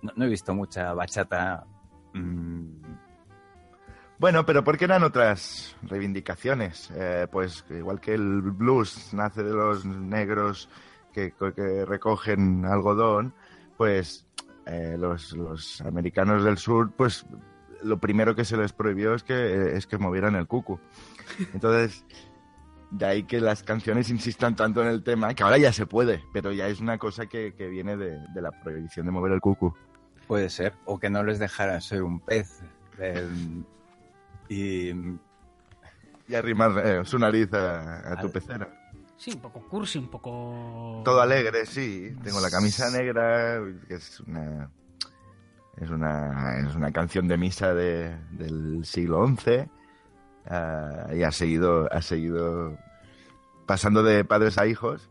no, 0.01 0.25
he 0.25 0.27
visto 0.27 0.53
mucha 0.53 0.93
bachata. 0.93 1.65
Mm, 2.13 2.81
bueno, 4.21 4.45
pero 4.45 4.63
¿por 4.63 4.77
qué 4.77 4.85
eran 4.85 5.01
otras 5.01 5.75
reivindicaciones? 5.81 6.91
Eh, 6.93 7.25
pues 7.31 7.65
igual 7.71 7.99
que 7.99 8.13
el 8.13 8.41
blues 8.43 9.15
nace 9.15 9.41
de 9.41 9.51
los 9.51 9.83
negros 9.83 10.69
que, 11.11 11.33
recogen 11.87 12.63
algodón, 12.65 13.33
pues 13.77 14.27
eh, 14.67 14.95
los, 14.95 15.81
americanos 15.81 16.43
del 16.43 16.59
sur, 16.59 16.91
pues 16.95 17.25
lo 17.81 17.97
primero 17.97 18.35
que 18.35 18.45
se 18.45 18.57
les 18.57 18.73
prohibió 18.73 19.15
es 19.15 19.23
que, 19.23 19.75
es 19.75 19.87
que 19.87 19.97
movieran 19.97 20.35
el 20.35 20.45
cucu. 20.45 20.79
Entonces, 21.55 22.05
de 22.91 23.05
ahí 23.07 23.23
que 23.23 23.41
las 23.41 23.63
canciones 23.63 24.11
insistan 24.11 24.55
tanto 24.55 24.83
en 24.83 24.89
el 24.89 25.03
tema, 25.03 25.33
que 25.33 25.41
ahora 25.41 25.57
ya 25.57 25.73
se 25.73 25.87
puede, 25.87 26.23
pero 26.31 26.51
ya 26.51 26.67
es 26.67 26.79
una 26.79 26.99
cosa 26.99 27.25
que, 27.25 27.49
viene 27.57 27.97
de, 27.97 28.19
la 28.35 28.51
prohibición 28.51 29.07
de 29.07 29.11
mover 29.11 29.31
el 29.31 29.41
cucu. 29.41 29.73
Puede 30.27 30.51
ser, 30.51 30.75
o 30.85 30.99
que 30.99 31.09
no 31.09 31.23
les 31.23 31.39
dejara 31.39 31.81
ser 31.81 32.03
un 32.03 32.19
pez 32.19 32.61
y, 34.51 34.91
y 36.27 36.35
arrimar 36.35 36.85
eh, 36.85 37.05
su 37.05 37.17
nariz 37.17 37.53
a, 37.53 38.17
tu 38.21 38.29
pecera. 38.29 38.67
Sí, 39.15 39.31
un 39.33 39.39
poco 39.41 39.61
cursi, 39.67 39.97
un 39.99 40.09
poco... 40.09 41.01
Todo 41.05 41.21
alegre, 41.21 41.65
sí. 41.65 42.13
Tengo 42.23 42.41
la 42.41 42.49
camisa 42.49 42.89
negra, 42.89 43.61
que 43.87 43.95
es 43.95 44.19
una... 44.21 44.69
Es 45.77 45.89
una, 45.89 46.59
es 46.59 46.75
una 46.75 46.91
canción 46.91 47.27
de 47.27 47.37
misa 47.37 47.73
de, 47.73 48.15
del 48.31 48.83
siglo 48.83 49.25
XI. 49.25 49.69
Ah, 50.47 51.07
y 51.15 51.23
ha 51.23 51.31
seguido, 51.31 51.87
ha 51.91 52.01
seguido 52.01 52.77
pasando 53.65 54.03
de 54.03 54.25
padres 54.25 54.57
a 54.57 54.67
hijos. 54.67 55.09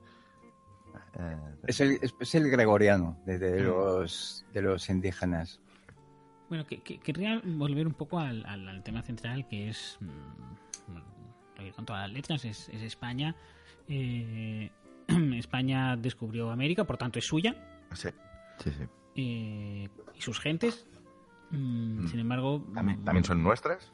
Eh, 1.18 1.36
es, 1.66 1.80
el, 1.80 1.98
es, 2.02 2.34
el, 2.34 2.50
gregoriano 2.50 3.18
de, 3.24 3.38
Mm. 3.38 3.66
los, 3.66 4.44
de 4.52 4.62
los 4.62 4.88
indígenas. 4.90 5.60
Bueno, 6.50 6.66
que, 6.66 6.80
que, 6.82 6.98
querría 6.98 7.40
volver 7.44 7.86
un 7.86 7.94
poco 7.94 8.18
al, 8.18 8.44
al, 8.44 8.68
al 8.68 8.82
tema 8.82 9.02
central, 9.02 9.46
que 9.48 9.68
es, 9.70 9.96
mm, 10.00 11.70
con 11.76 11.86
todas 11.86 12.02
las 12.02 12.12
letras, 12.12 12.44
es, 12.44 12.68
es 12.70 12.82
España. 12.82 13.36
Eh, 13.88 14.68
España 15.38 15.96
descubrió 15.96 16.50
América, 16.50 16.82
por 16.84 16.96
tanto 16.98 17.20
es 17.20 17.24
suya. 17.24 17.54
Sí, 17.92 18.08
sí, 18.58 18.70
sí. 18.72 18.84
Eh, 19.14 19.88
y 20.14 20.20
sus 20.20 20.40
gentes. 20.40 20.88
Mm, 21.52 22.08
sin 22.08 22.18
embargo... 22.18 22.66
¿También, 22.74 23.04
¿También, 23.04 23.24
son 23.24 23.42
nuestras? 23.44 23.92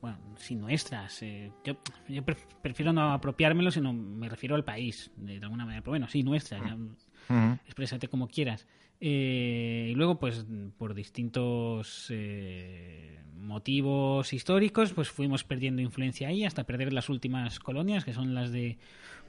Bueno, 0.00 0.16
sí, 0.36 0.54
nuestras. 0.54 1.22
Eh, 1.22 1.52
yo, 1.64 1.76
yo 2.08 2.22
prefiero 2.62 2.94
no 2.94 3.12
apropiármelo, 3.12 3.70
sino 3.70 3.92
me 3.92 4.30
refiero 4.30 4.54
al 4.56 4.64
país, 4.64 5.10
de 5.16 5.36
alguna 5.36 5.66
manera. 5.66 5.82
Pero 5.82 5.92
bueno, 5.92 6.08
sí, 6.08 6.22
nuestras. 6.22 6.62
Uh 6.62 6.94
-huh. 7.28 7.58
Exprésate 7.66 8.08
como 8.08 8.26
quieras. 8.26 8.66
Eh, 9.00 9.88
y 9.90 9.94
luego, 9.94 10.18
pues, 10.18 10.46
por 10.76 10.94
distintos 10.94 12.08
eh, 12.10 13.18
motivos 13.34 14.32
históricos, 14.32 14.92
pues 14.92 15.10
fuimos 15.10 15.44
perdiendo 15.44 15.80
influencia 15.80 16.28
ahí 16.28 16.44
hasta 16.44 16.64
perder 16.64 16.92
las 16.92 17.08
últimas 17.08 17.58
colonias, 17.58 18.04
que 18.04 18.12
son 18.12 18.34
las 18.34 18.52
de 18.52 18.78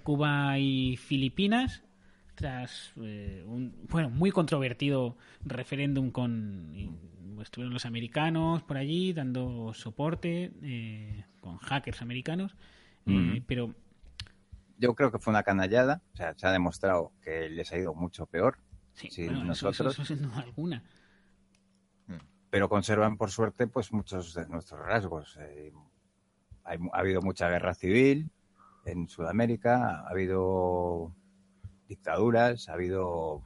Cuba 0.04 0.60
y 0.60 0.98
Filipinas, 0.98 1.84
tras 2.36 2.94
eh, 3.02 3.44
un, 3.48 3.74
bueno, 3.90 4.10
muy 4.10 4.32
controvertido 4.32 5.16
referéndum 5.46 6.12
con... 6.12 6.72
Y, 6.76 6.90
estuvieron 7.42 7.74
los 7.74 7.88
americanos 7.88 8.62
por 8.62 8.78
allí 8.78 9.14
dando 9.14 9.74
soporte 9.74 10.52
eh, 10.62 11.26
con 11.40 11.58
hackers 11.58 12.04
americanos, 12.04 12.56
mm 13.06 13.14
-hmm. 13.14 13.44
pero... 13.48 13.74
Yo 14.78 14.94
creo 14.94 15.12
que 15.12 15.18
fue 15.18 15.32
una 15.32 15.42
canallada, 15.42 16.04
o 16.14 16.18
sea, 16.18 16.36
se 16.36 16.46
ha 16.46 16.52
demostrado 16.52 17.14
que 17.24 17.50
les 17.50 17.72
ha 17.72 17.78
ido 17.78 17.96
mucho 17.96 18.28
peor. 18.28 18.58
Sí, 19.10 19.10
sí 19.10 19.26
bueno, 19.26 19.46
nosotros. 19.46 19.94
Eso, 19.94 20.04
eso, 20.04 20.16
sin 20.16 20.24
duda 20.24 20.40
alguna. 20.44 20.84
Pero 22.50 22.68
conservan, 22.68 23.18
por 23.18 23.32
suerte, 23.32 23.68
pues 23.68 23.94
muchos 23.94 24.34
de 24.34 24.46
nuestros 24.48 24.86
rasgos. 24.86 25.38
Eh, 25.40 25.72
hay, 26.66 26.78
ha 26.92 27.00
habido 27.00 27.22
mucha 27.22 27.50
guerra 27.50 27.74
civil 27.74 28.30
en 28.86 29.08
Sudamérica, 29.08 30.02
ha 30.02 30.10
habido 30.10 31.14
dictaduras, 31.88 32.68
ha 32.68 32.74
habido 32.74 33.42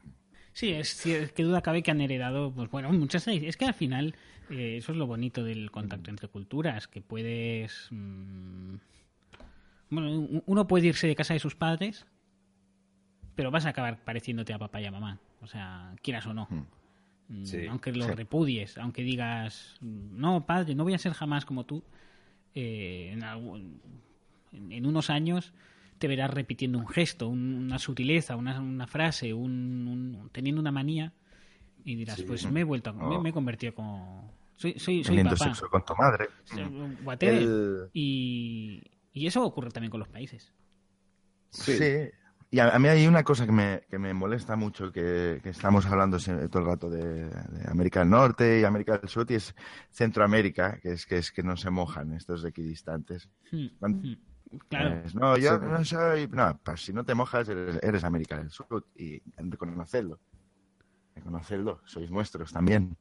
Sí, 0.55 0.71
es 0.71 1.03
que 1.33 1.43
duda 1.43 1.61
cabe 1.61 1.83
que 1.83 1.91
han 1.91 1.99
heredado, 1.99 2.49
pues 2.53 2.71
bueno, 2.71 2.89
muchas 2.93 3.27
es 3.27 3.57
que 3.57 3.65
al 3.65 3.73
final 3.73 4.15
eh, 4.49 4.77
eso 4.77 4.93
es 4.93 4.97
lo 4.97 5.05
bonito 5.05 5.43
del 5.43 5.69
contacto 5.69 6.09
entre 6.09 6.29
culturas, 6.29 6.87
que 6.87 7.01
puedes 7.01 7.89
mmm, 7.91 8.75
bueno, 9.89 10.41
uno 10.45 10.65
puede 10.65 10.87
irse 10.87 11.07
de 11.07 11.15
casa 11.15 11.33
de 11.33 11.41
sus 11.41 11.55
padres, 11.55 12.05
pero 13.35 13.51
vas 13.51 13.65
a 13.65 13.69
acabar 13.69 14.05
pareciéndote 14.05 14.53
a 14.53 14.57
papá 14.57 14.79
y 14.79 14.85
a 14.85 14.91
mamá, 14.91 15.19
o 15.45 15.47
sea, 15.47 15.95
quieras 16.01 16.25
o 16.25 16.33
no. 16.33 16.47
Sí, 17.43 17.65
aunque 17.67 17.91
lo 17.91 18.05
sí. 18.05 18.11
repudies, 18.11 18.77
aunque 18.77 19.03
digas, 19.03 19.77
no, 19.81 20.45
padre, 20.45 20.75
no 20.75 20.83
voy 20.83 20.93
a 20.93 20.99
ser 20.99 21.13
jamás 21.13 21.45
como 21.45 21.65
tú, 21.65 21.83
eh, 22.53 23.11
en, 23.13 23.23
algún, 23.23 23.81
en, 24.51 24.71
en 24.71 24.85
unos 24.85 25.09
años 25.09 25.53
te 25.97 26.07
verás 26.07 26.31
repitiendo 26.31 26.77
un 26.77 26.87
gesto, 26.87 27.27
un, 27.27 27.53
una 27.55 27.79
sutileza, 27.79 28.35
una, 28.35 28.59
una 28.59 28.87
frase, 28.87 29.33
un, 29.33 29.87
un, 29.87 30.29
teniendo 30.31 30.61
una 30.61 30.71
manía 30.71 31.13
y 31.83 31.95
dirás, 31.95 32.17
sí, 32.17 32.23
pues 32.23 32.49
me 32.51 32.61
he 32.61 32.63
vuelto, 32.63 32.91
oh. 32.91 33.09
me, 33.09 33.19
me, 33.19 33.29
he 33.29 33.33
convertido 33.33 33.73
como... 33.73 34.33
Soy, 34.57 34.79
soy, 34.79 35.03
soy 35.03 35.23
papá. 35.23 35.35
sexo 35.35 35.69
con 35.69 35.83
tu 35.83 35.95
madre. 35.95 36.29
Whatever. 37.03 37.41
El... 37.41 37.89
Y, 37.93 38.81
y, 39.13 39.27
eso 39.27 39.43
ocurre 39.43 39.69
también 39.69 39.91
con 39.91 39.99
los 39.99 40.07
países. 40.07 40.53
Sí. 41.49 41.77
sí. 41.77 42.09
Y 42.51 42.59
a, 42.59 42.69
a, 42.69 42.79
mí 42.79 42.87
hay 42.87 43.07
una 43.07 43.23
cosa 43.23 43.45
que 43.45 43.51
me, 43.51 43.81
que 43.89 43.97
me 43.97 44.13
molesta 44.13 44.55
mucho, 44.55 44.91
que, 44.91 45.39
que, 45.43 45.49
estamos 45.49 45.85
hablando 45.87 46.17
todo 46.19 46.59
el 46.59 46.65
rato 46.65 46.89
de, 46.89 47.25
de, 47.25 47.69
América 47.69 47.99
del 47.99 48.09
Norte 48.09 48.59
y 48.59 48.63
América 48.63 48.97
del 48.97 49.09
Sur, 49.09 49.25
y 49.29 49.35
es 49.35 49.55
Centroamérica, 49.91 50.79
que 50.79 50.93
es 50.93 51.05
que, 51.05 51.17
es 51.17 51.31
que 51.31 51.43
no 51.43 51.57
se 51.57 51.69
mojan 51.69 52.13
estos 52.13 52.45
equidistantes. 52.45 53.29
Hmm. 53.51 53.67
Cuando, 53.79 54.07
hmm. 54.07 54.15
Claro. 54.69 55.01
Pues 55.01 55.15
no, 55.15 55.37
yo 55.37 55.55
sí. 55.55 55.65
no 55.65 55.85
soy. 55.85 56.27
No, 56.27 56.59
pues 56.63 56.85
si 56.85 56.93
no 56.93 57.03
te 57.03 57.15
mojas, 57.15 57.49
eres, 57.49 57.79
eres, 57.81 58.03
América 58.03 58.37
del 58.37 58.51
Sur 58.51 58.85
y 58.95 59.21
reconocerlo. 59.37 60.19
Reconocerlo, 61.15 61.81
sois 61.85 62.09
nuestros 62.11 62.51
también. 62.51 62.95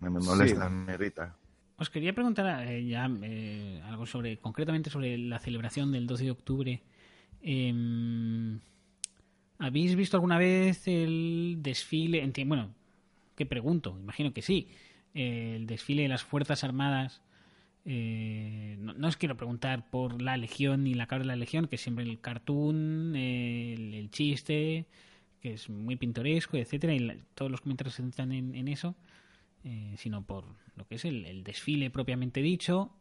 Me, 0.00 0.10
me 0.10 0.20
molesta, 0.20 0.68
sí. 0.68 0.74
me 0.74 0.94
irrita. 0.94 1.36
Os 1.76 1.90
quería 1.90 2.14
preguntar 2.14 2.66
eh, 2.68 2.84
ya 2.86 3.10
eh, 3.22 3.82
algo 3.84 4.06
sobre, 4.06 4.38
concretamente 4.38 4.90
sobre 4.90 5.18
la 5.18 5.38
celebración 5.38 5.92
del 5.92 6.06
12 6.06 6.24
de 6.24 6.30
octubre. 6.30 6.82
Eh, 7.42 8.58
¿Habéis 9.58 9.94
visto 9.94 10.16
alguna 10.16 10.38
vez 10.38 10.88
el 10.88 11.58
desfile? 11.60 12.30
Bueno, 12.46 12.74
¿qué 13.36 13.46
pregunto? 13.46 13.96
Imagino 14.00 14.32
que 14.32 14.42
sí. 14.42 14.68
el 15.14 15.66
desfile 15.66 16.02
de 16.02 16.08
las 16.08 16.22
Fuerzas 16.22 16.64
Armadas 16.64 17.22
eh, 17.84 18.76
no, 18.78 18.94
no, 18.94 19.08
os 19.08 19.16
quiero 19.16 19.36
preguntar 19.36 19.90
por 19.90 20.22
la 20.22 20.36
Legión 20.36 20.84
ni 20.84 20.94
la 20.94 21.06
cabra 21.06 21.22
de 21.24 21.28
la 21.28 21.36
Legión, 21.36 21.66
que 21.66 21.76
es 21.76 21.82
siempre 21.82 22.04
el 22.04 22.20
cartoon, 22.20 23.16
el, 23.16 23.94
el 23.94 24.10
chiste, 24.10 24.86
que 25.40 25.54
es 25.54 25.68
muy 25.68 25.96
pintoresco, 25.96 26.56
etcétera, 26.56 26.94
y 26.94 27.00
la, 27.00 27.16
todos 27.34 27.50
los 27.50 27.60
comentarios 27.60 27.94
se 27.94 28.02
centran 28.02 28.32
en, 28.32 28.54
en 28.54 28.68
eso, 28.68 28.94
eh, 29.64 29.94
sino 29.96 30.24
por 30.24 30.44
lo 30.76 30.86
que 30.86 30.94
es 30.96 31.04
el, 31.04 31.24
el 31.26 31.42
desfile 31.42 31.90
propiamente 31.90 32.40
dicho, 32.40 32.92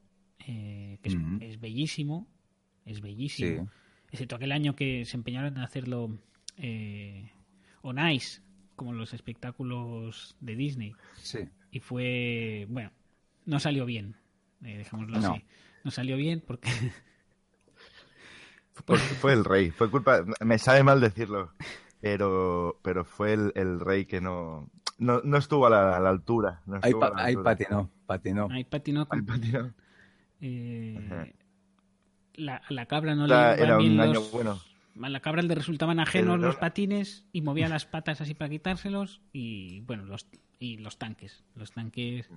eh, 0.48 0.98
que 1.04 1.10
es, 1.10 1.16
uh 1.16 1.20
-huh. 1.20 1.44
es, 1.44 1.60
bellísimo, 1.60 2.28
es 2.86 3.02
bellísimo, 3.02 3.66
sí. 3.66 3.70
Excepto 4.12 4.36
aquel 4.36 4.52
año 4.52 4.76
que 4.76 5.06
se 5.06 5.18
empeñaron 5.18 5.56
en 5.58 5.64
hacerlo 5.64 6.18
eh, 6.58 7.32
on 7.82 7.98
ice, 8.10 8.42
como 8.76 8.94
los 8.94 9.14
espectáculos 9.14 10.36
de 10.40 10.56
Disney, 10.56 10.96
sí. 11.18 11.40
y 11.72 11.80
fue, 11.80 12.66
bueno, 12.70 12.92
no 13.46 13.60
salió 13.60 13.86
bien 13.86 14.16
eh, 14.64 14.78
dejémoslo 14.78 15.20
no. 15.20 15.34
así. 15.34 15.44
No 15.84 15.92
salió 15.92 16.18
bien 16.18 16.44
porque... 16.46 16.70
fue, 18.74 18.98
fue, 18.98 19.34
el 19.34 19.46
rey, 19.46 19.72
fue 19.72 19.90
culpa... 19.90 20.24
Me 20.42 20.58
sabe 20.60 20.84
mal 20.84 21.02
decirlo, 21.02 21.52
pero, 22.00 22.80
pero 22.84 23.04
fue 23.04 23.34
el, 23.34 23.52
el 23.56 23.80
rey 23.80 24.06
que 24.06 24.22
no, 24.22 24.70
no, 24.98 25.22
no 25.24 25.38
estuvo 25.38 25.66
a 25.66 25.70
la, 25.70 25.98
a 25.98 26.00
la 26.00 26.10
altura. 26.10 26.62
No 26.66 26.80
ahí, 26.82 26.94
pa, 26.94 27.12
patinó, 27.44 27.90
patinó. 28.06 28.48
Ahí 28.52 28.64
patinó. 28.64 29.08
Ahí 29.10 29.22
patinó. 29.22 29.74
Eh, 30.42 31.34
la, 32.42 32.62
la, 32.70 32.86
cabra 32.86 33.16
no 33.16 33.28
la, 33.28 33.56
le 33.56 33.64
Era 33.64 33.78
un 33.78 33.98
los, 33.98 34.08
año 34.08 34.22
bueno. 34.32 34.60
A 35.02 35.10
la 35.10 35.20
cabra 35.22 35.42
le 35.42 35.56
resultaban 35.56 36.00
ajenos 36.00 36.36
el, 36.36 36.42
los 36.42 36.56
patines 36.58 37.26
y 37.32 37.42
movía 37.42 37.70
las 37.70 37.86
patas 37.86 38.22
así 38.22 38.34
para 38.34 38.50
quitárselos 38.50 39.22
y 39.32 39.82
bueno, 39.82 40.06
los, 40.06 40.28
y 40.60 40.78
los 40.78 40.98
tanques. 40.98 41.44
Los 41.56 41.72
tanques... 41.72 42.30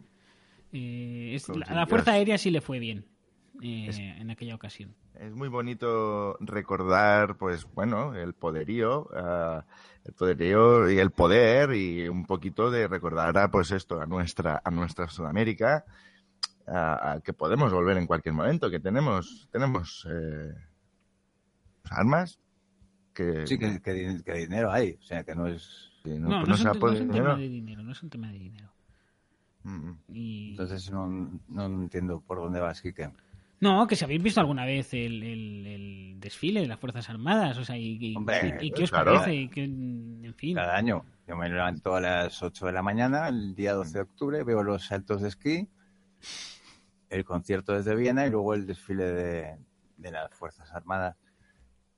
Eh, 0.72 1.32
es, 1.34 1.48
la, 1.48 1.72
la, 1.72 1.86
Fuerza 1.86 2.12
Aérea 2.12 2.36
sí 2.36 2.50
le 2.50 2.60
fue 2.60 2.80
bien 2.80 3.06
eh, 3.62 3.86
es, 3.88 3.98
en 3.98 4.30
aquella 4.30 4.54
ocasión. 4.54 4.94
Es 5.14 5.32
muy 5.32 5.48
bonito 5.48 6.36
recordar, 6.40 7.36
pues 7.36 7.66
bueno, 7.72 8.14
el 8.14 8.34
poderío, 8.34 9.08
uh, 9.12 9.62
el 10.04 10.14
poderío 10.14 10.90
y 10.90 10.98
el 10.98 11.12
poder 11.12 11.72
y 11.74 12.08
un 12.08 12.26
poquito 12.26 12.70
de 12.70 12.88
recordar 12.88 13.38
a, 13.38 13.50
pues 13.50 13.70
esto, 13.70 14.00
a 14.00 14.06
nuestra, 14.06 14.60
a 14.64 14.70
nuestra 14.72 15.08
Sudamérica, 15.08 15.84
a, 16.66 17.12
a 17.12 17.20
que 17.20 17.32
podemos 17.32 17.72
volver 17.72 17.96
en 17.96 18.06
cualquier 18.06 18.34
momento, 18.34 18.70
que 18.70 18.80
tenemos, 18.80 19.48
tenemos 19.50 20.06
eh, 20.10 20.54
armas. 21.90 22.38
Que, 23.12 23.46
sí, 23.46 23.58
que, 23.58 23.80
que, 23.80 24.22
que, 24.24 24.32
dinero 24.32 24.72
hay, 24.72 24.98
o 25.00 25.02
sea, 25.02 25.22
que 25.22 25.36
no 25.36 25.46
es... 25.46 25.92
no, 26.04 26.18
no, 26.18 26.28
no, 26.40 26.46
no, 26.46 26.54
es 26.54 26.64
un, 26.64 26.80
no 26.80 26.92
es 26.92 27.00
un 27.00 27.10
tema 27.10 27.36
de 27.36 27.48
dinero, 27.48 27.82
no 27.84 27.92
es 27.92 28.02
un 28.02 28.10
tema 28.10 28.32
de 28.32 28.38
dinero. 28.38 28.74
Y... 30.08 30.50
Entonces 30.50 30.90
no, 30.90 31.06
no, 31.48 31.64
entiendo 31.66 32.20
por 32.20 32.38
dónde 32.38 32.60
vas, 32.60 32.82
Kike. 32.82 33.10
No, 33.60 33.86
que 33.86 33.96
si 33.96 34.04
habéis 34.04 34.22
visto 34.22 34.40
alguna 34.40 34.66
vez 34.66 34.92
el, 34.92 35.22
el, 35.22 35.66
el 35.66 36.20
desfile 36.20 36.60
de 36.60 36.66
las 36.66 36.78
Fuerzas 36.78 37.08
Armadas, 37.08 37.56
o 37.56 37.64
sea, 37.64 37.78
y, 37.78 37.96
y, 37.98 38.16
Hombre, 38.16 38.58
y, 38.60 38.66
y 38.66 38.70
qué 38.72 38.82
os 38.82 38.90
claro. 38.90 39.14
parece, 39.14 39.48
que, 39.48 39.64
en 39.64 40.34
fin. 40.36 40.56
Cada 40.56 40.76
año. 40.76 41.04
Yo 41.26 41.36
me 41.36 41.48
levanto 41.48 41.94
a 41.94 42.00
las 42.00 42.42
8 42.42 42.66
de 42.66 42.72
la 42.72 42.82
mañana, 42.82 43.28
el 43.28 43.54
día 43.54 43.72
12 43.72 43.92
de 43.92 44.02
octubre, 44.02 44.44
veo 44.44 44.62
los 44.62 44.84
saltos 44.84 45.22
de 45.22 45.28
esquí, 45.28 45.68
el 47.10 47.24
concierto 47.24 47.72
desde 47.72 47.94
Viena 47.94 48.26
y 48.26 48.30
luego 48.30 48.54
el 48.54 48.66
desfile 48.66 49.04
de, 49.04 49.58
de 49.96 50.10
las 50.10 50.34
Fuerzas 50.34 50.72
Armadas. 50.72 51.16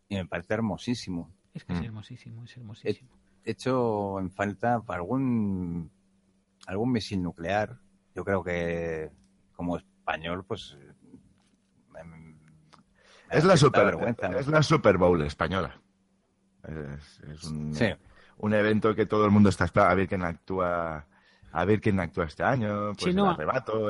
Y 0.09 0.17
me 0.17 0.27
parece 0.27 0.55
hermosísimo. 0.55 1.35
Es 1.55 1.65
que 1.65 1.73
es 1.73 1.83
hermosísimo, 1.83 2.45
es 2.45 2.57
hermosísimo. 2.57 3.11
He 3.45 3.53
hecho 3.53 4.19
en 4.19 4.31
falta 4.31 4.83
algún 4.89 5.91
algún 6.67 6.93
misil 6.93 7.23
nuclear. 7.23 7.79
Yo 8.15 8.25
creo 8.25 8.45
que 8.45 9.11
como 9.55 9.77
español, 9.77 10.45
pues 10.45 10.77
me, 11.91 12.05
me 12.05 12.37
es 13.31 13.45
la 13.45 13.57
super 13.57 13.97
¿no? 13.97 14.39
es 14.39 14.47
la 14.47 14.63
Super 14.63 14.99
Bowl 14.99 15.23
española. 15.23 15.81
Es, 16.63 17.21
es 17.21 17.45
un, 17.45 17.75
sí. 17.75 17.87
un, 18.39 18.55
evento 18.55 18.95
que 18.95 19.07
todo 19.07 19.25
el 19.25 19.31
mundo 19.31 19.49
está 19.49 19.65
esperando 19.65 19.93
a 19.93 19.95
ver 19.95 20.09
quién 20.09 20.23
actúa 20.23 21.07
a 21.57 21.65
ver 21.65 21.81
quién 21.81 21.99
actúa 21.99 22.27
este 22.27 22.43
año, 22.43 22.93
pues 22.93 23.15
el 23.15 23.19
arrebato, 23.19 23.89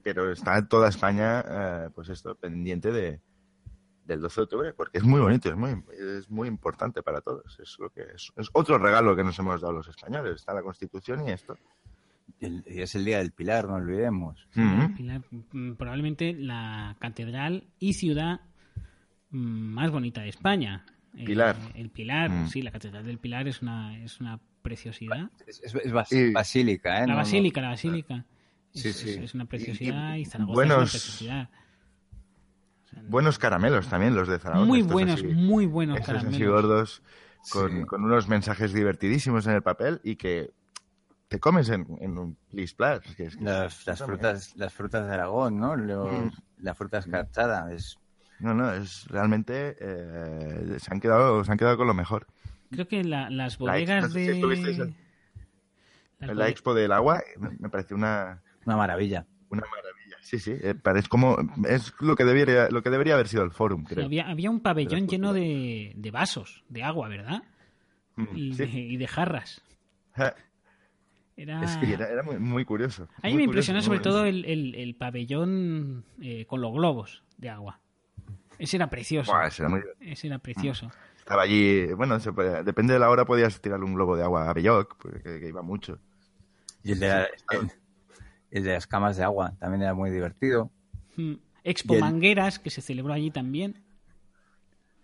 pero 0.00 0.30
está 0.30 0.64
toda 0.68 0.90
España, 0.90 1.44
eh, 1.44 1.88
pues 1.92 2.08
esto, 2.08 2.36
pendiente 2.36 2.92
de, 2.92 3.20
del 4.04 4.20
12 4.20 4.40
de 4.40 4.44
octubre, 4.44 4.72
porque 4.72 4.98
es 4.98 5.04
muy 5.04 5.18
bonito, 5.18 5.48
es 5.48 5.56
muy, 5.56 5.82
es 6.18 6.30
muy 6.30 6.46
importante 6.46 7.02
para 7.02 7.20
todos. 7.20 7.58
Es, 7.58 7.76
lo 7.80 7.90
que 7.90 8.02
es, 8.14 8.30
otro 8.52 8.78
regalo 8.78 9.16
que 9.16 9.24
nos 9.24 9.36
hemos 9.40 9.60
dado 9.60 9.72
los 9.72 9.88
españoles. 9.88 10.36
Está 10.36 10.54
la 10.54 10.62
Constitución 10.62 11.26
y 11.26 11.32
esto. 11.32 11.56
Y 12.38 12.80
es 12.80 12.94
el 12.94 13.04
Día 13.04 13.18
del 13.18 13.32
Pilar, 13.32 13.66
no 13.66 13.74
olvidemos. 13.74 14.46
Mm, 14.54 15.72
probablemente 15.72 16.32
la 16.32 16.96
catedral 17.00 17.66
y 17.80 17.94
ciudad 17.94 18.40
mm, 19.30 19.74
más 19.74 19.90
bonita 19.90 20.20
de 20.20 20.28
España. 20.28 20.86
Eh, 21.16 21.24
Pilar. 21.24 21.56
el 21.74 21.90
Pilar, 21.90 22.30
mm. 22.30 22.46
sí, 22.46 22.62
la 22.62 22.70
catedral 22.70 23.04
del 23.04 23.18
Pilar 23.18 23.48
es 23.48 23.62
una, 23.62 23.98
es 23.98 24.20
una 24.20 24.40
preciosidad. 24.62 25.30
Es, 25.46 25.92
basílica, 26.32 27.02
¿eh? 27.02 27.06
La 27.06 27.16
basílica, 27.16 27.60
la 27.60 27.70
basílica. 27.70 28.24
Sí, 28.72 28.88
es, 28.88 28.96
sí. 28.96 29.10
es, 29.10 29.34
una 29.34 29.44
preciosidad 29.44 30.14
y, 30.14 30.24
Zaragoza 30.24 30.54
buenos, 30.54 30.94
es 30.94 31.20
una 31.20 31.48
preciosidad. 31.50 33.08
buenos 33.08 33.38
caramelos 33.38 33.88
también 33.88 34.14
los 34.14 34.28
de 34.28 34.38
Zaragoza. 34.38 34.66
Muy 34.66 34.82
buenos, 34.82 35.22
muy 35.24 35.66
buenos 35.66 36.00
caramelos. 36.00 36.34
Así 36.34 36.44
gordos, 36.44 37.02
con, 37.50 37.84
con, 37.84 38.04
unos 38.04 38.28
mensajes 38.28 38.72
divertidísimos 38.72 39.46
en 39.46 39.52
el 39.52 39.62
papel 39.62 40.00
y 40.02 40.16
que 40.16 40.52
te 41.32 41.40
comes 41.40 41.70
en, 41.70 41.86
un 41.88 42.36
plis 42.50 42.76
las, 43.40 43.86
las 43.86 44.02
frutas, 44.02 44.54
las 44.54 44.74
frutas 44.74 45.06
de 45.06 45.14
Aragón, 45.14 45.58
¿no? 45.58 45.74
Mm. 45.78 46.30
La 46.58 46.74
fruta 46.74 46.98
escarchada. 46.98 47.72
Es... 47.72 47.98
No, 48.38 48.52
no, 48.52 48.70
es 48.70 49.06
realmente 49.06 49.74
eh, 49.80 50.76
se 50.78 50.92
han 50.92 51.00
quedado, 51.00 51.42
se 51.42 51.50
han 51.50 51.56
quedado 51.56 51.78
con 51.78 51.86
lo 51.86 51.94
mejor. 51.94 52.26
Creo 52.72 52.88
que 52.88 53.04
las 53.04 53.58
bodegas 53.58 54.12
de. 54.12 54.94
la, 56.20 56.48
expo 56.48 56.74
del 56.74 56.92
agua 56.92 57.22
me 57.36 57.68
pareció 57.68 57.96
una 57.96 58.42
una 58.64 58.76
maravilla. 58.76 59.26
Una 59.50 59.62
maravilla. 59.62 60.16
Sí, 60.20 60.38
sí, 60.38 60.54
eh, 60.62 60.74
parece 60.74 61.08
como 61.08 61.36
es 61.68 61.92
lo 62.00 62.16
que 62.16 62.24
debería 62.24 62.68
lo 62.70 62.82
que 62.82 62.90
debería 62.90 63.14
haber 63.14 63.28
sido 63.28 63.42
el 63.42 63.50
fórum, 63.50 63.84
creo. 63.84 64.06
había, 64.06 64.28
había 64.28 64.50
un 64.50 64.60
pabellón 64.60 65.08
lleno 65.08 65.32
de, 65.32 65.92
de, 65.96 66.10
vasos 66.10 66.64
de 66.68 66.82
agua, 66.82 67.08
¿verdad? 67.08 67.42
Mm, 68.16 68.26
y, 68.34 68.54
de, 68.54 68.66
y 68.66 68.96
de 68.96 69.08
jarras. 69.08 69.62
Era... 71.36 71.64
Es 71.64 71.76
que 71.78 71.92
era, 71.92 72.22
muy, 72.22 72.38
muy, 72.38 72.64
curioso. 72.64 73.08
A 73.22 73.26
mí 73.26 73.34
me 73.34 73.44
impresionó 73.44 73.82
sobre 73.82 74.00
todo 74.00 74.24
el, 74.24 74.44
el, 74.44 74.94
pabellón 74.94 76.04
eh, 76.20 76.46
con 76.46 76.60
los 76.60 76.72
globos 76.72 77.24
de 77.38 77.48
agua. 77.48 77.80
Ese 78.58 78.76
era 78.76 78.88
precioso. 78.88 79.32
ese, 79.42 79.62
era 79.62 79.70
muy... 79.70 79.80
ese 80.00 80.28
era 80.28 80.38
precioso. 80.38 80.90
Estaba 81.22 81.42
allí, 81.42 81.86
bueno, 81.92 82.18
depende 82.64 82.94
de 82.94 82.98
la 82.98 83.08
hora 83.08 83.24
podías 83.24 83.60
tirarle 83.60 83.84
un 83.84 83.94
globo 83.94 84.16
de 84.16 84.24
agua 84.24 84.50
a 84.50 84.52
Belloc, 84.52 84.96
porque 84.96 85.22
que 85.22 85.48
iba 85.48 85.62
mucho. 85.62 86.00
Y 86.82 86.92
el 86.92 86.98
de, 86.98 87.28
el, 88.50 88.64
de 88.64 88.72
las 88.72 88.88
camas 88.88 89.16
de 89.16 89.22
agua 89.22 89.54
también 89.60 89.82
era 89.82 89.94
muy 89.94 90.10
divertido. 90.10 90.68
Hmm. 91.16 91.34
Expo 91.62 91.94
Mangueras, 91.94 92.58
que 92.58 92.70
se 92.70 92.80
celebró 92.80 93.12
allí 93.12 93.30
también. 93.30 93.84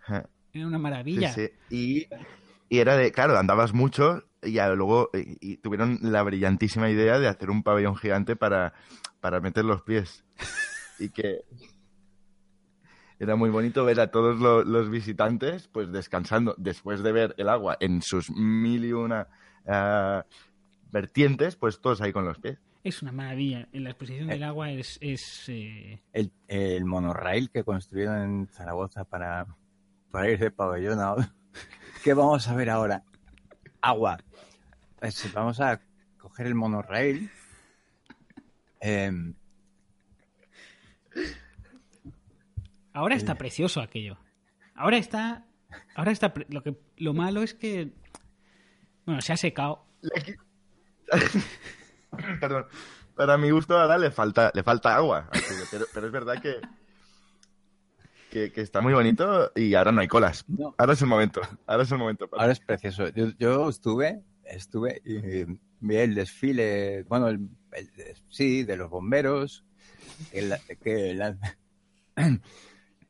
Era 0.09 0.66
una 0.66 0.79
maravilla. 0.79 1.33
Sí, 1.33 1.47
sí. 1.47 1.53
Y, 1.71 2.09
y, 2.69 2.81
era 2.81 2.97
de, 2.97 3.12
claro, 3.12 3.39
andabas 3.39 3.73
mucho 3.73 4.25
y 4.43 4.59
luego 4.75 5.11
y, 5.12 5.59
tuvieron 5.59 6.01
la 6.03 6.25
brillantísima 6.25 6.91
idea 6.91 7.21
de 7.21 7.29
hacer 7.29 7.49
un 7.49 7.62
pabellón 7.62 7.95
gigante 7.95 8.35
para, 8.35 8.75
para 9.21 9.41
meter 9.41 9.64
los 9.64 9.83
pies. 9.83 10.25
y 10.99 11.11
que 11.11 11.45
era 13.19 13.37
muy 13.37 13.51
bonito 13.51 13.85
ver 13.85 14.01
a 14.01 14.11
todos 14.11 14.39
los, 14.66 14.91
visitantes 14.91 15.69
pues 15.69 15.91
descansando 15.91 16.55
después 16.57 17.03
de 17.03 17.12
ver 17.12 17.35
el 17.39 17.49
agua 17.49 17.77
en 17.81 18.01
sus 18.03 18.31
mil 18.31 18.85
y 18.85 18.93
una 18.93 19.27
uh, 19.66 20.23
vertientes, 20.91 21.57
pues 21.57 21.81
todos 21.81 22.01
ahí 22.01 22.12
con 22.12 22.25
los 22.25 22.39
pies. 22.39 22.59
Es 22.85 23.03
una 23.03 23.12
maravilla. 23.12 23.69
En 23.73 23.85
la 23.85 23.91
exposición 23.91 24.29
del 24.29 24.43
agua 24.45 24.71
es... 24.71 24.99
es 25.01 25.49
eh... 25.49 26.01
el, 26.12 26.33
el, 26.47 26.85
monorraíl 26.85 27.51
que 27.51 27.64
construyeron 27.64 28.23
en 28.23 28.47
Zaragoza 28.47 29.05
para, 29.05 29.47
para 30.11 30.31
ir 30.31 30.39
de 30.39 30.51
pabellón 30.51 31.01
a 31.01 31.16
¿Qué 32.05 32.14
vamos 32.14 32.47
a 32.49 32.55
ver 32.55 32.71
ahora? 32.71 33.03
Agua. 33.83 34.19
Pues 35.01 35.33
vamos 35.35 35.61
a 35.61 35.81
coger 36.19 36.47
el 36.47 36.55
monorraíl. 36.55 37.31
Eh, 38.81 39.11
Ahora 42.93 43.14
está 43.14 43.36
precioso 43.36 43.80
aquello. 43.80 44.18
Ahora 44.74 44.97
está. 44.97 45.47
Ahora 45.95 46.12
está. 46.12 46.32
Lo, 46.49 46.62
que, 46.62 46.76
lo 46.97 47.14
malo 47.14 47.43
es 47.43 47.55
que. 47.55 47.93
Bueno, 49.05 49.20
se 49.20 49.32
ha 49.32 49.36
secado. 49.36 49.84
Perdón. 52.41 52.66
Para 53.14 53.36
mi 53.36 53.51
gusto 53.51 53.76
ahora 53.76 53.99
le 53.99 54.12
falta, 54.12 54.53
le 54.55 54.62
falta 54.62 54.95
agua. 54.95 55.28
Pero, 55.72 56.07
es 56.07 56.12
verdad 56.12 56.41
que, 56.41 56.61
que, 58.51 58.61
está 58.61 58.80
muy 58.80 58.93
bonito 58.93 59.51
y 59.57 59.74
ahora 59.74 59.91
no 59.91 60.01
hay 60.01 60.07
colas. 60.07 60.45
Ahora 60.76 60.93
es 60.93 61.03
el 61.03 61.09
momento. 61.09 61.41
Ahora 61.66 61.82
es 61.82 61.91
el 61.91 61.99
momento. 61.99 62.28
Ahora 62.30 62.53
es 62.53 62.61
precioso. 62.61 63.09
Yo, 63.09 63.68
estuve, 63.68 64.22
estuve 64.45 65.03
y 65.05 65.47
vi 65.80 65.97
el 65.97 66.14
desfile, 66.14 67.03
bueno, 67.09 67.26
el, 67.26 67.49
sí, 68.28 68.62
de 68.62 68.76
los 68.76 68.89
bomberos, 68.89 69.64
el, 70.32 70.55
que 70.80 71.18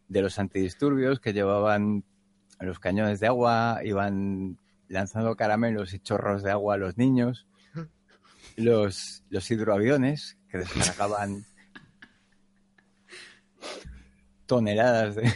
de 0.08 0.22
los 0.22 0.38
antidisturbios 0.38 1.20
que 1.20 1.32
llevaban 1.32 2.04
los 2.60 2.78
cañones 2.78 3.20
de 3.20 3.26
agua, 3.26 3.80
iban 3.84 4.58
lanzando 4.88 5.36
caramelos 5.36 5.92
y 5.94 6.00
chorros 6.00 6.42
de 6.42 6.50
agua 6.50 6.74
a 6.74 6.78
los 6.78 6.96
niños, 6.96 7.46
los, 8.56 9.22
los 9.30 9.50
hidroaviones 9.50 10.38
que 10.48 10.58
descargaban 10.58 11.44
toneladas 14.46 15.14
de, 15.14 15.32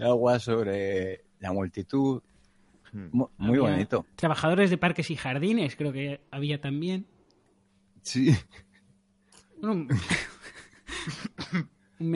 agua 0.00 0.38
sobre 0.38 1.24
la 1.40 1.52
multitud. 1.52 2.22
Hmm. 2.92 3.24
Muy, 3.36 3.58
bonito. 3.58 4.06
Trabajadores 4.14 4.70
de 4.70 4.78
parques 4.78 5.10
y 5.10 5.16
jardines, 5.16 5.74
creo 5.74 5.92
que 5.92 6.20
había 6.30 6.60
también. 6.60 7.06
Sí. 8.02 8.36
Un, 12.00 12.10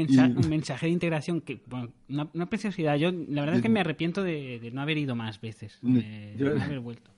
mensaje, 0.49 0.87
de 0.87 0.93
integración 0.93 1.41
que, 1.41 1.63
bueno, 1.67 1.93
una, 2.09 2.47
preciosidad. 2.47 2.97
Yo, 2.97 3.11
la 3.11 3.43
verdad 3.43 3.57
es 3.57 3.63
que 3.63 3.69
me 3.69 3.81
arrepiento 3.81 4.23
de, 4.23 4.71
no 4.73 4.81
haber 4.81 4.99
ido 4.99 5.15
más 5.15 5.41
veces, 5.41 5.79
de, 5.83 6.35
no 6.39 6.63
haber 6.63 6.81
vuelto. 6.81 7.11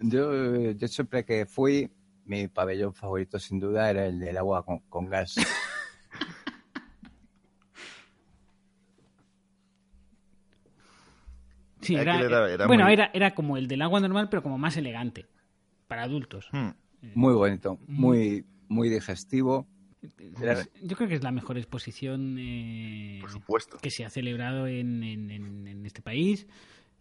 Yo, 0.00 0.72
yo 0.72 0.88
siempre 0.88 1.24
que 1.24 1.46
fui, 1.46 1.90
mi 2.24 2.48
pabellón 2.48 2.94
favorito 2.94 3.38
sin 3.38 3.60
duda 3.60 3.90
era 3.90 4.06
el 4.06 4.18
del 4.18 4.36
agua 4.36 4.64
con, 4.64 5.08
gas. 5.08 5.36
Sí, 11.80 11.96
era, 11.96 12.68
bueno, 12.68 12.86
era, 12.86 13.10
era 13.12 13.34
como 13.34 13.56
el 13.56 13.66
del 13.66 13.82
agua 13.82 13.98
normal, 13.98 14.28
pero 14.28 14.40
como 14.40 14.56
más 14.56 14.76
elegante, 14.76 15.26
para 15.88 16.04
adultos. 16.04 16.48
Hmm. 16.52 16.68
Muy 17.16 17.34
bonito, 17.34 17.76
muy, 17.88 18.46
muy 18.68 18.88
digestivo 18.88 19.66
yo 20.82 20.96
creo 20.96 21.08
que 21.08 21.14
es 21.14 21.22
la 21.22 21.30
mejor 21.30 21.58
exposición 21.58 22.36
eh, 22.38 23.22
que 23.80 23.90
se 23.90 24.04
ha 24.04 24.10
celebrado 24.10 24.66
en, 24.66 25.82
este 25.84 26.02
país. 26.02 26.46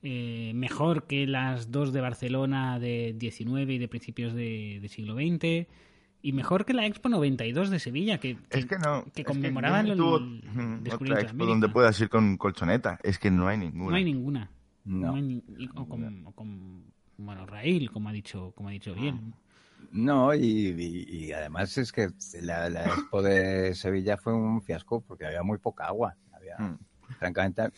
Eh, 0.03 0.51
mejor 0.55 1.05
que 1.05 1.27
las 1.27 1.71
dos 1.71 1.93
de 1.93 2.01
Barcelona 2.01 2.79
de 2.79 3.13
19 3.17 3.73
y 3.73 3.77
de 3.77 3.87
principios 3.87 4.33
de, 4.33 4.85
siglo 4.89 5.15
XX. 5.15 5.67
Y 6.23 6.33
mejor 6.33 6.65
que 6.65 6.73
la 6.73 6.85
Expo 6.85 7.09
92 7.09 7.71
de 7.71 7.79
Sevilla, 7.79 8.19
que, 8.19 8.37
que, 9.13 9.23
conmemoraban 9.23 9.87
el, 9.87 10.83
descubrimiento 10.83 11.33
de 11.33 11.45
donde 11.45 11.69
puedas 11.69 11.99
ir 11.99 12.09
con 12.09 12.37
colchoneta. 12.37 12.99
Es 13.01 13.17
que 13.17 13.31
no 13.31 13.47
hay 13.47 13.57
ninguna. 13.57 13.89
No 13.89 13.95
hay 13.95 14.03
ninguna. 14.03 14.51
o, 15.75 16.31
con, 16.33 16.83
bueno, 17.17 17.45
Raíl, 17.47 17.89
como 17.89 18.09
ha 18.09 18.11
dicho, 18.11 18.51
como 18.55 18.69
ha 18.69 18.71
dicho 18.71 18.93
bien. 18.93 19.33
No, 19.91 20.33
y, 20.33 21.31
además 21.33 21.77
es 21.77 21.91
que 21.91 22.09
la, 22.41 22.67
Expo 22.67 23.21
de 23.21 23.73
Sevilla 23.75 24.17
fue 24.17 24.33
un 24.33 24.61
fiasco 24.61 25.01
porque 25.01 25.25
había 25.25 25.43
muy 25.43 25.57
poca 25.57 25.87
agua. 25.87 26.15
Había, 26.31 26.57
hmm. 26.57 26.79
francamente, 27.17 27.71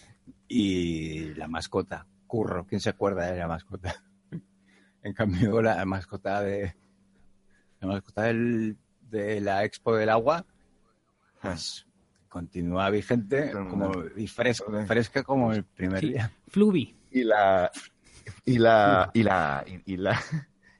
y 0.47 1.33
la 1.35 1.47
mascota, 1.47 2.05
Curro, 2.27 2.65
¿quién 2.65 2.81
se 2.81 2.89
acuerda 2.89 3.31
de 3.31 3.37
la 3.37 3.47
mascota? 3.47 3.95
en 5.03 5.13
cambio, 5.13 5.61
la 5.61 5.83
mascota 5.85 6.41
de 6.41 6.75
la 7.79 7.87
mascota 7.87 8.23
del, 8.23 8.77
de 9.01 9.41
la 9.41 9.63
Expo 9.65 9.95
del 9.95 10.09
Agua, 10.09 10.45
pues 11.41 11.85
continúa 12.29 12.89
vigente 12.89 13.51
como, 13.51 13.91
y 14.15 14.27
fresca, 14.27 14.85
fresca 14.85 15.23
como 15.23 15.53
el 15.53 15.63
primer 15.63 16.01
día. 16.01 16.31
Fluvi. 16.47 16.95
Y 17.11 17.23
la 17.23 17.69
y 18.45 18.57
la 18.57 19.11
y 19.13 19.23
la 19.23 19.65
y 19.85 19.97
la 19.97 20.19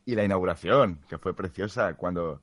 y 0.05 0.15
la 0.15 0.23
inauguración, 0.23 0.99
que 1.07 1.17
fue 1.17 1.35
preciosa 1.35 1.95
cuando, 1.95 2.41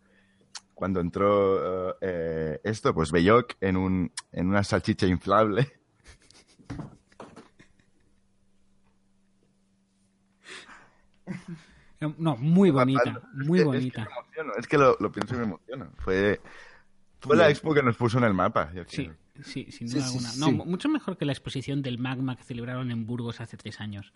cuando 0.74 1.00
entró 1.00 1.96
eh, 2.00 2.60
esto, 2.64 2.94
pues 2.94 3.12
Belloc 3.12 3.54
en, 3.60 3.76
un, 3.76 4.12
en 4.32 4.48
una 4.48 4.64
salchicha 4.64 5.06
inflable. 5.06 5.70
No, 12.16 12.34
muy 12.36 12.70
bonita, 12.70 13.20
muy 13.34 13.62
bonita. 13.62 14.08
Es 14.58 14.66
que, 14.66 14.78
lo, 14.78 14.96
pienso 15.12 15.34
y 15.34 15.38
me 15.38 15.44
emociono. 15.44 15.90
Fue, 15.98 16.40
fue 17.20 17.36
la 17.36 17.50
expo 17.50 17.74
que 17.74 17.82
nos 17.82 17.94
puso 17.96 18.16
en 18.16 18.24
el 18.24 18.32
mapa. 18.32 18.72
sí, 18.86 19.10
sí, 19.42 19.70
sin 19.70 19.86
duda 19.86 20.06
alguna. 20.06 20.30
no, 20.38 20.50
mucho 20.64 20.88
mejor 20.88 21.18
que 21.18 21.26
la 21.26 21.32
exposición 21.32 21.82
del 21.82 21.98
magma 21.98 22.36
que 22.36 22.42
celebraron 22.42 22.90
en 22.90 23.06
Burgos 23.06 23.40
hace 23.42 23.58
tres 23.58 23.80
años. 23.80 24.14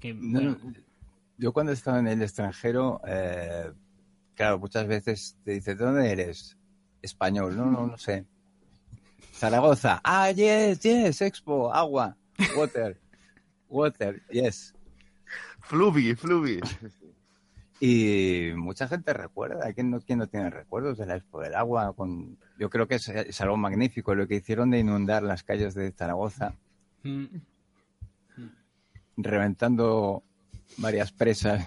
Que, 0.00 0.12
yo 1.40 1.54
cuando 1.54 1.72
estaba 1.72 1.98
en 1.98 2.06
el 2.06 2.20
extranjero, 2.20 3.00
eh, 3.06 3.72
claro, 4.34 4.58
muchas 4.58 4.86
veces 4.86 5.38
te 5.42 5.52
dice, 5.52 5.74
¿de 5.74 5.84
dónde 5.84 6.12
eres? 6.12 6.58
Español, 7.00 7.56
no, 7.56 7.64
no, 7.64 7.86
no 7.86 7.96
sé. 7.96 8.26
Zaragoza, 9.32 10.02
ah, 10.04 10.30
yes, 10.32 10.80
yes, 10.80 11.22
expo, 11.22 11.72
agua, 11.72 12.14
water, 12.54 13.00
water, 13.70 14.22
yes. 14.30 14.74
Fluvi, 15.60 16.14
fluvi. 16.14 16.60
Y 17.80 18.50
mucha 18.54 18.86
gente 18.86 19.14
recuerda, 19.14 19.72
¿quién 19.72 19.90
no, 19.90 20.02
quién 20.02 20.18
no 20.18 20.26
tiene 20.26 20.50
recuerdos 20.50 20.98
de 20.98 21.06
la 21.06 21.16
Expo 21.16 21.40
del 21.40 21.54
Agua? 21.54 21.94
Con, 21.94 22.36
yo 22.58 22.68
creo 22.68 22.86
que 22.86 22.96
es, 22.96 23.40
algo 23.40 23.56
magnífico 23.56 24.14
lo 24.14 24.28
que 24.28 24.34
hicieron 24.34 24.70
de 24.70 24.80
inundar 24.80 25.22
las 25.22 25.42
calles 25.42 25.72
de 25.72 25.90
Zaragoza, 25.92 26.52
mm. 27.02 27.24
reventando 29.16 30.22
varias 30.78 31.12
presas. 31.12 31.66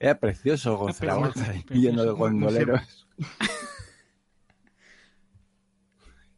Era 0.00 0.18
precioso 0.18 0.92
Zaragoza, 0.92 1.52
lleno 1.70 2.04
de 2.04 2.12
gondoleros. 2.12 3.08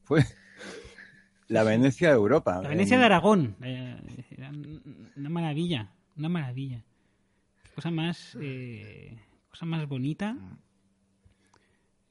Fue 0.04 0.24
la 1.48 1.62
Venecia 1.62 2.08
de 2.08 2.14
Europa. 2.14 2.62
La 2.62 2.70
Venecia 2.70 2.98
de 2.98 3.04
Aragón. 3.04 3.56
Eh, 3.62 4.00
una 5.16 5.28
maravilla, 5.28 5.90
una 6.16 6.28
maravilla. 6.28 6.82
cosa 7.74 7.90
más, 7.90 8.36
eh, 8.40 9.18
cosa 9.50 9.66
más 9.66 9.86
bonita. 9.86 10.36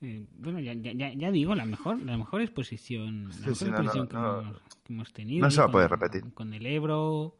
Eh, 0.01 0.25
bueno, 0.37 0.59
ya, 0.59 0.73
ya, 0.73 1.13
ya, 1.13 1.31
digo, 1.31 1.55
la 1.55 1.65
mejor, 1.65 2.01
la 2.03 2.17
mejor 2.17 2.41
exposición, 2.41 3.29
la 3.29 3.47
mejor 3.47 3.67
exposición 3.67 4.07
que, 4.07 4.93
hemos, 4.93 5.13
tenido. 5.13 5.45
No 5.45 5.51
se 5.51 5.59
va 5.59 5.67
a 5.67 5.71
poder 5.71 5.89
repetir. 5.89 6.33
Con 6.33 6.53
el 6.53 6.65
Ebro. 6.65 7.35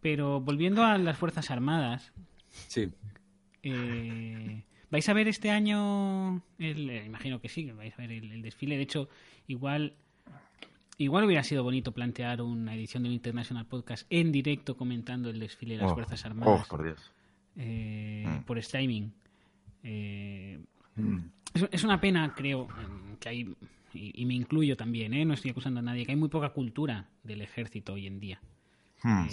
Pero 0.00 0.40
volviendo 0.40 0.84
a 0.84 0.98
las 0.98 1.16
Fuerzas 1.16 1.50
Armadas. 1.50 2.12
Sí. 2.68 2.92
¿Vais 4.90 5.08
a 5.08 5.12
ver 5.14 5.28
este 5.28 5.50
año? 5.50 6.42
El, 6.58 6.90
imagino 7.06 7.40
que 7.40 7.48
sí, 7.48 7.70
vais 7.72 7.94
a 7.98 8.02
ver 8.02 8.12
el 8.12 8.42
desfile. 8.42 8.76
De 8.76 8.82
hecho, 8.82 9.08
igual 9.46 9.94
Igual 10.96 11.24
hubiera 11.24 11.42
sido 11.42 11.64
bonito 11.64 11.92
plantear 11.92 12.40
una 12.40 12.74
edición 12.74 13.02
de 13.02 13.08
un 13.08 13.14
International 13.14 13.66
Podcast 13.66 14.06
en 14.10 14.30
directo 14.30 14.76
comentando 14.76 15.28
el 15.28 15.40
desfile 15.40 15.74
de 15.74 15.82
las 15.82 15.90
oh, 15.90 15.94
Fuerzas 15.94 16.24
Armadas. 16.24 16.62
Oh, 16.62 16.68
por 16.68 16.84
Dios. 16.84 17.12
Eh, 17.56 18.24
mm. 18.26 18.44
Por 18.44 18.58
streaming. 18.58 19.10
Eh, 19.82 20.60
mm. 20.94 21.18
Es, 21.54 21.84
una 21.84 22.00
pena, 22.00 22.32
creo, 22.34 22.68
que 23.20 23.28
hay, 23.28 23.56
y, 23.92 24.26
me 24.26 24.34
incluyo 24.34 24.76
también, 24.76 25.14
¿eh? 25.14 25.24
no 25.24 25.34
estoy 25.34 25.52
acusando 25.52 25.80
a 25.80 25.82
nadie, 25.82 26.04
que 26.04 26.12
hay 26.12 26.18
muy 26.18 26.28
poca 26.28 26.50
cultura 26.50 27.08
del 27.22 27.40
ejército 27.42 27.94
hoy 27.94 28.06
en 28.06 28.20
día. 28.20 28.40
Mm. 29.02 29.26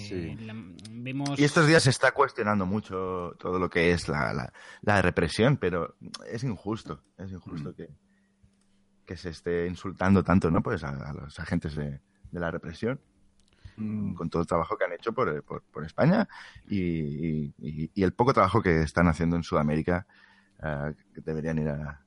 vemos... 0.91 1.39
Y 1.39 1.45
estos 1.45 1.65
días 1.65 1.83
se 1.83 1.91
está 1.91 2.11
cuestionando 2.11 2.65
mucho 2.65 3.35
todo 3.39 3.57
lo 3.57 3.69
que 3.69 3.91
es 3.91 4.07
la, 4.09 4.51
la 4.81 5.01
represión, 5.01 5.57
pero 5.57 5.95
es 6.29 6.43
injusto, 6.43 7.01
es 7.17 7.31
injusto 7.31 7.73
que 7.73 7.87
que 9.11 9.17
se 9.17 9.29
esté 9.29 9.67
insultando 9.67 10.23
tanto, 10.23 10.49
¿no? 10.49 10.61
Pues 10.61 10.85
a, 10.85 11.11
los 11.13 11.37
agentes 11.37 11.75
de, 11.75 11.99
la 12.31 12.49
represión 12.49 12.97
mm. 13.75 14.13
con 14.13 14.29
todo 14.29 14.41
el 14.41 14.47
trabajo 14.47 14.77
que 14.77 14.85
han 14.85 14.93
hecho 14.93 15.11
por, 15.11 15.43
por, 15.43 15.85
España 15.85 16.29
y, 16.69 17.53
el 18.01 18.13
poco 18.13 18.33
trabajo 18.33 18.61
que 18.61 18.83
están 18.83 19.07
haciendo 19.07 19.35
en 19.35 19.43
Sudamérica, 19.43 20.05
eh, 20.63 20.93
que 21.13 21.19
deberían 21.19 21.57
ir 21.57 21.67
a, 21.67 22.01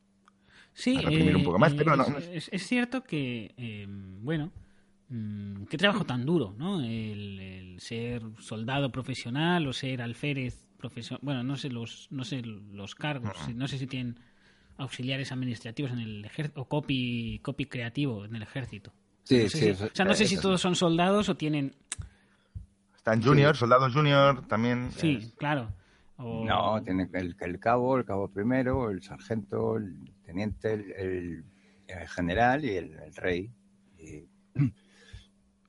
sí, 0.75 0.99
reprimir 0.99 1.37
un 1.37 1.45
poco 1.45 1.59
más. 1.59 1.75
Pero 1.75 1.97
no, 1.97 2.05
es, 2.18 2.66
cierto 2.66 3.03
que, 3.03 3.55
eh, 3.57 3.87
bueno, 3.89 4.53
mm, 5.09 5.64
qué 5.64 5.79
trabajo 5.79 6.05
tan 6.05 6.27
duro, 6.27 6.55
¿no? 6.59 6.83
El, 6.83 7.77
ser 7.79 8.22
soldado 8.39 8.93
profesional 8.93 9.66
o 9.66 9.72
ser 9.72 10.03
alférez 10.03 10.68
profesional. 10.77 11.20
Bueno, 11.22 11.43
no 11.43 11.57
sé 11.57 11.70
los, 11.70 12.09
no 12.11 12.25
sé 12.25 12.43
los 12.43 12.95
cargos, 12.95 13.33
no 13.55 13.66
sé 13.66 13.79
si 13.79 13.87
tienen 13.87 14.20
auxiliares 14.77 15.33
administrativos 15.33 15.93
en 15.93 16.01
el 16.01 16.25
ejército, 16.25 16.61
o 16.61 16.68
copy, 16.68 17.41
copy 17.43 17.66
creativo 17.66 18.25
en 18.25 18.37
el 18.37 18.43
ejército. 18.43 18.93
Sí, 19.25 19.49
sí. 19.49 19.70
o 19.70 19.89
sea, 19.93 20.05
no 20.05 20.14
sé 20.14 20.27
si 20.27 20.39
todos 20.39 20.61
son 20.61 20.75
soldados 20.75 21.29
o 21.29 21.37
tienen... 21.37 21.75
Están 22.95 23.22
junior, 23.22 23.57
soldados 23.57 23.93
junior 23.93 24.47
también. 24.47 24.91
Sí, 24.93 25.33
claro. 25.37 25.68
No, 26.18 26.81
tiene 26.83 27.09
el, 27.12 27.37
el 27.39 27.59
cabo, 27.59 27.99
el 27.99 28.05
cabo 28.05 28.29
primero, 28.29 28.91
el 28.91 29.03
sargento, 29.03 29.77
el 29.77 30.13
teniente, 30.25 30.72
el, 30.72 31.45
general 32.09 32.64
y 32.64 32.70
el, 32.77 33.14
rey. 33.14 33.51
Y, 33.99 34.29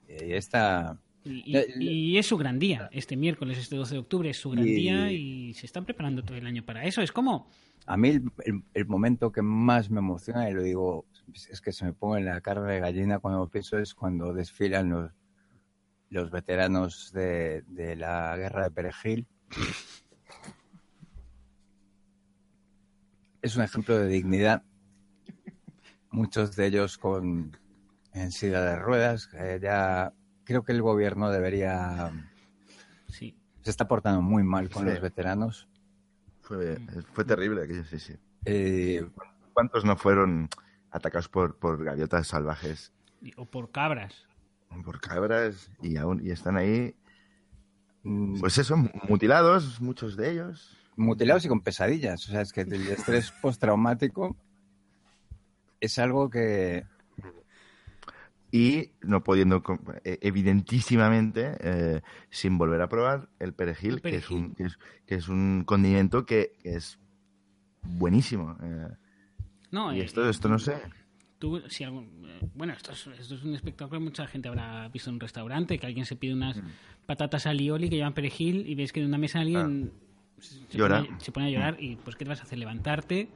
y 0.07 0.33
está... 0.33 0.99
Y, 1.23 2.17
es 2.17 2.27
su 2.27 2.37
gran 2.37 2.59
día. 2.59 2.87
Este 2.91 3.15
miércoles, 3.17 3.57
este 3.57 3.75
12 3.75 3.95
de 3.95 3.99
octubre, 3.99 4.29
es 4.29 4.37
su 4.37 4.51
gran 4.51 4.65
día 4.65 5.11
y 5.11 5.55
se 5.55 5.65
están 5.65 5.83
preparando 5.83 6.23
todo 6.23 6.37
el 6.37 6.45
año 6.45 6.63
para 6.63 6.85
eso. 6.85 7.01
Es 7.01 7.11
como 7.11 7.49
a 7.85 7.97
mí 7.97 8.19
el, 8.73 8.85
momento 8.87 9.31
que 9.31 9.41
más 9.41 9.89
me 9.89 9.99
emociona, 9.99 10.49
y 10.49 10.53
lo 10.53 10.63
digo, 10.63 11.05
es 11.33 11.61
que 11.61 11.71
se 11.71 11.85
me 11.85 11.93
pone 11.93 12.23
la 12.23 12.41
carne 12.41 12.73
de 12.73 12.79
gallina 12.79 13.19
cuando 13.19 13.47
pienso, 13.47 13.77
es 13.77 13.93
cuando 13.93 14.33
desfilan 14.33 14.89
los, 14.89 15.11
los 16.09 16.31
veteranos 16.31 17.11
de, 17.13 17.63
la 17.97 18.35
guerra 18.37 18.63
de 18.63 18.71
Perejil. 18.71 19.27
Es 23.45 23.55
un 23.55 23.63
ejemplo 23.63 23.97
de 23.97 24.07
dignidad. 24.07 24.63
Muchos 26.11 26.55
de 26.55 26.67
ellos 26.67 26.97
con 26.97 27.57
en 28.13 28.31
silla 28.31 28.61
de 28.61 28.77
ruedas. 28.77 29.29
ya 29.61 30.13
creo 30.43 30.63
que 30.63 30.71
el 30.71 30.81
gobierno 30.81 31.29
debería. 31.29 32.11
Sí. 33.07 33.37
Se 33.61 33.69
está 33.69 33.87
portando 33.87 34.21
muy 34.21 34.43
mal 34.43 34.69
con 34.69 34.85
los 34.85 35.01
veteranos 35.01 35.67
fue, 36.45 36.77
fue 37.13 37.25
terrible 37.25 37.63
aquello, 37.63 37.83
sí, 37.85 37.99
sí. 37.99 38.15
Eh, 38.45 39.05
¿Cuántos 39.53 39.83
no 39.83 39.97
fueron 39.97 40.49
atacados 40.91 41.27
por, 41.27 41.57
por 41.57 41.83
gaviotas 41.83 42.27
salvajes? 42.27 42.93
O 43.37 43.45
por 43.45 43.71
cabras. 43.71 44.27
Por 44.83 44.99
cabras 44.99 45.71
y 45.81 45.97
aún 45.97 46.21
y 46.23 46.31
están 46.31 46.57
ahí, 46.57 46.95
mm, 48.03 48.39
pues 48.39 48.57
eso, 48.57 48.77
mutilados, 49.07 49.81
muchos 49.81 50.15
de 50.15 50.31
ellos. 50.31 50.77
Mutilados 50.97 51.45
y 51.45 51.47
con 51.47 51.61
pesadillas. 51.61 52.27
O 52.27 52.31
sea, 52.31 52.41
es 52.41 52.53
que 52.53 52.61
el 52.61 52.87
estrés 52.87 53.31
postraumático 53.41 54.35
es 55.79 55.99
algo 55.99 56.29
que 56.29 56.85
y 58.55 58.91
no 59.01 59.21
pudiendo, 59.21 59.61
e, 60.05 60.17
evidentísimamente, 60.21 61.57
eh, 61.59 62.01
sin 62.29 62.57
volver 62.57 62.81
a 62.81 62.87
probar 62.87 63.27
el 63.37 63.53
perejil, 63.53 64.01
Que, 64.01 64.15
es 64.15 64.31
un, 64.31 64.55
que, 64.55 64.67
es, 65.07 65.27
un 65.27 65.63
condimento 65.65 66.25
que, 66.25 66.53
es 66.63 66.97
buenísimo. 67.81 68.55
Eh. 68.63 68.87
no, 69.71 69.93
y 69.93 69.99
eh, 69.99 70.05
esto, 70.05 70.29
esto 70.29 70.47
no 70.47 70.57
sé. 70.57 70.77
Tú, 71.37 71.61
si 71.67 71.85
bueno, 72.53 72.71
esto 72.71 72.93
es, 72.93 73.07
esto 73.19 73.35
es 73.35 73.43
un 73.43 73.55
espectáculo 73.55 73.99
mucha 73.99 74.25
gente 74.25 74.47
habrá 74.47 74.87
visto 74.87 75.09
en 75.09 75.15
un 75.15 75.19
restaurante, 75.19 75.77
que 75.77 75.87
alguien 75.87 76.05
se 76.05 76.15
pide 76.15 76.33
unas 76.33 76.55
mm. 76.55 76.67
patatas 77.05 77.47
alioli 77.47 77.89
que 77.89 77.97
llevan 77.97 78.13
perejil 78.13 78.69
y 78.69 78.75
ves 78.75 78.93
que 78.93 79.01
en 79.01 79.07
una 79.07 79.17
mesa 79.17 79.41
alguien 79.41 79.91
se, 80.39 80.77
Pone, 81.31 81.47
a 81.47 81.49
llorar 81.49 81.77
y 81.79 81.95
pues 81.97 82.15
¿qué 82.15 82.25
te 82.25 82.29
vas 82.29 82.39
a 82.39 82.43
hacer? 82.43 82.59
Levantarte, 82.59 83.29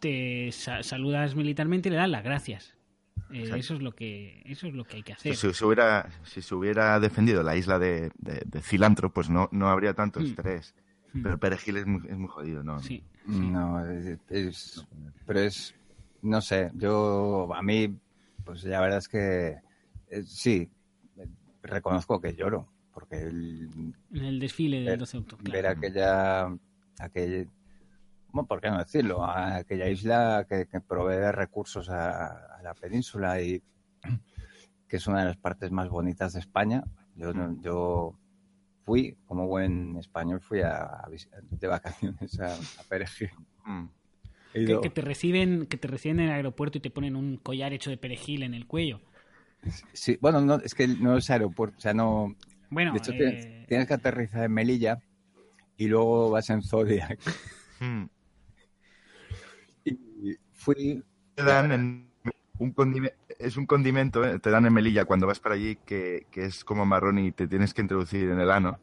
te 0.00 0.50
saludas 0.52 1.34
militarmente 1.34 1.88
y 1.88 1.92
le 1.92 1.98
das 1.98 2.08
las 2.08 2.24
gracias. 2.24 2.74
Eh, 3.30 3.50
eso 3.56 3.74
es 3.74 3.82
lo 3.82 3.92
que 3.92 4.42
eso 4.44 4.66
es 4.68 4.74
lo 4.74 4.84
que 4.84 4.98
hay 4.98 5.02
que 5.02 5.12
hacer. 5.12 5.34
Si, 5.34 5.52
se 5.52 5.64
hubiera 5.64 6.08
si 6.22 6.42
se 6.42 6.54
hubiera 6.54 7.00
defendido 7.00 7.42
la 7.42 7.56
isla 7.56 7.78
de, 7.78 8.10
de, 8.18 8.60
cilantro, 8.60 9.12
pues 9.12 9.28
no 9.28 9.48
no 9.52 9.68
habría 9.68 9.94
tanto 9.94 10.20
mm. 10.20 10.24
estrés. 10.24 10.74
Mm. 11.12 11.22
Pero 11.22 11.38
perejil 11.38 11.76
es 11.78 11.86
muy, 11.86 12.06
es 12.08 12.16
muy 12.16 12.28
jodido, 12.28 12.62
¿no? 12.62 12.78
Sí. 12.80 13.02
No, 13.26 13.84
es, 13.84 14.86
pero 15.26 15.40
es 15.40 15.74
no 16.22 16.40
sé, 16.40 16.70
yo 16.74 17.48
a 17.54 17.62
mí 17.62 17.98
pues 18.44 18.64
la 18.64 18.80
verdad 18.80 18.98
es 18.98 19.08
que 19.08 19.56
eh, 20.08 20.22
sí 20.22 20.70
reconozco 21.62 22.20
que 22.20 22.34
lloro 22.34 22.68
porque 22.96 23.20
el, 23.20 23.68
en 24.10 24.24
el 24.24 24.40
desfile 24.40 24.80
del 24.80 24.98
12 24.98 25.18
de 25.18 25.22
octubre. 25.22 25.52
Ver 25.52 25.66
aquella 25.66 26.46
aquel 26.98 27.50
¿por 28.48 28.58
qué 28.58 28.70
no 28.70 28.78
decirlo? 28.78 29.22
A 29.22 29.56
aquella 29.56 29.86
isla 29.90 30.46
que, 30.48 30.66
provee 30.80 31.30
recursos 31.30 31.90
a, 31.90 32.58
la 32.62 32.72
península 32.72 33.42
y 33.42 33.62
que 34.88 34.96
es 34.96 35.06
una 35.06 35.20
de 35.20 35.26
las 35.26 35.36
partes 35.36 35.70
más 35.70 35.90
bonitas 35.90 36.32
de 36.32 36.40
España. 36.40 36.84
Yo, 37.16 37.34
yo 37.60 38.18
fui, 38.86 39.18
como 39.26 39.46
buen 39.46 39.98
español, 39.98 40.40
fui 40.40 40.62
a, 40.62 41.04
de 41.50 41.66
vacaciones 41.66 42.40
a, 42.40 42.56
Perejil. 42.88 43.30
Mm. 43.66 43.88
Que, 44.54 44.90
te 44.90 45.02
reciben, 45.02 45.66
que 45.66 45.76
te 45.76 45.86
reciben 45.86 46.20
en 46.20 46.26
el 46.28 46.32
aeropuerto 46.32 46.78
y 46.78 46.80
te 46.80 46.88
ponen 46.88 47.14
un 47.14 47.36
collar 47.36 47.74
hecho 47.74 47.90
de 47.90 47.98
perejil 47.98 48.42
en 48.42 48.54
el 48.54 48.66
cuello. 48.66 49.02
Sí, 49.92 50.16
bueno, 50.22 50.40
no, 50.40 50.54
es 50.54 50.74
que 50.74 50.88
no 50.88 51.18
es 51.18 51.28
aeropuerto, 51.28 51.76
o 51.76 51.80
sea, 51.80 51.92
no, 51.92 52.34
Bueno, 52.70 52.92
De 52.92 52.98
hecho, 52.98 53.12
eh, 53.12 53.16
tienes, 53.16 53.48
tienes 53.68 53.88
que 53.88 53.94
aterrizar 53.94 54.44
en 54.44 54.52
Melilla 54.52 54.98
y 55.76 55.88
luego 55.88 56.30
vas 56.30 56.50
en 56.50 56.62
Zodiac. 56.62 57.18
Hmm. 57.80 58.06
Y 59.84 60.36
fui. 60.52 61.02
Te 61.34 61.42
dan 61.42 61.72
en 61.72 62.10
un 62.58 62.74
condime- 62.74 63.12
es 63.38 63.56
un 63.56 63.66
condimento, 63.66 64.24
eh, 64.24 64.38
te 64.38 64.50
dan 64.50 64.66
en 64.66 64.72
Melilla 64.72 65.04
cuando 65.04 65.26
vas 65.26 65.40
para 65.40 65.54
allí 65.54 65.76
que, 65.84 66.26
que 66.30 66.46
es 66.46 66.64
como 66.64 66.86
marrón 66.86 67.18
y 67.18 67.32
te 67.32 67.46
tienes 67.46 67.74
que 67.74 67.82
introducir 67.82 68.30
en 68.30 68.40
el 68.40 68.50
ano. 68.50 68.78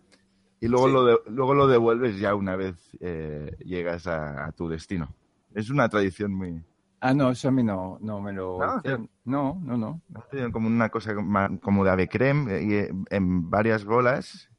Y 0.61 0.67
luego, 0.67 0.87
Sí. 0.87 0.93
lo, 0.93 1.05
de- 1.05 1.19
luego 1.27 1.53
lo 1.55 1.67
devuelves 1.67 2.19
ya 2.19 2.35
una 2.35 2.55
vez 2.55 2.75
eh, 3.01 3.55
llegas 3.65 4.07
a, 4.07 4.45
a 4.45 4.51
tu 4.51 4.69
destino. 4.69 5.13
Es 5.53 5.69
una 5.69 5.89
tradición 5.89 6.33
muy... 6.33 6.61
Ah, 7.05 7.13
no, 7.13 7.31
eso 7.31 7.49
a 7.49 7.51
mí 7.51 7.63
no, 7.63 7.97
no 7.99 8.21
me 8.21 8.31
lo. 8.31 8.59
No. 8.59 9.09
No, 9.25 9.61
no, 9.61 9.77
no. 9.77 10.01
Como 10.53 10.67
una 10.67 10.87
cosa 10.87 11.13
como 11.61 11.83
de 11.83 11.89
ave 11.91 12.07
creme 12.07 12.61
y 12.63 12.73
eh, 12.75 12.93
en 13.09 13.49
varias 13.49 13.83
bolas. 13.83 14.49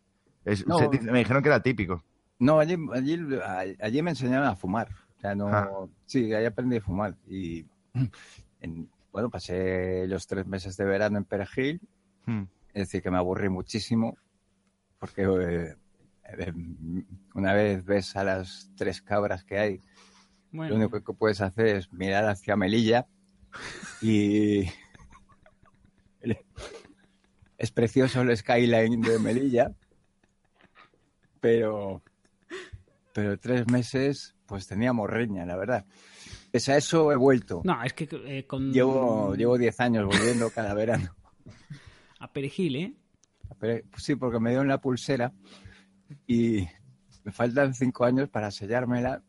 Es- 0.44 0.66
No. 0.66 0.78
dice- 0.90 1.10
me 1.10 1.20
dijeron 1.20 1.42
que 1.42 1.48
era 1.48 1.62
típico. 1.62 2.04
No, 2.38 2.58
allí, 2.58 2.76
allí, 2.92 3.18
allí 3.80 4.02
me 4.02 4.10
enseñaron 4.10 4.46
a 4.46 4.56
fumar. 4.56 4.88
O 5.16 5.20
sea, 5.20 5.34
no. 5.34 5.48
Ah. 5.48 5.70
Sí, 6.04 6.34
ahí 6.34 6.44
aprendí 6.44 6.76
a 6.76 6.80
fumar. 6.82 7.16
Y 7.26 7.64
en- 8.60 8.90
bueno, 9.10 9.30
pasé 9.30 10.06
los 10.06 10.26
tres 10.26 10.46
meses 10.46 10.76
de 10.76 10.84
verano 10.84 11.16
en 11.16 11.24
Perejil. 11.24 11.80
Hmm. 12.26 12.42
Es 12.74 12.88
decir, 12.88 13.02
que 13.02 13.10
me 13.10 13.16
aburrí 13.16 13.48
muchísimo. 13.48 14.18
Porque 14.98 15.22
eh, 15.22 15.76
eh, 16.38 16.52
una 17.34 17.54
vez 17.54 17.84
ves 17.86 18.16
a 18.16 18.24
las 18.24 18.70
tres 18.76 19.00
cabras 19.00 19.44
que 19.44 19.58
hay, 19.58 19.80
bueno, 20.54 20.70
lo 20.70 20.76
único 20.76 21.02
que 21.02 21.12
puedes 21.12 21.40
hacer 21.40 21.66
es 21.66 21.92
mirar 21.92 22.28
hacia 22.28 22.54
Melilla 22.54 23.08
y 24.00 24.60
es 27.58 27.70
precioso 27.72 28.20
el 28.22 28.36
skyline 28.36 29.00
de 29.00 29.18
Melilla, 29.18 29.72
pero 31.40 32.02
pero 33.12 33.36
tres 33.38 33.66
meses 33.68 34.36
pues 34.46 34.68
tenía 34.68 34.92
morreña, 34.92 35.44
la 35.44 35.56
verdad. 35.56 35.84
Pese 36.52 36.72
a 36.72 36.76
eso 36.76 37.10
he 37.10 37.16
vuelto. 37.16 37.62
no, 37.64 37.82
es 37.82 37.92
que 37.92 38.08
eh, 38.26 38.46
con 38.46 38.72
Llevo 38.72 39.34
llevo 39.34 39.58
diez 39.58 39.80
años 39.80 40.06
volviendo 40.06 40.50
cada 40.50 40.72
verano. 40.72 41.16
a 42.20 42.32
Perejil, 42.32 42.76
¿eh? 42.76 42.94
Sí, 43.96 44.14
porque 44.14 44.38
me 44.38 44.50
dieron 44.50 44.68
la 44.68 44.80
pulsera 44.80 45.32
y 46.28 46.64
me 47.24 47.32
faltan 47.32 47.74
cinco 47.74 48.04
años 48.04 48.28
para 48.28 48.52
sellármela 48.52 49.22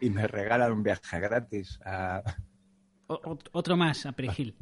y 0.00 0.10
me 0.10 0.26
regalan 0.26 0.72
un 0.72 0.82
viaje 0.82 1.20
gratis 1.20 1.78
a... 1.84 2.22
O- 3.06 3.38
otro 3.52 3.76
más 3.76 4.04
a 4.06 4.12
Perejil. 4.12 4.54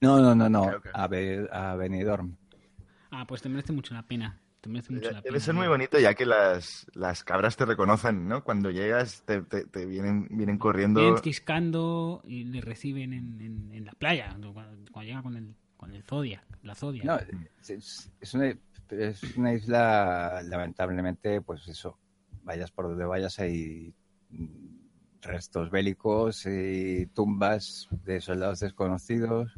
No, 0.00 0.20
no, 0.20 0.34
no, 0.34 0.48
no. 0.48 0.70
A, 0.92 1.08
Be- 1.08 1.48
a 1.50 1.74
Benidorm. 1.74 2.36
Ah, 3.10 3.26
pues 3.26 3.42
te 3.42 3.48
merece 3.48 3.72
mucho 3.72 3.94
la 3.94 4.02
pena. 4.02 4.40
Te 4.60 4.68
merece 4.68 4.92
mucho 4.92 5.06
la 5.06 5.10
pena. 5.10 5.22
Debe 5.22 5.40
ser 5.40 5.54
muy 5.54 5.66
bonito 5.66 5.98
ya 5.98 6.14
que 6.14 6.26
las, 6.26 6.86
las 6.94 7.24
cabras 7.24 7.56
te 7.56 7.64
reconocen, 7.64 8.28
¿no? 8.28 8.44
Cuando 8.44 8.70
llegas 8.70 9.22
te, 9.24 9.42
te- 9.42 9.64
te 9.64 9.86
vienen, 9.86 10.28
vienen 10.30 10.58
corriendo. 10.58 11.00
Vienen 11.00 11.22
ciscando 11.22 12.20
y 12.24 12.44
le 12.44 12.60
reciben 12.60 13.12
en, 13.12 13.40
en- 13.40 13.72
en 13.72 13.84
la 13.86 13.92
playa, 13.92 14.28
cuando, 14.30 14.52
cuando 14.52 15.02
llega 15.02 15.22
con 15.22 15.36
el, 15.36 15.54
con 15.76 15.94
el 15.94 16.02
Zodiac, 16.04 16.44
la 16.62 16.74
Zodiac. 16.74 17.04
No, 17.06 17.18
es, 17.66 18.10
es 18.20 18.34
una, 18.34 18.54
es 18.90 19.36
una 19.36 19.54
isla, 19.54 20.42
lamentablemente, 20.44 21.40
pues 21.40 21.66
eso, 21.68 21.98
vayas 22.42 22.70
por 22.70 22.88
donde 22.88 23.04
vayas 23.04 23.38
hay 23.38 23.94
restos 25.22 25.70
bélicos 25.70 26.46
y 26.46 27.06
tumbas 27.14 27.88
de 28.04 28.20
soldados 28.20 28.60
desconocidos 28.60 29.52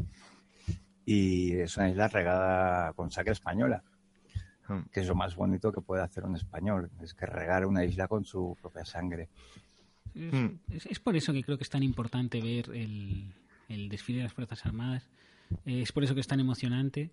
y 1.04 1.52
es 1.52 1.76
una 1.76 1.90
isla 1.90 2.08
regada 2.08 2.92
con 2.94 3.10
sangre 3.10 3.32
española, 3.32 3.82
Hmm. 4.68 4.82
que 4.92 5.00
es 5.00 5.06
lo 5.08 5.16
más 5.16 5.34
bonito 5.34 5.72
que 5.72 5.80
puede 5.80 6.02
hacer 6.02 6.24
un 6.24 6.36
español, 6.36 6.90
es 7.02 7.12
que 7.14 7.26
regar 7.26 7.66
una 7.66 7.84
isla 7.84 8.06
con 8.06 8.24
su 8.24 8.56
propia 8.62 8.84
sangre. 8.84 9.28
Es, 10.14 10.32
Mm. 10.32 10.58
es- 10.70 10.86
es 10.86 11.00
por 11.00 11.16
eso 11.16 11.32
que 11.32 11.42
creo 11.42 11.56
que 11.58 11.64
es 11.64 11.70
tan 11.70 11.82
importante 11.82 12.40
ver 12.40 12.70
el, 12.76 13.34
el 13.68 13.88
desfile 13.88 14.18
de 14.18 14.24
las 14.24 14.32
Fuerzas 14.32 14.64
Armadas. 14.66 15.08
Eh, 15.66 15.82
es 15.82 15.90
por 15.90 16.04
eso 16.04 16.14
que 16.14 16.20
es 16.20 16.26
tan 16.28 16.38
emocionante. 16.40 17.10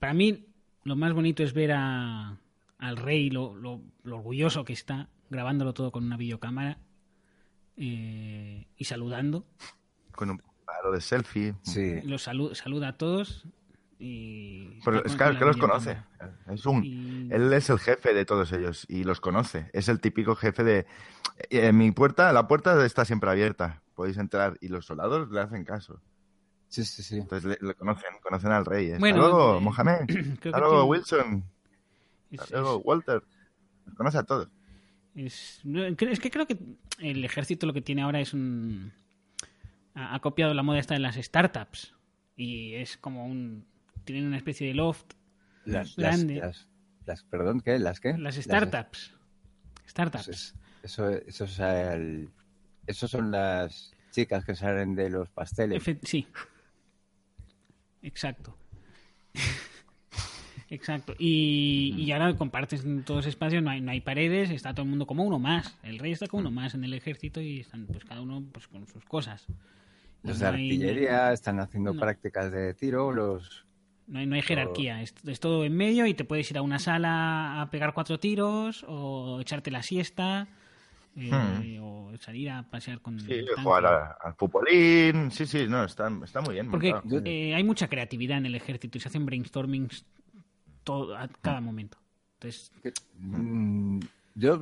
Para 0.00 0.12
mí, 0.12 0.46
lo 0.82 0.96
más 0.96 1.12
bonito 1.12 1.42
es 1.44 1.52
ver 1.52 1.70
a, 1.72 2.36
al 2.78 2.96
rey, 2.96 3.30
lo, 3.30 3.54
lo- 3.54 3.82
lo 4.02 4.16
orgulloso 4.16 4.64
que 4.64 4.72
está, 4.72 5.08
grabándolo 5.30 5.74
todo 5.74 5.92
con 5.92 6.04
una 6.04 6.16
videocámara 6.16 6.78
eh, 7.78 8.66
y 8.76 8.84
saludando. 8.84 9.46
Con 10.12 10.30
un 10.30 10.42
paro 10.66 10.92
de 10.92 11.00
selfie. 11.00 11.54
Sí, 11.62 12.00
Los 12.02 12.26
salu- 12.28 12.54
saluda 12.54 12.88
a 12.88 12.96
todos 12.98 13.46
y... 14.00 14.80
Pero 14.84 15.04
es 15.04 15.16
con- 15.16 15.36
que, 15.38 15.44
los 15.44 15.56
conoce. 15.56 15.96
Es 16.48 16.66
un, 16.66 16.84
Y- 16.84 17.28
él 17.32 17.52
es 17.52 17.70
el 17.70 17.78
jefe 17.78 18.12
de 18.14 18.24
todos 18.24 18.52
ellos 18.52 18.84
y 18.88 19.04
los 19.04 19.20
conoce. 19.20 19.70
Es 19.72 19.88
el 19.88 20.00
típico 20.00 20.34
jefe 20.36 20.62
de... 20.64 20.86
eh, 21.50 21.72
mi 21.72 21.90
puerta, 21.92 22.32
la 22.32 22.46
puerta 22.48 22.84
está 22.84 23.04
siempre 23.04 23.30
abierta. 23.30 23.82
Podéis 23.94 24.18
entrar 24.18 24.56
y 24.60 24.68
los 24.68 24.86
soldados 24.86 25.30
le 25.30 25.40
hacen 25.40 25.64
caso. 25.64 26.00
sí, 26.68 26.84
sí, 26.84 27.02
sí. 27.02 27.16
Entonces 27.18 27.58
le, 27.60 27.66
le 27.68 27.74
conocen, 27.74 28.10
conocen 28.22 28.52
al 28.52 28.64
rey. 28.64 28.86
Hasta 28.88 28.98
Bueno, 29.00 29.18
luego, 29.18 29.58
eh, 29.58 29.60
Mohamed. 29.60 30.00
Hasta 30.44 30.58
luego, 30.60 30.84
Wilson. 30.84 31.44
Hasta 32.38 32.60
luego, 32.60 32.76
Walter. 32.78 33.22
Los 33.86 33.94
conoce 33.96 34.18
a 34.18 34.22
todos. 34.22 34.48
Es, 35.26 35.60
es 36.00 36.20
que 36.20 36.30
creo 36.30 36.46
que 36.46 36.56
el 37.00 37.24
ejército 37.24 37.66
lo 37.66 37.72
que 37.72 37.82
tiene 37.82 38.02
ahora 38.02 38.20
es 38.20 38.32
un... 38.34 38.92
Ha, 39.94 40.14
ha 40.14 40.20
copiado 40.20 40.54
la 40.54 40.62
moda 40.62 40.78
esta 40.78 40.94
de 40.94 41.00
las 41.00 41.16
startups. 41.16 41.92
Y 42.36 42.74
es 42.74 42.96
como 42.96 43.26
un... 43.26 43.66
Tienen 44.04 44.26
una 44.26 44.36
especie 44.36 44.68
de 44.68 44.74
loft. 44.74 45.14
Las, 45.64 45.96
grande. 45.96 46.36
las, 46.36 46.68
las- 47.04 47.24
perdón, 47.24 47.60
¿qué? 47.60 47.78
¿Las 47.78 47.98
qué? 48.00 48.16
Las 48.16 48.36
startups. 48.36 49.12
Startups. 49.88 50.24
Pues 50.26 50.54
Eso, 50.84 51.08
eso, 51.10 51.44
es 51.44 51.58
el- 51.58 52.30
eso 52.86 53.08
son 53.08 53.30
las 53.32 53.92
chicas 54.12 54.44
que 54.44 54.54
salen 54.54 54.94
de 54.94 55.10
los 55.10 55.28
pasteles. 55.30 55.82
Efe- 55.84 55.98
sí. 56.04 56.26
Exacto. 58.02 58.56
Exacto. 60.70 61.14
Y, 61.18 61.94
y 61.96 62.12
ahora 62.12 62.34
compartes 62.36 62.84
en 62.84 63.02
todos 63.02 63.18
los 63.24 63.26
espacios, 63.26 63.62
no 63.62 63.70
hay, 63.70 63.80
no 63.80 63.90
hay 63.90 64.00
paredes, 64.02 64.50
está 64.50 64.72
todo 64.74 64.82
el 64.84 64.90
mundo 64.90 65.06
como 65.06 65.24
uno 65.24 65.38
más. 65.38 65.76
El 65.82 65.98
rey 65.98 66.12
está 66.12 66.26
como 66.26 66.42
uno 66.42 66.50
más 66.50 66.74
en 66.74 66.84
el 66.84 66.92
ejército 66.92 67.40
y 67.40 67.60
están 67.60 67.86
pues 67.86 68.04
cada 68.04 68.20
uno 68.20 68.42
pues 68.52 68.68
con 68.68 68.86
sus 68.86 69.04
cosas. 69.04 69.46
Los 70.22 70.38
No 70.40 70.50
de 70.50 70.56
hay- 70.56 70.64
artillería 70.70 71.32
están 71.32 71.58
haciendo 71.60 71.94
no. 71.94 72.00
prácticas 72.00 72.52
de 72.52 72.74
tiro, 72.74 73.12
los... 73.12 73.64
No 74.08 74.18
hay, 74.20 74.26
no 74.26 74.34
hay 74.36 74.42
jerarquía, 74.42 75.02
es, 75.02 75.14
es 75.26 75.38
todo 75.38 75.64
en 75.66 75.76
medio 75.76 76.06
y 76.06 76.14
te 76.14 76.24
puedes 76.24 76.50
ir 76.50 76.56
a 76.58 76.62
una 76.62 76.78
sala 76.78 77.60
a 77.60 77.70
pegar 77.70 77.92
cuatro 77.92 78.18
tiros 78.18 78.82
o 78.88 79.38
echarte 79.40 79.70
la 79.70 79.82
siesta 79.82 80.48
eh, 81.16 81.78
o 81.82 82.10
salir 82.20 82.48
a 82.50 82.62
pasear 82.62 83.00
con 83.00 83.16
Hmm. 83.16 83.20
Sí, 83.20 83.40
jugar 83.62 83.86
a- 83.86 84.16
al 84.22 84.34
futbolín. 84.34 85.30
Sí, 85.30 85.44
sí, 85.46 85.66
no, 85.68 85.84
está, 85.84 86.10
está 86.24 86.40
muy 86.40 86.54
bien. 86.54 86.70
Porque 86.70 86.92
montado. 86.92 87.22
eh, 87.24 87.54
hay 87.54 87.64
mucha 87.64 87.88
creatividad 87.88 88.38
en 88.38 88.46
el 88.46 88.54
ejército 88.54 88.96
y 88.98 89.00
se 89.00 89.08
hacen 89.08 89.26
brainstormings 89.26 90.04
todo, 90.88 91.14
a 91.14 91.28
cada 91.42 91.60
momento. 91.60 91.98
Entonces, 92.34 92.72
Mm, 93.18 94.00
yo, 94.34 94.58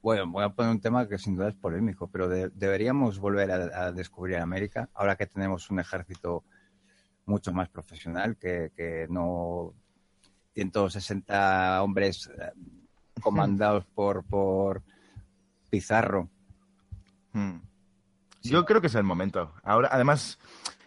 bueno, 0.00 0.26
voy 0.30 0.44
a 0.44 0.50
poner 0.50 0.70
un 0.70 0.80
tema 0.80 1.08
que 1.08 1.18
sin 1.18 1.34
duda 1.34 1.48
es 1.48 1.56
polémico, 1.56 2.06
pero 2.06 2.28
de- 2.28 2.48
deberíamos 2.50 3.18
volver 3.18 3.50
a, 3.50 3.86
a 3.86 3.92
descubrir 3.92 4.36
América, 4.36 4.88
ahora 4.94 5.16
que 5.16 5.26
tenemos 5.26 5.68
un 5.68 5.80
ejército 5.80 6.44
mucho 7.24 7.52
más 7.52 7.68
profesional, 7.68 8.36
que, 8.36 8.70
que 8.76 9.08
no 9.10 9.74
160 10.54 11.82
hombres 11.82 12.28
eh, 12.28 12.52
comandados 13.20 13.84
por, 13.96 14.22
por 14.22 14.82
Pizarro. 15.68 16.28
Mm. 17.32 17.56
Yo 18.42 18.64
creo 18.64 18.80
que 18.80 18.86
es 18.86 18.94
el 18.94 19.02
momento. 19.02 19.52
Ahora, 19.64 19.88
además, 19.90 20.38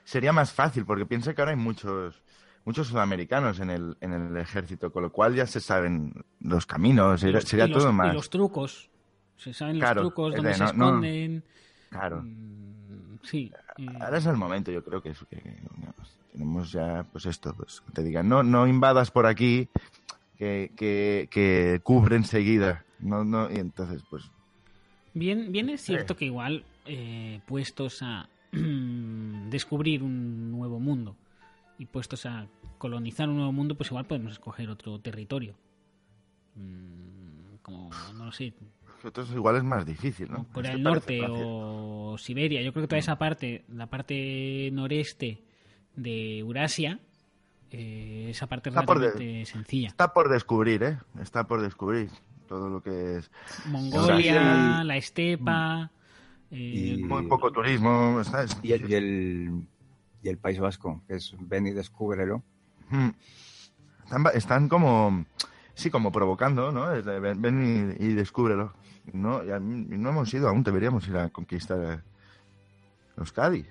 sería 0.05 0.31
más 0.31 0.53
fácil 0.53 0.85
porque 0.85 1.05
piensa 1.05 1.33
que 1.33 1.41
ahora 1.41 1.51
hay 1.51 1.57
muchos 1.57 2.23
muchos 2.69 2.87
sudamericanos 2.87 3.59
en 3.59 3.71
el, 3.71 3.97
en 3.99 4.13
el 4.13 4.37
ejército, 4.37 4.91
con 4.91 5.01
lo 5.01 5.11
cual 5.11 5.33
ya 5.33 5.47
se 5.47 5.59
saben 5.59 6.13
los 6.39 6.67
caminos, 6.67 7.19
sería, 7.19 7.37
los- 7.39 7.45
sería 7.45 7.65
y 7.65 7.69
los- 7.69 7.83
todo 7.83 7.91
y 7.91 7.95
más. 7.95 8.13
los 8.13 8.29
trucos. 8.29 8.89
Se 9.37 9.53
saben 9.55 9.79
Claro, 9.79 10.03
los 10.03 10.09
trucos, 10.13 10.35
dónde 10.35 10.49
de 10.49 10.53
se 10.55 10.63
no- 10.65 10.73
no- 10.73 10.85
esconden. 10.85 11.43
Claro. 11.89 12.21
Mm, 12.21 13.17
Sí. 13.23 13.51
eh, 13.79 13.85
Ahora 13.99 14.19
es 14.19 14.25
el 14.27 14.35
momento, 14.37 14.71
yo 14.71 14.83
creo 14.83 15.01
que, 15.01 15.09
es- 15.09 15.25
que, 15.31 15.37
digamos, 15.77 16.19
tenemos 16.31 16.71
ya, 16.71 17.07
pues 17.11 17.25
esto, 17.25 17.55
pues 17.55 17.81
que 17.81 17.91
te 17.91 18.03
digan, 18.03 18.29
no, 18.29 18.43
no 18.43 18.67
invadas 18.67 19.09
por 19.09 19.25
aquí, 19.25 19.67
que, 20.37 20.71
que, 20.77 21.27
que 21.31 21.79
cubre 21.83 22.17
enseguida. 22.17 22.85
No, 22.99 23.23
no, 23.23 23.49
y 23.51 23.55
entonces, 23.55 24.03
pues, 24.11 24.29
Bien, 25.15 25.51
bien 25.51 25.69
es 25.69 25.81
cierto 25.81 26.15
que 26.15 26.25
igual 26.25 26.63
eh, 26.85 27.41
puestos 27.47 28.03
a 28.03 28.29
descubrir 29.49 30.03
un 30.03 30.51
nuevo 30.51 30.79
mundo 30.79 31.15
y 31.79 31.87
puestos 31.87 32.27
a 32.27 32.47
colonizar 32.77 33.27
un 33.27 33.37
nuevo 33.37 33.51
mundo, 33.51 33.75
pues 33.75 33.89
igual 33.89 34.05
podemos 34.05 34.33
escoger 34.33 34.69
otro 34.69 34.99
territorio. 34.99 35.55
Mm, 36.55 37.55
como, 37.63 37.89
no 38.15 38.25
lo 38.25 38.31
sé, 38.31 38.53
entonces 39.03 39.35
igual 39.35 39.55
es 39.55 39.63
más 39.63 39.85
difícil, 39.85 40.29
¿no? 40.29 40.45
Corea 40.51 40.71
del 40.71 40.83
Norte 40.83 41.21
o 41.27 42.17
Siberia. 42.17 42.61
Yo 42.61 42.73
creo 42.73 42.83
que 42.83 42.87
toda 42.89 42.99
esa 42.99 43.17
parte, 43.17 43.63
la 43.69 43.87
parte 43.87 44.69
noreste 44.73 45.41
de 45.95 46.39
Eurasia, 46.39 46.99
eh, 47.71 48.27
esa 48.29 48.47
parte 48.47 48.69
está 48.69 48.81
relativamente 48.81 49.45
sencilla. 49.45 49.87
Está 49.87 50.13
por 50.13 50.29
descubrir, 50.29 50.83
¿eh? 50.83 50.97
Está 51.21 51.47
por 51.47 51.61
descubrir 51.61 52.09
todo 52.47 52.69
lo 52.69 52.81
que 52.81 53.17
es... 53.17 53.31
Mongolia, 53.67 54.83
la 54.83 54.97
estepa... 54.97 55.91
Eh, 56.51 56.95
y 56.97 57.03
muy 57.03 57.27
poco 57.27 57.51
turismo. 57.51 58.21
Y, 58.63 58.71
el, 58.71 58.89
y, 58.89 58.95
el, 58.95 59.51
País 60.41 60.59
Vasco, 60.59 61.01
que 61.07 61.15
es 61.15 61.35
ven 61.39 61.67
y 61.67 61.71
descúbrelo. 61.71 62.43
Están, 64.03 64.25
están 64.33 64.69
como, 64.69 65.25
sí, 65.73 65.89
como 65.89 66.11
provocando, 66.11 66.71
¿no? 66.71 66.87
Ven, 66.87 67.95
y, 67.99 68.13
descúbrelo. 68.13 68.73
No, 69.13 69.41
no 69.43 70.09
hemos 70.09 70.33
ido 70.33 70.49
aún, 70.49 70.63
deberíamos 70.63 71.07
ir 71.07 71.17
a 71.17 71.29
conquistar 71.29 72.03
Euskadi. 73.17 73.65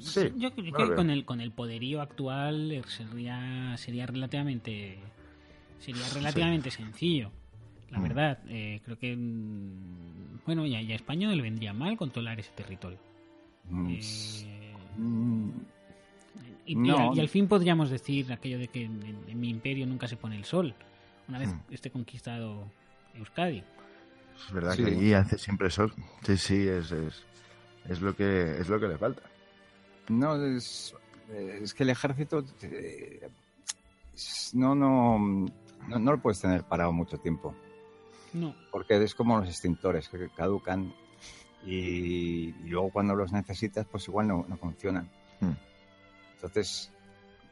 Sí, 0.00 0.32
yo 0.36 0.52
creo 0.54 0.72
que 0.72 0.94
con 0.94 1.10
el, 1.10 1.24
con 1.24 1.40
el 1.40 1.52
poderío 1.52 2.00
actual 2.00 2.72
eh, 2.72 2.82
sería, 2.88 3.76
sería 3.76 4.06
relativamente 4.06 4.98
sería 5.78 6.08
relativamente 6.12 6.70
sencillo. 6.70 7.30
La 7.90 7.98
mm. 7.98 8.02
verdad, 8.02 8.38
eh, 8.48 8.80
creo 8.84 8.98
que 8.98 9.14
mm, 9.14 10.40
bueno, 10.46 10.66
ya, 10.66 10.80
ya 10.80 10.94
a 10.94 10.96
España 10.96 11.30
le 11.30 11.42
vendría 11.42 11.72
mal 11.72 11.96
controlar 11.96 12.40
ese 12.40 12.50
territorio. 12.52 12.98
Mm. 13.68 13.88
Eh, 13.90 15.52
y, 16.66 16.90
al, 17.20 17.28
fin 17.28 17.46
podríamos 17.46 17.90
decir 17.90 18.32
aquello 18.32 18.58
de 18.58 18.68
que 18.68 18.84
en, 18.84 19.40
mi 19.40 19.50
imperio 19.50 19.86
nunca 19.86 20.08
se 20.08 20.16
pone 20.16 20.36
el 20.36 20.44
sol, 20.44 20.74
una 21.28 21.38
vez 21.38 21.50
esté 21.70 21.90
conquistado 21.90 22.70
Euskadi. 23.14 23.62
Es 24.46 24.52
verdad 24.52 24.76
que 24.76 24.86
allí 24.86 25.12
hace 25.12 25.38
siempre 25.38 25.70
sol. 25.70 25.92
Sí, 26.22 26.36
sí, 26.36 26.66
es, 26.66 26.90
es, 26.90 27.22
es, 27.88 28.00
lo 28.00 28.16
que, 28.16 28.56
es 28.58 28.68
lo 28.68 28.80
que 28.80 28.88
le 28.88 28.98
falta. 28.98 29.22
No, 30.08 30.34
es, 30.42 30.94
es 31.30 31.74
que 31.74 31.84
el 31.84 31.90
ejército 31.90 32.44
eh, 32.62 33.28
no, 34.54 34.74
no, 34.74 35.18
no, 35.88 35.98
no, 35.98 36.12
lo 36.12 36.20
puedes 36.20 36.40
tener 36.40 36.64
parado 36.64 36.92
mucho 36.92 37.18
tiempo. 37.18 37.54
No. 38.32 38.54
Porque 38.70 39.02
es 39.02 39.14
como 39.14 39.38
los 39.38 39.48
extintores 39.48 40.08
que 40.08 40.28
caducan 40.30 40.92
y, 41.64 42.52
luego 42.68 42.90
cuando 42.90 43.14
los 43.14 43.32
necesitas 43.32 43.86
pues 43.86 44.06
igual 44.08 44.28
no, 44.28 44.44
no 44.48 44.56
funcionan. 44.56 45.08
Hmm. 45.40 45.52
Entonces 46.34 46.90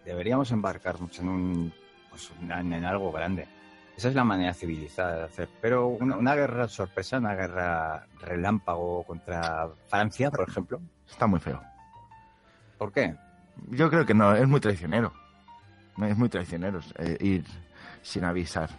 deberíamos 0.04 0.50
embarcarnos 0.50 1.18
en 1.18 1.28
un 1.28 1.72
pues, 2.10 2.30
en 2.40 2.84
algo 2.84 3.10
grande. 3.12 3.48
Esa 3.96 4.08
es 4.08 4.14
la 4.14 4.24
manera 4.24 4.54
civilizada 4.54 5.16
de 5.16 5.24
hacer. 5.24 5.48
Pero 5.60 5.88
una, 5.88 6.16
una, 6.16 6.34
guerra 6.34 6.66
sorpresa, 6.66 7.18
una 7.18 7.34
guerra 7.34 8.06
relámpago 8.20 9.04
contra 9.04 9.68
Francia, 9.88 10.30
por 10.30 10.48
ejemplo. 10.48 10.80
Está 11.08 11.26
muy 11.26 11.40
feo. 11.40 11.62
¿Por 12.78 12.92
qué? 12.92 13.14
Yo 13.68 13.90
creo 13.90 14.06
que 14.06 14.14
no, 14.14 14.34
es 14.34 14.48
muy 14.48 14.60
traicionero. 14.60 15.12
Es 16.02 16.16
muy 16.16 16.28
traicionero 16.28 16.80
eh, 16.98 17.16
ir 17.20 17.44
sin 18.02 18.24
avisar. 18.24 18.70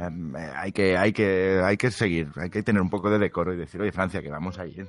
Em, 0.00 0.34
eh, 0.34 0.50
hay, 0.56 0.72
que, 0.72 0.96
hay, 0.96 1.12
que, 1.12 1.60
hay 1.62 1.76
que 1.76 1.90
seguir, 1.90 2.32
hay 2.36 2.48
que 2.48 2.62
tener 2.62 2.80
un 2.80 2.88
poco 2.88 3.10
de 3.10 3.18
decoro 3.18 3.52
y 3.52 3.56
decir, 3.56 3.80
oye, 3.80 3.92
Francia, 3.92 4.22
que 4.22 4.30
vamos 4.30 4.58
a 4.58 4.66
ir. 4.66 4.88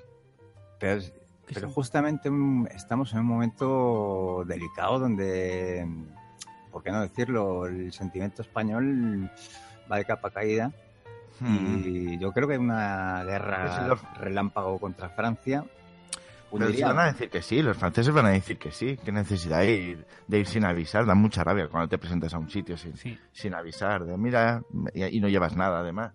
Pero, 0.79 1.01
pero 1.53 1.69
justamente 1.69 2.29
estamos 2.73 3.11
en 3.13 3.19
un 3.19 3.25
momento 3.25 4.43
delicado 4.47 4.99
donde, 4.99 5.85
¿por 6.71 6.81
qué 6.81 6.91
no 6.91 7.01
decirlo? 7.01 7.65
El 7.65 7.91
sentimiento 7.91 8.41
español 8.41 9.29
va 9.91 9.97
de 9.97 10.05
capa 10.05 10.31
caída. 10.31 10.71
Hmm. 11.39 11.81
Y 11.83 12.19
yo 12.19 12.31
creo 12.31 12.47
que 12.47 12.57
una 12.57 13.23
guerra 13.23 13.97
relámpago 14.17 14.79
contra 14.79 15.09
Francia 15.09 15.65
pero 16.51 16.87
van 16.87 16.99
a 16.99 17.05
decir 17.05 17.29
que 17.29 17.41
sí, 17.41 17.61
los 17.61 17.77
franceses 17.77 18.13
van 18.13 18.25
a 18.25 18.29
decir 18.29 18.57
que 18.57 18.71
sí. 18.71 18.97
¿Qué 19.03 19.11
necesidad 19.11 19.59
hay 19.59 19.97
de 20.27 20.39
ir 20.39 20.45
sin 20.45 20.65
avisar? 20.65 21.05
Da 21.05 21.15
mucha 21.15 21.43
rabia 21.43 21.67
cuando 21.67 21.87
te 21.87 21.97
presentas 21.97 22.33
a 22.33 22.39
un 22.39 22.49
sitio 22.49 22.77
sin, 22.77 22.93
sin 23.31 23.53
avisar. 23.53 24.05
De 24.05 24.17
mira, 24.17 24.61
y, 24.93 25.19
no 25.19 25.29
llevas 25.29 25.55
nada 25.55 25.79
además. 25.79 26.13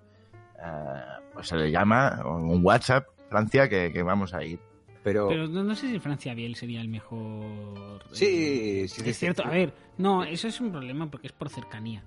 Eh, 0.62 1.02
pues 1.32 1.48
se 1.48 1.56
le 1.56 1.70
llama 1.70 2.22
un 2.24 2.64
WhatsApp, 2.64 3.06
Francia, 3.28 3.68
que, 3.68 4.02
vamos 4.02 4.34
a 4.34 4.44
ir. 4.44 4.60
Pero, 5.02 5.30
no, 5.46 5.74
sé 5.74 5.88
si 5.88 6.00
Francia 6.00 6.34
Biel 6.34 6.56
sería 6.56 6.80
el 6.80 6.88
mejor. 6.88 8.02
Sí, 8.12 8.88
sí. 8.88 9.08
Es 9.08 9.18
cierto. 9.18 9.44
A 9.46 9.50
ver, 9.50 9.72
no, 9.98 10.24
eso 10.24 10.48
es 10.48 10.60
un 10.60 10.72
problema 10.72 11.08
porque 11.10 11.28
es 11.28 11.32
por 11.32 11.48
cercanía. 11.48 12.02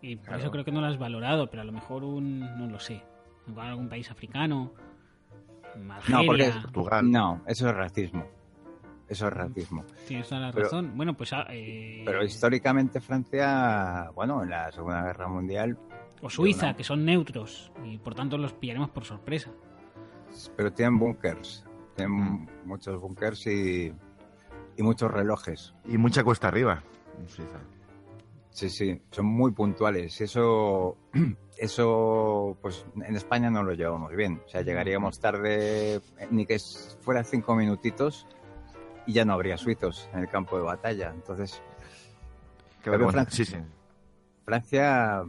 Y 0.00 0.16
por 0.16 0.36
eso 0.36 0.50
creo 0.50 0.64
que 0.64 0.72
no 0.72 0.80
lo 0.80 0.86
has 0.86 0.98
valorado, 0.98 1.50
pero 1.50 1.62
a 1.62 1.64
lo 1.64 1.72
mejor 1.72 2.04
un, 2.04 2.40
no 2.40 2.66
lo 2.66 2.78
sé, 2.78 3.02
algún 3.56 3.88
país 3.88 4.10
africano 4.10 4.72
no, 6.08 6.20
porque 6.26 6.52
no, 7.02 7.42
eso 7.46 7.68
es 7.68 7.74
racismo. 7.74 8.26
Eso 9.08 9.26
es 9.26 9.34
racismo. 9.34 9.84
Tienes 10.08 10.28
toda 10.28 10.40
la 10.40 10.52
razón. 10.52 10.92
Bueno, 10.96 11.14
pues. 11.14 11.32
Ah, 11.32 11.46
eh, 11.50 12.02
pero 12.04 12.24
históricamente 12.24 13.00
Francia, 13.00 14.10
bueno, 14.14 14.42
en 14.42 14.50
la 14.50 14.72
Segunda 14.72 15.02
Guerra 15.02 15.28
Mundial. 15.28 15.78
O 16.22 16.30
Suiza, 16.30 16.74
que 16.74 16.84
son 16.84 17.04
neutros 17.04 17.72
y 17.84 17.98
por 17.98 18.14
tanto 18.14 18.38
los 18.38 18.52
pillaremos 18.54 18.90
por 18.90 19.04
sorpresa. 19.04 19.50
Pero 20.56 20.72
tienen 20.72 20.98
bunkers. 20.98 21.66
Tienen 21.94 22.14
mm. 22.14 22.48
muchos 22.64 22.98
bunkers 23.00 23.46
y, 23.48 23.92
y 24.76 24.82
muchos 24.82 25.10
relojes. 25.10 25.74
Y 25.86 25.98
mucha 25.98 26.24
cuesta 26.24 26.48
arriba 26.48 26.82
en 27.18 27.28
Suiza. 27.28 27.60
Sí, 28.50 28.68
sí, 28.70 29.02
son 29.10 29.26
muy 29.26 29.52
puntuales. 29.52 30.20
Eso, 30.20 30.96
eso, 31.56 32.56
pues 32.60 32.84
en 33.02 33.16
España 33.16 33.50
no 33.50 33.62
lo 33.62 33.74
llevamos 33.74 34.12
bien. 34.14 34.40
O 34.46 34.48
sea, 34.48 34.62
llegaríamos 34.62 35.20
tarde, 35.20 36.00
ni 36.30 36.46
que 36.46 36.58
fuera 37.00 37.24
cinco 37.24 37.54
minutitos, 37.54 38.26
y 39.06 39.12
ya 39.12 39.24
no 39.24 39.32
habría 39.32 39.56
suizos 39.58 40.08
en 40.12 40.20
el 40.20 40.28
campo 40.28 40.56
de 40.56 40.64
batalla. 40.64 41.12
Entonces, 41.14 41.62
Francia, 42.82 43.44
sí, 43.44 43.56
Francia 44.44 45.22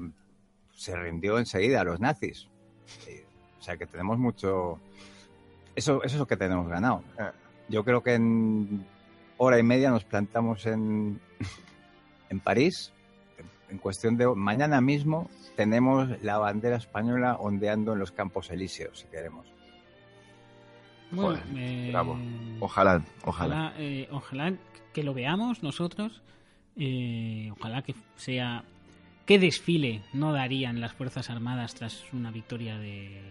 se 0.71 0.95
rindió 0.95 1.37
enseguida 1.37 1.81
a 1.81 1.83
los 1.83 1.99
nazis. 1.99 2.49
O 3.59 3.61
sea, 3.61 3.77
que 3.77 3.85
tenemos 3.85 4.17
mucho. 4.17 4.79
Eso, 5.75 6.03
eso 6.03 6.15
es 6.15 6.19
lo 6.19 6.27
que 6.27 6.37
tenemos 6.37 6.67
ganado. 6.67 7.03
Ah. 7.17 7.31
Yo 7.69 7.83
creo 7.83 8.03
que 8.03 8.15
en 8.15 8.85
hora 9.37 9.57
y 9.57 9.63
media 9.63 9.89
nos 9.89 10.03
plantamos 10.03 10.65
en, 10.65 11.19
en 12.29 12.39
París 12.39 12.93
en 13.73 13.79
cuestión 13.79 14.17
de 14.17 14.27
mañana 14.35 14.81
mismo 14.81 15.31
tenemos 15.55 16.07
la 16.21 16.37
bandera 16.37 16.77
española 16.77 17.37
ondeando 17.39 17.93
en 17.93 17.99
los 17.99 18.11
campos 18.11 18.51
elíseos, 18.51 18.99
si 18.99 19.07
queremos. 19.07 19.47
Eh, 21.55 21.89
bravo. 21.89 22.17
Ojalá, 22.59 23.03
ojalá. 23.25 23.73
Ojalá, 24.11 24.49
eh, 24.49 24.57
que 24.93 25.03
lo 25.03 25.15
veamos 25.15 25.63
nosotros. 25.63 26.21
Eh, 26.75 27.51
ojalá 27.57 27.81
que 27.81 27.95
sea. 28.15 28.63
¿Qué 29.25 29.39
desfile 29.39 30.03
no 30.13 30.33
darían 30.33 30.79
las 30.79 30.93
Fuerzas 30.93 31.31
Armadas 31.31 31.73
tras 31.73 32.13
una 32.13 32.29
victoria 32.29 32.77
de, 32.77 33.21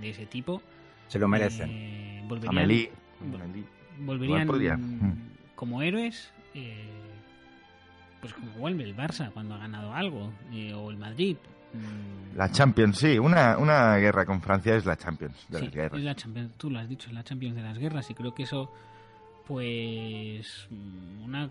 ese 0.00 0.24
tipo? 0.24 0.62
Se 1.08 1.18
lo 1.18 1.28
merecen. 1.28 2.26
volverían, 2.28 2.88
volverían 3.98 5.36
como 5.54 5.82
héroes 5.82 6.32
pues 8.26 8.34
como 8.34 8.58
vuelve 8.58 8.82
el 8.82 8.96
Barça 8.96 9.30
cuando 9.32 9.54
ha 9.54 9.58
ganado 9.58 9.94
algo, 9.94 10.32
eh, 10.52 10.74
o 10.74 10.90
el 10.90 10.96
Madrid. 10.96 11.36
Mm. 11.72 12.36
La 12.36 12.50
Champions, 12.50 12.98
sí, 12.98 13.18
una, 13.18 13.56
una 13.56 13.96
guerra 13.98 14.24
con 14.24 14.40
Francia 14.40 14.74
es 14.74 14.84
la 14.84 14.96
Champions 14.96 15.46
de 15.48 15.60
las 15.60 15.72
guerras. 15.72 15.98
Es 15.98 16.04
la 16.04 16.14
Champions, 16.16 16.52
tú 16.56 16.70
lo 16.70 16.80
has 16.80 16.88
dicho, 16.88 17.08
es 17.08 17.14
la 17.14 17.22
Champions 17.22 17.54
de 17.54 17.62
las 17.62 17.78
guerras, 17.78 18.10
y 18.10 18.14
creo 18.14 18.34
que 18.34 18.42
eso, 18.42 18.72
pues, 19.46 20.66
una 21.22 21.50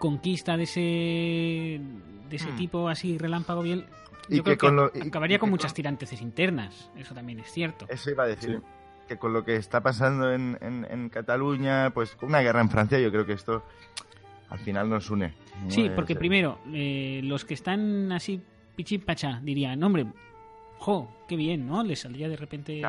conquista 0.00 0.56
de 0.56 0.64
ese, 0.64 0.80
de 0.80 2.36
ese 2.36 2.50
hmm. 2.50 2.56
tipo 2.56 2.88
así 2.88 3.16
relámpago 3.16 3.62
bien, 3.62 3.84
yo 4.28 4.42
creo 4.42 4.58
que, 4.58 5.06
acabaría 5.06 5.38
con 5.38 5.50
muchas 5.50 5.72
tiranteces 5.72 6.20
internas, 6.20 6.90
eso 6.96 7.14
también 7.14 7.38
es 7.38 7.52
cierto. 7.52 7.86
Eso 7.88 8.10
iba 8.10 8.24
a 8.24 8.26
decir. 8.26 8.60
Que 9.06 9.18
con 9.18 9.32
lo 9.32 9.44
que 9.44 9.56
está 9.56 9.80
pasando 9.80 10.32
en, 10.32 10.56
en, 10.60 10.86
en 10.88 11.08
Cataluña, 11.10 11.90
pues 11.90 12.14
con 12.14 12.28
una 12.28 12.40
guerra 12.40 12.60
en 12.60 12.70
Francia, 12.70 12.98
yo 12.98 13.10
creo 13.10 13.26
que 13.26 13.32
esto 13.32 13.64
al 14.52 14.58
final 14.58 14.90
nos 14.90 15.08
une. 15.10 15.32
Sí, 15.68 15.90
porque 15.94 16.14
primero, 16.14 16.58
eh, 16.72 17.20
los 17.24 17.44
que 17.44 17.54
están 17.54 18.12
así 18.12 18.40
pichipacha 18.76 19.40
dirían, 19.42 19.82
hombre, 19.82 20.06
jo, 20.78 21.08
qué 21.26 21.36
bien, 21.36 21.66
¿no? 21.66 21.82
Les 21.82 22.00
saldría 22.00 22.28
de 22.28 22.36
repente 22.36 22.82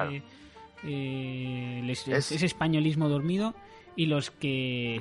eh, 0.84 1.82
ese 1.90 2.46
españolismo 2.46 3.08
dormido 3.08 3.56
y 3.96 4.08
los 4.08 4.30
que 4.30 5.00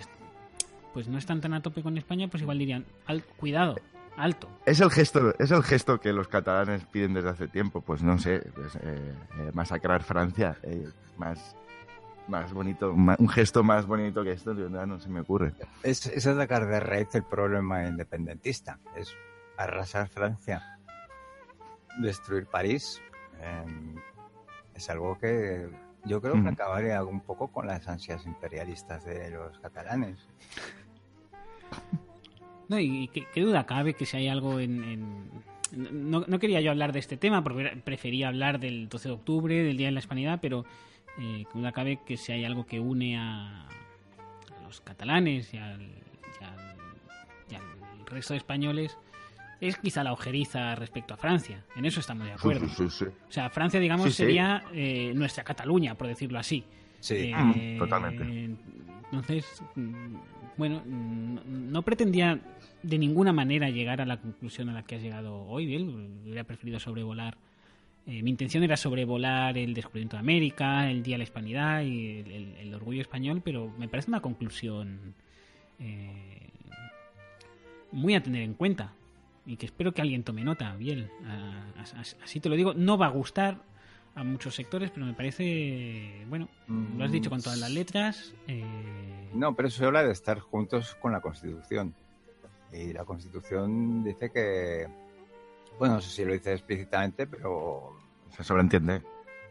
pues 0.92 1.08
no 1.08 1.18
están 1.18 1.40
tan 1.40 1.54
a 1.54 1.62
tope 1.62 1.82
con 1.82 1.98
España, 1.98 2.28
pues 2.28 2.42
igual 2.42 2.58
dirían, 2.58 2.84
Al, 3.06 3.24
cuidado, 3.24 3.76
alto. 4.16 4.48
Es 4.64 4.80
el 4.80 4.90
gesto, 4.90 5.34
es 5.38 5.50
el 5.50 5.62
gesto 5.64 5.98
que 5.98 6.12
los 6.12 6.28
catalanes 6.28 6.84
piden 6.84 7.14
desde 7.14 7.30
hace 7.30 7.48
tiempo, 7.48 7.80
pues 7.80 8.02
no 8.02 8.18
sé, 8.18 8.40
pues, 8.54 8.76
eh, 8.76 9.14
masacrar 9.52 10.04
Francia, 10.04 10.58
más 11.16 11.56
más 12.28 12.52
bonito, 12.52 12.92
un 12.92 13.28
gesto 13.28 13.62
más 13.62 13.86
bonito 13.86 14.22
que 14.22 14.32
esto, 14.32 14.54
no 14.54 15.00
se 15.00 15.08
me 15.08 15.20
ocurre. 15.20 15.52
Es, 15.82 16.06
es 16.06 16.26
atacar 16.26 16.66
de 16.66 16.80
raíz 16.80 17.14
el 17.14 17.24
problema 17.24 17.84
independentista, 17.86 18.78
es 18.96 19.14
arrasar 19.56 20.08
Francia, 20.08 20.78
destruir 22.00 22.46
París. 22.46 23.00
Em, 23.40 23.96
es 24.74 24.88
algo 24.88 25.18
que 25.18 25.68
yo 26.04 26.20
creo 26.20 26.42
que 26.42 26.48
acabaría 26.48 27.02
un 27.04 27.20
poco 27.20 27.48
con 27.48 27.66
las 27.66 27.86
ansias 27.88 28.26
imperialistas 28.26 29.04
de 29.04 29.30
los 29.30 29.58
catalanes. 29.58 30.26
No, 32.68 32.78
y 32.78 33.08
qué, 33.08 33.40
duda 33.40 33.66
cabe 33.66 33.94
que 33.94 34.06
si 34.06 34.16
hay 34.16 34.28
algo 34.28 34.58
en... 34.58 35.30
No, 35.72 36.24
no, 36.26 36.38
quería 36.38 36.60
yo 36.60 36.70
hablar 36.70 36.92
de 36.92 36.98
este 36.98 37.16
tema 37.16 37.42
porque 37.42 37.80
prefería 37.84 38.28
hablar 38.28 38.60
del 38.60 38.88
12 38.88 39.08
de 39.08 39.14
octubre, 39.14 39.62
del 39.62 39.76
Día 39.76 39.88
de 39.88 39.92
la 39.92 40.00
Hispanidad, 40.00 40.38
pero 40.40 40.64
eh, 41.18 41.44
qué 41.50 41.58
duda 41.58 41.72
cabe 41.72 42.00
que 42.04 42.16
si 42.16 42.32
hay 42.32 42.44
algo 42.44 42.66
que 42.66 42.80
une 42.80 43.16
a, 43.16 43.68
los 44.64 44.80
catalanes 44.80 45.52
y 45.52 45.58
al, 45.58 45.82
y 47.50 47.54
al 47.54 48.06
resto 48.06 48.34
de 48.34 48.38
españoles 48.38 48.96
es 49.62 49.76
quizá 49.76 50.02
la 50.02 50.12
ojeriza 50.12 50.74
respecto 50.74 51.14
a 51.14 51.16
Francia. 51.16 51.64
En 51.76 51.84
eso 51.84 52.00
estamos 52.00 52.26
de 52.26 52.32
acuerdo. 52.32 52.66
o 52.66 52.90
sea, 53.32 53.48
Francia, 53.48 53.78
digamos, 53.78 54.12
sería 54.12 54.64
eh, 54.72 55.12
nuestra 55.14 55.44
Cataluña, 55.44 55.94
por 55.94 56.08
decirlo 56.08 56.38
así. 56.38 56.64
Sí, 56.98 57.32
eh, 57.32 57.76
mm, 57.76 57.78
totalmente. 57.78 58.56
Entonces, 59.04 59.62
mm, 59.76 60.16
bueno, 60.56 60.82
no 60.84 61.82
pretendía 61.82 62.40
de 62.82 62.98
ninguna 62.98 63.32
manera 63.32 63.70
llegar 63.70 64.00
a 64.00 64.06
la 64.06 64.20
conclusión 64.20 64.68
a 64.68 64.72
la 64.72 64.82
que 64.82 64.96
has 64.96 65.02
llegado 65.02 65.44
hoy, 65.44 65.66
bien. 65.66 66.18
Hubiera 66.24 66.42
preferido 66.42 66.80
sobrevolar. 66.80 67.36
Eh, 68.06 68.22
mi 68.22 68.30
intención 68.30 68.64
era 68.64 68.76
sobrevolar 68.76 69.56
el 69.56 69.74
descubrimiento 69.74 70.16
de 70.16 70.20
América, 70.20 70.90
el 70.90 71.02
Día 71.02 71.14
de 71.14 71.18
la 71.18 71.24
Hispanidad 71.24 71.82
y 71.82 72.20
el, 72.60 72.74
orgullo 72.74 73.00
español, 73.00 73.42
pero 73.44 73.72
me 73.78 73.88
parece 73.88 74.10
una 74.10 74.20
conclusión 74.20 75.14
muy 77.90 78.14
a 78.14 78.22
tener 78.22 78.42
en 78.42 78.54
cuenta 78.54 78.94
y 79.44 79.56
que 79.56 79.66
espero 79.66 79.92
que 79.92 80.00
alguien 80.00 80.22
tome 80.22 80.44
nota, 80.44 80.74
bien. 80.76 81.10
Así 82.22 82.40
te 82.40 82.48
lo 82.48 82.56
digo, 82.56 82.74
no 82.74 82.96
va 82.96 83.06
a 83.06 83.10
gustar 83.10 83.58
a 84.14 84.24
muchos 84.24 84.54
sectores, 84.54 84.90
pero 84.90 85.06
me 85.06 85.14
parece, 85.14 86.24
bueno, 86.28 86.48
lo 86.68 87.04
has 87.04 87.12
dicho 87.12 87.30
con 87.30 87.40
todas 87.40 87.58
las 87.58 87.70
letras. 87.70 88.34
Eh, 88.46 89.28
no, 89.32 89.54
pero 89.54 89.68
eso 89.68 89.86
habla 89.86 90.04
de 90.04 90.12
estar 90.12 90.38
juntos 90.38 90.96
con 91.00 91.12
la 91.12 91.20
Constitución. 91.20 91.94
Y 92.72 92.92
la 92.92 93.04
Constitución 93.04 94.04
dice 94.04 94.30
que, 94.30 94.86
bueno, 95.78 95.96
no 95.96 96.00
sé 96.00 96.10
si 96.10 96.24
lo 96.24 96.32
dice 96.32 96.52
explícitamente, 96.52 97.26
pero... 97.26 97.96
Se 98.30 98.44
sobreentiende. 98.44 99.02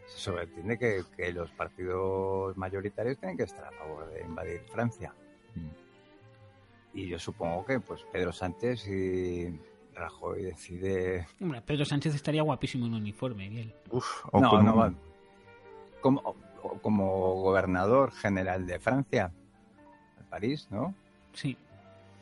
Se 0.06 0.18
sobreentiende 0.18 0.78
que, 0.78 1.02
que 1.16 1.32
los 1.32 1.50
partidos 1.52 2.56
mayoritarios 2.56 3.18
tienen 3.18 3.36
que 3.36 3.44
estar 3.44 3.64
a 3.64 3.72
favor 3.72 4.10
de 4.10 4.22
invadir 4.22 4.60
Francia. 4.70 5.14
Mm. 5.54 6.98
Y 6.98 7.08
yo 7.08 7.18
supongo 7.18 7.64
que 7.64 7.80
pues 7.80 8.02
Pedro 8.12 8.32
Sánchez 8.32 8.86
y 8.88 9.58
Rajoy 9.94 10.42
decide. 10.42 11.26
Pedro 11.64 11.84
Sánchez 11.84 12.14
estaría 12.14 12.42
guapísimo 12.42 12.86
en 12.86 12.94
un 12.94 13.00
uniforme, 13.00 13.48
bien. 13.48 13.72
Uf, 13.90 14.24
no, 14.32 14.62
no, 14.62 14.94
como, 16.00 16.34
como 16.82 17.34
gobernador 17.36 18.12
general 18.12 18.66
de 18.66 18.78
Francia, 18.78 19.32
de 20.18 20.24
París, 20.24 20.68
¿no? 20.70 20.94
Sí, 21.32 21.56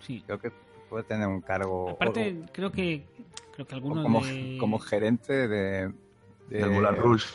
sí. 0.00 0.22
Creo 0.26 0.38
que 0.38 0.52
puede 0.88 1.04
tener 1.04 1.26
un 1.26 1.40
cargo. 1.40 1.90
Aparte, 1.90 2.44
creo 2.52 2.70
que 2.70 3.04
creo 3.52 3.66
que 3.66 3.74
alguno 3.74 4.02
como, 4.02 4.24
de... 4.24 4.56
como 4.58 4.78
gerente 4.78 5.48
de. 5.48 5.92
de... 6.48 6.66
Moulin 6.66 6.96
Rouge. 6.96 7.26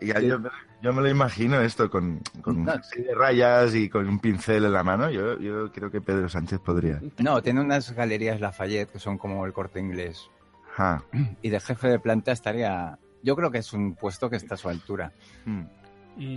Y 0.00 0.08
yo, 0.08 0.38
yo, 0.82 0.92
me 0.92 1.00
lo 1.00 1.08
imagino 1.08 1.60
esto 1.60 1.88
con, 1.88 2.20
con 2.40 2.66
rayas 3.14 3.74
y 3.74 3.88
con 3.88 4.08
un 4.08 4.18
pincel 4.18 4.64
en 4.64 4.72
la 4.72 4.82
mano. 4.82 5.10
Yo, 5.10 5.38
yo 5.38 5.70
creo 5.70 5.90
que 5.92 6.00
Pedro 6.00 6.28
Sánchez 6.28 6.58
podría. 6.58 7.00
No, 7.18 7.40
tiene 7.40 7.60
unas 7.60 7.92
galerías 7.92 8.40
Lafayette 8.40 8.90
que 8.90 8.98
son 8.98 9.16
como 9.16 9.46
el 9.46 9.52
corte 9.52 9.78
inglés. 9.78 10.28
Y 11.42 11.50
de 11.50 11.60
jefe 11.60 11.88
de 11.88 11.98
planta 11.98 12.32
estaría. 12.32 12.98
Yo 13.22 13.36
creo 13.36 13.50
que 13.50 13.58
es 13.58 13.72
un 13.72 13.94
puesto 13.94 14.28
que 14.30 14.36
está 14.36 14.54
a 14.54 14.58
su 14.58 14.68
altura. 14.68 15.12
Hmm. 15.44 15.64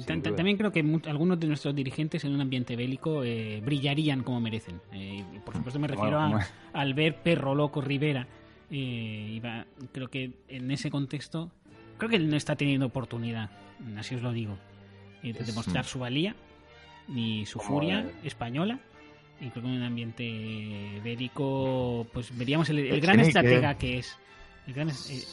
también 0.06 0.58
creo 0.58 0.72
que 0.72 0.82
algunos 1.08 1.40
de 1.40 1.48
nuestros 1.48 1.74
dirigentes 1.74 2.24
en 2.26 2.34
un 2.34 2.42
ambiente 2.42 2.76
bélico 2.76 3.24
eh, 3.24 3.62
brillarían 3.64 4.24
como 4.24 4.40
merecen. 4.42 4.82
Eh, 4.92 5.24
por 5.44 5.56
supuesto 5.56 5.80
me 5.80 5.88
refiero 5.88 6.20
a, 6.20 6.46
al 6.74 6.94
ver 6.94 7.22
Perro 7.24 7.56
Loco 7.56 7.82
Rivera. 7.82 8.28
Eh, 8.72 9.42
creo 9.92 10.10
que 10.10 10.34
en 10.48 10.72
ese 10.72 10.90
contexto 10.90 11.52
creo 11.98 12.10
que 12.10 12.16
él 12.16 12.30
no 12.30 12.36
está 12.36 12.56
teniendo 12.56 12.86
oportunidad, 12.88 13.50
así 13.98 14.16
os 14.16 14.22
lo 14.22 14.32
digo, 14.32 14.58
de 15.22 15.34
demostrar 15.34 15.86
su 15.86 16.00
valía 16.00 16.36
ni 17.08 17.46
su 17.46 17.60
furia 17.60 18.10
española. 18.24 18.80
Y 19.40 19.50
creo 19.50 19.64
que 19.64 19.70
en 19.70 19.76
un 19.78 19.84
ambiente 19.84 21.02
bélico, 21.04 22.08
pues 22.14 22.36
veríamos 22.38 22.70
el, 22.70 23.02
gran 23.02 23.20
estratega 23.20 23.78
que 23.78 24.00
es. 24.00 24.18
Eh, 24.68 25.24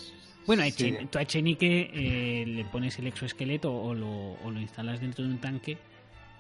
bueno, 0.47 0.65
tú 1.11 1.19
a 1.19 1.23
Echenique 1.23 1.91
eh, 1.95 2.45
le 2.47 2.65
pones 2.65 2.99
el 2.99 3.07
exoesqueleto 3.07 3.73
o 3.73 3.95
lo, 3.95 4.33
o 4.45 4.51
lo 4.51 4.61
instalas 4.61 5.01
dentro 5.01 5.25
de 5.25 5.31
un 5.31 5.39
tanque 5.39 5.79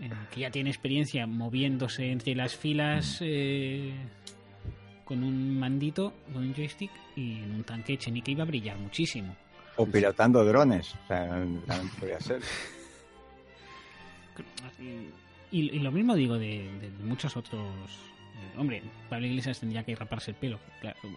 eh, 0.01 0.11
que 0.33 0.41
ya 0.41 0.51
tiene 0.51 0.71
experiencia 0.71 1.27
moviéndose 1.27 2.11
entre 2.11 2.35
las 2.35 2.57
filas 2.57 3.23
con 5.13 5.25
un 5.25 5.59
mandito, 5.59 6.15
con 6.33 6.43
un 6.43 6.55
joystick, 6.55 6.91
y 7.17 7.43
en 7.43 7.57
un 7.57 7.65
tanque 7.65 7.93
Echenique 7.93 8.31
iba 8.31 8.45
a 8.45 8.47
brillar 8.47 8.79
muchísimo. 8.79 9.37
O 9.77 9.85
pilotando 9.85 10.43
drones, 10.43 10.95
o 10.95 11.07
sea, 11.07 11.47
podría 12.01 12.19
ser. 12.19 12.41
Y, 15.51 15.79
lo 15.81 15.93
mismo 15.93 16.15
digo 16.15 16.39
de, 16.39 16.91
muchos 17.05 17.37
otros. 17.37 17.61
Eh, 17.61 18.59
hombre, 18.59 18.83
Pablo 19.11 19.27
Iglesias 19.27 19.61
tendría 19.61 19.85
que 19.85 19.95
raparse 19.95 20.31
el 20.31 20.39
pelo, 20.39 20.59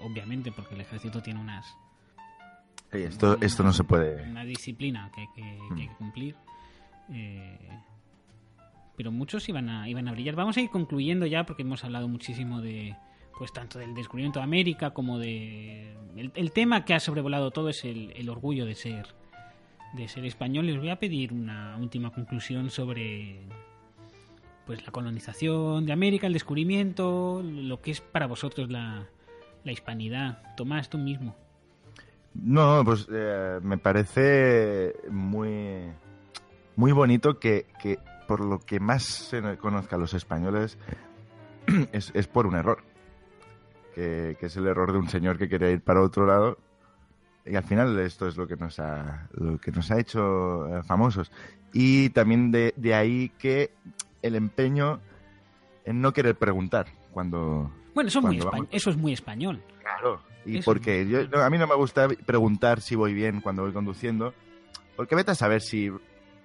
obviamente, 0.04 0.52
porque 0.52 0.76
el 0.76 0.82
ejército 0.82 1.22
tiene 1.22 1.40
unas. 1.40 1.66
esto, 2.92 3.38
esto 3.40 3.64
no 3.64 3.72
se 3.72 3.86
puede. 3.86 4.30
Una 4.30 4.44
disciplina 4.44 5.10
que 5.16 5.22
hay 5.22 5.28
que, 5.78 5.90
mm. 5.90 5.96
cumplir. 5.96 6.36
Eh, 7.14 7.70
pero 8.98 9.14
muchos 9.14 9.48
iban 9.48 9.70
a, 9.70 9.88
iban 9.88 10.10
a 10.10 10.12
brillar. 10.12 10.36
Vamos 10.36 10.58
a 10.58 10.62
ir 10.62 10.70
concluyendo 10.70 11.26
ya, 11.26 11.46
porque 11.46 11.62
hemos 11.62 11.86
hablado 11.86 12.10
muchísimo 12.10 12.60
de, 12.60 12.94
pues 13.38 13.52
tanto 13.52 13.80
del 13.80 13.94
descubrimiento 13.94 14.40
de 14.40 14.44
América 14.44 14.92
como 14.92 15.20
de 15.20 15.96
el, 16.16 16.52
tema 16.52 16.86
que 16.86 16.94
ha 16.94 17.00
sobrevolado 17.00 17.52
todo 17.52 17.70
es 17.70 17.84
el, 17.84 18.30
orgullo 18.30 18.66
de 18.66 18.76
ser 18.76 19.08
de 19.94 20.08
ser 20.08 20.26
español. 20.26 20.66
Les 20.66 20.78
voy 20.78 20.90
a 20.90 21.00
pedir 21.00 21.34
una 21.34 21.78
última 21.78 22.12
conclusión 22.12 22.70
sobre 22.70 23.40
pues 24.66 24.86
la 24.86 24.92
colonización 24.92 25.86
de 25.86 25.94
América, 25.94 26.28
el 26.28 26.34
descubrimiento, 26.34 27.42
lo 27.44 27.82
que 27.82 27.92
es 27.92 28.02
para 28.02 28.28
vosotros 28.28 28.70
la, 28.70 29.08
la 29.64 29.72
hispanidad. 29.72 30.56
Tomás, 30.56 30.90
tú 30.90 30.98
mismo. 30.98 31.36
No, 32.34 32.82
pues 32.84 33.08
eh, 33.12 33.60
me 33.62 33.78
parece 33.78 34.96
muy 35.10 35.92
muy 36.76 36.92
bonito 36.92 37.40
que, 37.40 37.68
que 37.82 38.00
por 38.28 38.42
lo 38.42 38.60
que 38.60 38.80
más 38.80 39.04
se 39.04 39.58
conozca 39.58 39.96
a 39.96 40.00
los 40.00 40.14
españoles 40.14 40.78
es, 41.94 42.12
es 42.14 42.28
por 42.28 42.48
un 42.48 42.56
error 42.56 42.95
que, 43.96 44.38
es 44.40 44.58
el 44.58 44.68
error 44.68 44.92
de 44.92 45.00
un 45.00 45.10
señor 45.10 45.38
que 45.38 45.48
quería 45.48 45.72
ir 45.72 45.82
para 45.82 46.02
otro 46.02 46.28
lado. 46.28 46.58
Y 47.46 47.56
al 47.56 47.64
final 47.64 47.98
esto 48.00 48.28
es 48.28 48.38
lo 48.38 48.48
que 48.48 48.58
nos 48.58 48.80
ha, 48.80 49.28
lo 49.34 49.58
que 49.58 49.72
nos 49.72 49.90
ha 49.92 50.00
hecho 50.00 50.68
eh, 50.68 50.84
famosos. 50.84 51.32
Y 51.74 52.10
también 52.10 52.52
de, 52.52 52.74
ahí 52.94 53.32
que 53.40 53.72
el 54.22 54.36
empeño 54.36 55.00
en 55.86 56.02
no 56.02 56.12
querer 56.12 56.36
preguntar 56.36 56.88
cuando... 57.12 57.72
Bueno, 57.94 58.10
eso, 58.10 58.22
muy 58.22 58.40
eso 58.72 58.90
es 58.90 58.98
muy 58.98 59.14
español. 59.14 59.62
Claro, 59.82 60.22
y 60.44 60.62
porque 60.62 61.08
yo, 61.08 61.42
a 61.42 61.50
mí 61.50 61.58
no 61.58 61.68
me 61.68 61.76
gusta 61.76 62.08
preguntar 62.26 62.82
si 62.82 62.96
voy 62.96 63.14
bien 63.14 63.40
cuando 63.40 63.64
voy 63.64 63.72
conduciendo, 63.72 64.34
porque 64.96 65.16
vete 65.16 65.32
a 65.32 65.36
saber 65.36 65.62
si... 65.62 65.92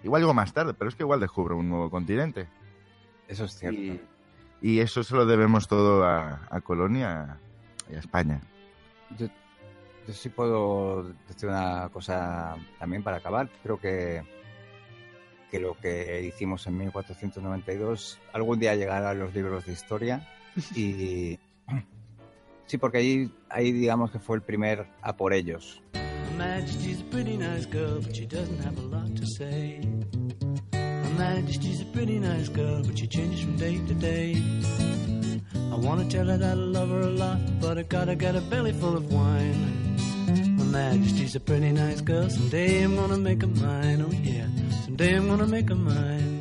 Igual 0.02 0.22
llego 0.22 0.34
más 0.34 0.52
tarde, 0.54 0.72
pero 0.74 0.88
es 0.88 0.94
que 0.94 1.02
igual 1.02 1.20
descubro 1.20 1.56
un 1.56 1.68
nuevo 1.68 1.90
continente. 1.90 2.48
Eso 3.28 3.44
es 3.44 3.52
cierto. 3.52 3.80
Y 3.80 4.00
eso 4.62 5.02
se 5.02 5.14
lo 5.14 5.26
debemos 5.26 5.68
todo 5.68 6.04
a, 6.04 6.60
Colonia 6.62 7.38
y 7.90 7.94
a 7.94 7.98
España. 7.98 8.40
Yo, 9.18 9.26
sí 10.12 10.28
puedo 10.28 11.04
decir 11.28 11.48
una 11.48 11.88
cosa 11.92 12.56
también 12.78 13.02
para 13.02 13.18
acabar. 13.18 13.48
Creo 13.62 13.78
que, 13.78 14.22
que 15.50 15.60
lo 15.60 15.76
que 15.78 16.22
hicimos 16.26 16.66
en 16.66 16.76
1492 16.78 18.18
algún 18.32 18.58
día 18.58 18.74
llegará 18.74 19.10
a 19.10 19.14
los 19.14 19.34
libros 19.34 19.66
de 19.66 19.72
historia. 19.72 20.28
Y 20.74 21.38
sí, 22.66 22.76
porque 22.76 22.98
ahí, 22.98 23.32
ahí 23.48 23.70
digamos 23.70 24.10
que 24.10 24.18
fue 24.18 24.36
el 24.36 24.42
primer 24.42 24.88
a 25.00 25.16
por 25.16 25.32
ellos. 25.32 25.80
Majesty's 26.36 27.02
a 31.20 31.84
pretty 31.92 32.18
nice 32.18 32.48
girl, 32.48 32.82
but 32.82 32.98
she 32.98 33.06
changes 33.06 33.42
from 33.42 33.56
day 33.56 33.76
to 33.76 33.94
day. 33.94 34.42
I 35.72 35.76
wanna 35.76 36.08
tell 36.08 36.26
her 36.26 36.36
that 36.38 36.50
I 36.50 36.54
love 36.54 36.88
her 36.88 37.00
a 37.00 37.10
lot, 37.10 37.38
but 37.60 37.78
I 37.78 37.82
gotta 37.82 38.14
get 38.14 38.36
a 38.36 38.40
belly 38.40 38.72
full 38.72 38.96
of 38.96 39.12
wine. 39.12 39.96
My 40.56 40.64
Majesty's 40.64 41.36
a 41.36 41.40
pretty 41.40 41.72
nice 41.72 42.00
girl, 42.00 42.28
someday 42.30 42.82
I'm 42.82 42.96
gonna 42.96 43.18
make 43.18 43.42
her 43.42 43.48
mine, 43.48 44.02
oh 44.02 44.12
yeah, 44.12 44.46
someday 44.84 45.16
I'm 45.16 45.28
gonna 45.28 45.46
make 45.46 45.68
her 45.68 45.74
mine. 45.74 46.39